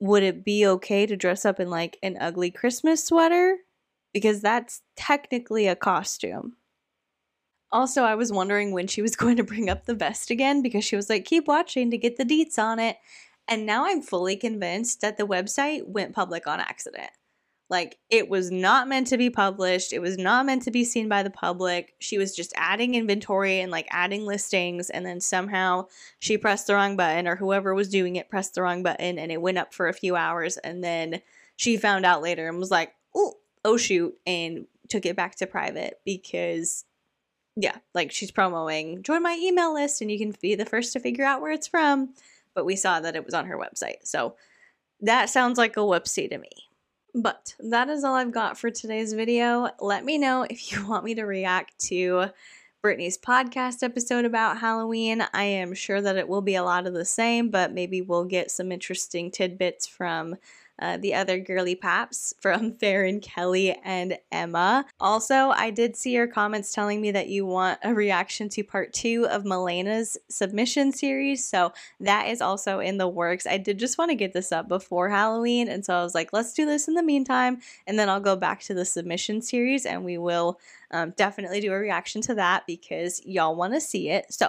would 0.00 0.22
it 0.22 0.42
be 0.42 0.66
okay 0.66 1.04
to 1.04 1.16
dress 1.16 1.44
up 1.44 1.60
in 1.60 1.68
like 1.68 1.98
an 2.02 2.16
ugly 2.18 2.50
Christmas 2.50 3.04
sweater? 3.04 3.58
Because 4.14 4.40
that's 4.40 4.80
technically 4.96 5.66
a 5.66 5.76
costume. 5.76 6.56
Also, 7.70 8.04
I 8.04 8.14
was 8.14 8.32
wondering 8.32 8.72
when 8.72 8.86
she 8.86 9.02
was 9.02 9.16
going 9.16 9.36
to 9.36 9.44
bring 9.44 9.68
up 9.68 9.84
the 9.84 9.94
vest 9.94 10.30
again 10.30 10.62
because 10.62 10.84
she 10.84 10.96
was 10.96 11.10
like, 11.10 11.26
keep 11.26 11.46
watching 11.46 11.90
to 11.90 11.98
get 11.98 12.16
the 12.16 12.24
deets 12.24 12.58
on 12.58 12.78
it. 12.78 12.96
And 13.48 13.66
now 13.66 13.86
I'm 13.86 14.02
fully 14.02 14.36
convinced 14.36 15.00
that 15.00 15.16
the 15.16 15.26
website 15.26 15.86
went 15.86 16.14
public 16.14 16.46
on 16.46 16.60
accident. 16.60 17.10
Like, 17.68 17.98
it 18.10 18.28
was 18.28 18.50
not 18.52 18.86
meant 18.86 19.08
to 19.08 19.18
be 19.18 19.28
published. 19.28 19.92
It 19.92 19.98
was 19.98 20.16
not 20.16 20.46
meant 20.46 20.62
to 20.62 20.70
be 20.70 20.84
seen 20.84 21.08
by 21.08 21.24
the 21.24 21.30
public. 21.30 21.94
She 21.98 22.16
was 22.16 22.34
just 22.34 22.52
adding 22.56 22.94
inventory 22.94 23.60
and 23.60 23.72
like 23.72 23.88
adding 23.90 24.24
listings. 24.24 24.88
And 24.88 25.04
then 25.04 25.20
somehow 25.20 25.86
she 26.20 26.38
pressed 26.38 26.68
the 26.68 26.74
wrong 26.74 26.96
button, 26.96 27.26
or 27.26 27.36
whoever 27.36 27.74
was 27.74 27.88
doing 27.88 28.16
it 28.16 28.30
pressed 28.30 28.54
the 28.54 28.62
wrong 28.62 28.84
button, 28.84 29.18
and 29.18 29.32
it 29.32 29.42
went 29.42 29.58
up 29.58 29.74
for 29.74 29.88
a 29.88 29.92
few 29.92 30.14
hours. 30.14 30.58
And 30.58 30.82
then 30.82 31.22
she 31.56 31.76
found 31.76 32.06
out 32.06 32.22
later 32.22 32.48
and 32.48 32.58
was 32.58 32.70
like, 32.70 32.94
oh, 33.16 33.34
oh 33.64 33.76
shoot, 33.76 34.16
and 34.26 34.66
took 34.88 35.04
it 35.04 35.16
back 35.16 35.34
to 35.36 35.46
private 35.46 36.00
because 36.04 36.84
yeah, 37.56 37.76
like 37.94 38.12
she's 38.12 38.30
promoting 38.30 39.02
join 39.02 39.22
my 39.22 39.36
email 39.40 39.72
list 39.72 40.00
and 40.02 40.10
you 40.10 40.18
can 40.18 40.34
be 40.40 40.54
the 40.54 40.66
first 40.66 40.92
to 40.92 41.00
figure 41.00 41.24
out 41.24 41.40
where 41.40 41.52
it's 41.52 41.66
from. 41.66 42.14
But 42.56 42.64
we 42.66 42.74
saw 42.74 42.98
that 42.98 43.14
it 43.14 43.24
was 43.24 43.34
on 43.34 43.46
her 43.46 43.56
website. 43.56 44.04
So 44.04 44.34
that 45.00 45.30
sounds 45.30 45.58
like 45.58 45.76
a 45.76 45.80
whoopsie 45.80 46.28
to 46.30 46.38
me. 46.38 46.50
But 47.14 47.54
that 47.60 47.88
is 47.88 48.02
all 48.02 48.14
I've 48.14 48.32
got 48.32 48.58
for 48.58 48.70
today's 48.70 49.12
video. 49.12 49.70
Let 49.80 50.04
me 50.04 50.18
know 50.18 50.44
if 50.50 50.72
you 50.72 50.84
want 50.88 51.04
me 51.04 51.14
to 51.14 51.22
react 51.22 51.78
to 51.86 52.30
Brittany's 52.82 53.18
podcast 53.18 53.82
episode 53.82 54.24
about 54.24 54.58
Halloween. 54.58 55.24
I 55.32 55.44
am 55.44 55.74
sure 55.74 56.00
that 56.00 56.16
it 56.16 56.28
will 56.28 56.42
be 56.42 56.54
a 56.54 56.64
lot 56.64 56.86
of 56.86 56.94
the 56.94 57.04
same, 57.04 57.50
but 57.50 57.72
maybe 57.72 58.00
we'll 58.00 58.24
get 58.24 58.50
some 58.50 58.72
interesting 58.72 59.30
tidbits 59.30 59.86
from 59.86 60.36
uh, 60.78 60.96
the 60.96 61.14
other 61.14 61.38
girly 61.38 61.74
paps 61.74 62.34
from 62.40 62.72
Farron, 62.80 63.20
Kelly, 63.20 63.76
and 63.84 64.18
Emma. 64.30 64.84
Also, 65.00 65.50
I 65.50 65.70
did 65.70 65.96
see 65.96 66.12
your 66.12 66.26
comments 66.26 66.72
telling 66.72 67.00
me 67.00 67.10
that 67.12 67.28
you 67.28 67.46
want 67.46 67.78
a 67.82 67.94
reaction 67.94 68.48
to 68.50 68.62
part 68.62 68.92
two 68.92 69.26
of 69.28 69.44
Melena's 69.44 70.18
submission 70.28 70.92
series, 70.92 71.48
so 71.48 71.72
that 72.00 72.28
is 72.28 72.40
also 72.40 72.80
in 72.80 72.98
the 72.98 73.08
works. 73.08 73.46
I 73.46 73.58
did 73.58 73.78
just 73.78 73.98
want 73.98 74.10
to 74.10 74.16
get 74.16 74.32
this 74.32 74.52
up 74.52 74.68
before 74.68 75.08
Halloween, 75.08 75.68
and 75.68 75.84
so 75.84 75.94
I 75.94 76.02
was 76.02 76.14
like, 76.14 76.32
let's 76.32 76.52
do 76.52 76.66
this 76.66 76.88
in 76.88 76.94
the 76.94 77.02
meantime, 77.02 77.60
and 77.86 77.98
then 77.98 78.08
I'll 78.08 78.20
go 78.20 78.36
back 78.36 78.60
to 78.62 78.74
the 78.74 78.84
submission 78.84 79.42
series 79.42 79.86
and 79.86 80.04
we 80.04 80.18
will 80.18 80.58
um, 80.90 81.12
definitely 81.16 81.60
do 81.60 81.72
a 81.72 81.78
reaction 81.78 82.20
to 82.22 82.34
that 82.34 82.66
because 82.66 83.20
y'all 83.24 83.56
want 83.56 83.74
to 83.74 83.80
see 83.80 84.10
it. 84.10 84.32
So, 84.32 84.48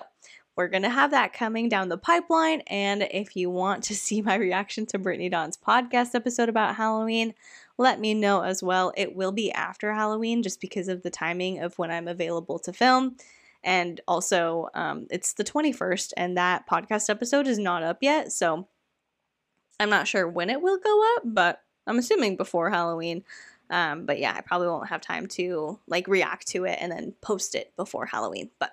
we're 0.57 0.67
going 0.67 0.83
to 0.83 0.89
have 0.89 1.11
that 1.11 1.33
coming 1.33 1.69
down 1.69 1.87
the 1.87 1.97
pipeline. 1.97 2.61
And 2.67 3.07
if 3.11 3.35
you 3.35 3.49
want 3.49 3.83
to 3.85 3.95
see 3.95 4.21
my 4.21 4.35
reaction 4.35 4.85
to 4.87 4.97
Brittany 4.97 5.29
Dawn's 5.29 5.55
podcast 5.55 6.15
episode 6.15 6.49
about 6.49 6.75
Halloween, 6.75 7.35
let 7.77 7.99
me 7.99 8.15
know 8.15 8.41
as 8.41 8.63
well. 8.63 8.91
It 8.97 9.15
will 9.15 9.31
be 9.31 9.51
after 9.51 9.93
Halloween 9.93 10.41
just 10.41 10.59
because 10.59 10.87
of 10.87 11.03
the 11.03 11.11
timing 11.11 11.59
of 11.59 11.77
when 11.77 11.91
I'm 11.91 12.07
available 12.07 12.57
to 12.59 12.73
film. 12.73 13.15
And 13.63 14.01
also, 14.07 14.69
um, 14.73 15.07
it's 15.11 15.33
the 15.33 15.43
21st, 15.43 16.13
and 16.15 16.37
that 16.37 16.67
podcast 16.67 17.09
episode 17.09 17.47
is 17.47 17.59
not 17.59 17.83
up 17.83 17.97
yet. 18.01 18.31
So 18.31 18.67
I'm 19.79 19.89
not 19.89 20.07
sure 20.07 20.27
when 20.27 20.49
it 20.49 20.61
will 20.61 20.77
go 20.77 21.15
up, 21.15 21.23
but 21.25 21.61
I'm 21.85 21.99
assuming 21.99 22.35
before 22.37 22.69
Halloween. 22.69 23.23
Um, 23.69 24.05
but 24.05 24.19
yeah, 24.19 24.33
I 24.35 24.41
probably 24.41 24.67
won't 24.67 24.87
have 24.87 25.01
time 25.01 25.27
to 25.27 25.79
like 25.87 26.07
react 26.07 26.47
to 26.49 26.63
it 26.63 26.77
and 26.79 26.91
then 26.91 27.13
post 27.21 27.53
it 27.53 27.73
before 27.75 28.05
Halloween. 28.05 28.49
But 28.59 28.71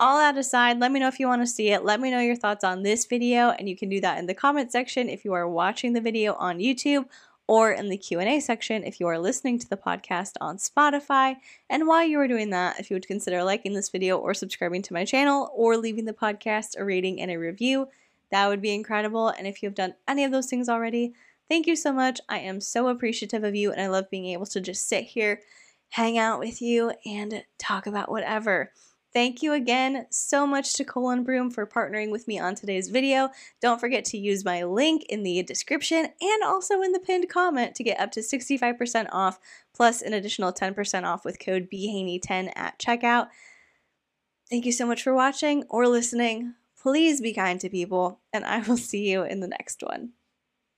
all 0.00 0.16
that 0.16 0.38
aside, 0.38 0.80
let 0.80 0.90
me 0.90 0.98
know 0.98 1.08
if 1.08 1.20
you 1.20 1.28
want 1.28 1.42
to 1.42 1.46
see 1.46 1.68
it. 1.68 1.84
Let 1.84 2.00
me 2.00 2.10
know 2.10 2.20
your 2.20 2.34
thoughts 2.34 2.64
on 2.64 2.82
this 2.82 3.04
video, 3.04 3.50
and 3.50 3.68
you 3.68 3.76
can 3.76 3.90
do 3.90 4.00
that 4.00 4.18
in 4.18 4.26
the 4.26 4.34
comment 4.34 4.72
section 4.72 5.10
if 5.10 5.24
you 5.26 5.34
are 5.34 5.48
watching 5.48 5.92
the 5.92 6.00
video 6.00 6.34
on 6.34 6.58
YouTube 6.58 7.04
or 7.46 7.72
in 7.72 7.90
the 7.90 7.98
Q&A 7.98 8.40
section 8.40 8.82
if 8.82 8.98
you 8.98 9.06
are 9.08 9.18
listening 9.18 9.58
to 9.58 9.68
the 9.68 9.76
podcast 9.76 10.32
on 10.40 10.56
Spotify. 10.56 11.34
And 11.68 11.86
while 11.86 12.06
you 12.06 12.18
are 12.18 12.28
doing 12.28 12.48
that, 12.50 12.80
if 12.80 12.88
you 12.88 12.94
would 12.94 13.06
consider 13.06 13.44
liking 13.44 13.74
this 13.74 13.90
video 13.90 14.16
or 14.16 14.32
subscribing 14.32 14.82
to 14.82 14.94
my 14.94 15.04
channel 15.04 15.50
or 15.54 15.76
leaving 15.76 16.06
the 16.06 16.12
podcast 16.14 16.78
a 16.78 16.84
rating 16.84 17.20
and 17.20 17.30
a 17.30 17.36
review, 17.36 17.88
that 18.30 18.48
would 18.48 18.62
be 18.62 18.72
incredible. 18.72 19.28
And 19.28 19.46
if 19.46 19.62
you 19.62 19.68
have 19.68 19.74
done 19.74 19.94
any 20.08 20.24
of 20.24 20.32
those 20.32 20.46
things 20.46 20.68
already, 20.68 21.12
thank 21.48 21.66
you 21.66 21.76
so 21.76 21.92
much. 21.92 22.20
I 22.28 22.38
am 22.38 22.60
so 22.60 22.88
appreciative 22.88 23.44
of 23.44 23.54
you 23.54 23.70
and 23.70 23.80
I 23.82 23.88
love 23.88 24.08
being 24.10 24.26
able 24.26 24.46
to 24.46 24.60
just 24.60 24.88
sit 24.88 25.04
here, 25.04 25.40
hang 25.90 26.16
out 26.16 26.38
with 26.38 26.62
you 26.62 26.92
and 27.04 27.44
talk 27.58 27.86
about 27.86 28.10
whatever. 28.10 28.70
Thank 29.12 29.42
you 29.42 29.52
again 29.52 30.06
so 30.10 30.46
much 30.46 30.74
to 30.74 30.84
Colon 30.84 31.24
Broom 31.24 31.50
for 31.50 31.66
partnering 31.66 32.12
with 32.12 32.28
me 32.28 32.38
on 32.38 32.54
today's 32.54 32.88
video. 32.88 33.30
Don't 33.60 33.80
forget 33.80 34.04
to 34.06 34.18
use 34.18 34.44
my 34.44 34.62
link 34.62 35.04
in 35.08 35.24
the 35.24 35.42
description 35.42 36.08
and 36.20 36.42
also 36.44 36.80
in 36.80 36.92
the 36.92 37.00
pinned 37.00 37.28
comment 37.28 37.74
to 37.74 37.82
get 37.82 37.98
up 37.98 38.12
to 38.12 38.20
65% 38.20 39.08
off 39.10 39.40
plus 39.74 40.00
an 40.00 40.12
additional 40.12 40.52
10% 40.52 41.04
off 41.04 41.24
with 41.24 41.44
code 41.44 41.68
BHaney10 41.72 42.52
at 42.54 42.78
checkout. 42.78 43.28
Thank 44.48 44.64
you 44.64 44.72
so 44.72 44.86
much 44.86 45.02
for 45.02 45.14
watching 45.14 45.64
or 45.68 45.88
listening. 45.88 46.54
Please 46.80 47.20
be 47.20 47.34
kind 47.34 47.60
to 47.60 47.68
people, 47.68 48.20
and 48.32 48.44
I 48.44 48.60
will 48.60 48.76
see 48.76 49.10
you 49.10 49.22
in 49.22 49.40
the 49.40 49.48
next 49.48 49.82
one. 49.82 50.12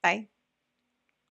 Bye. 0.02 0.31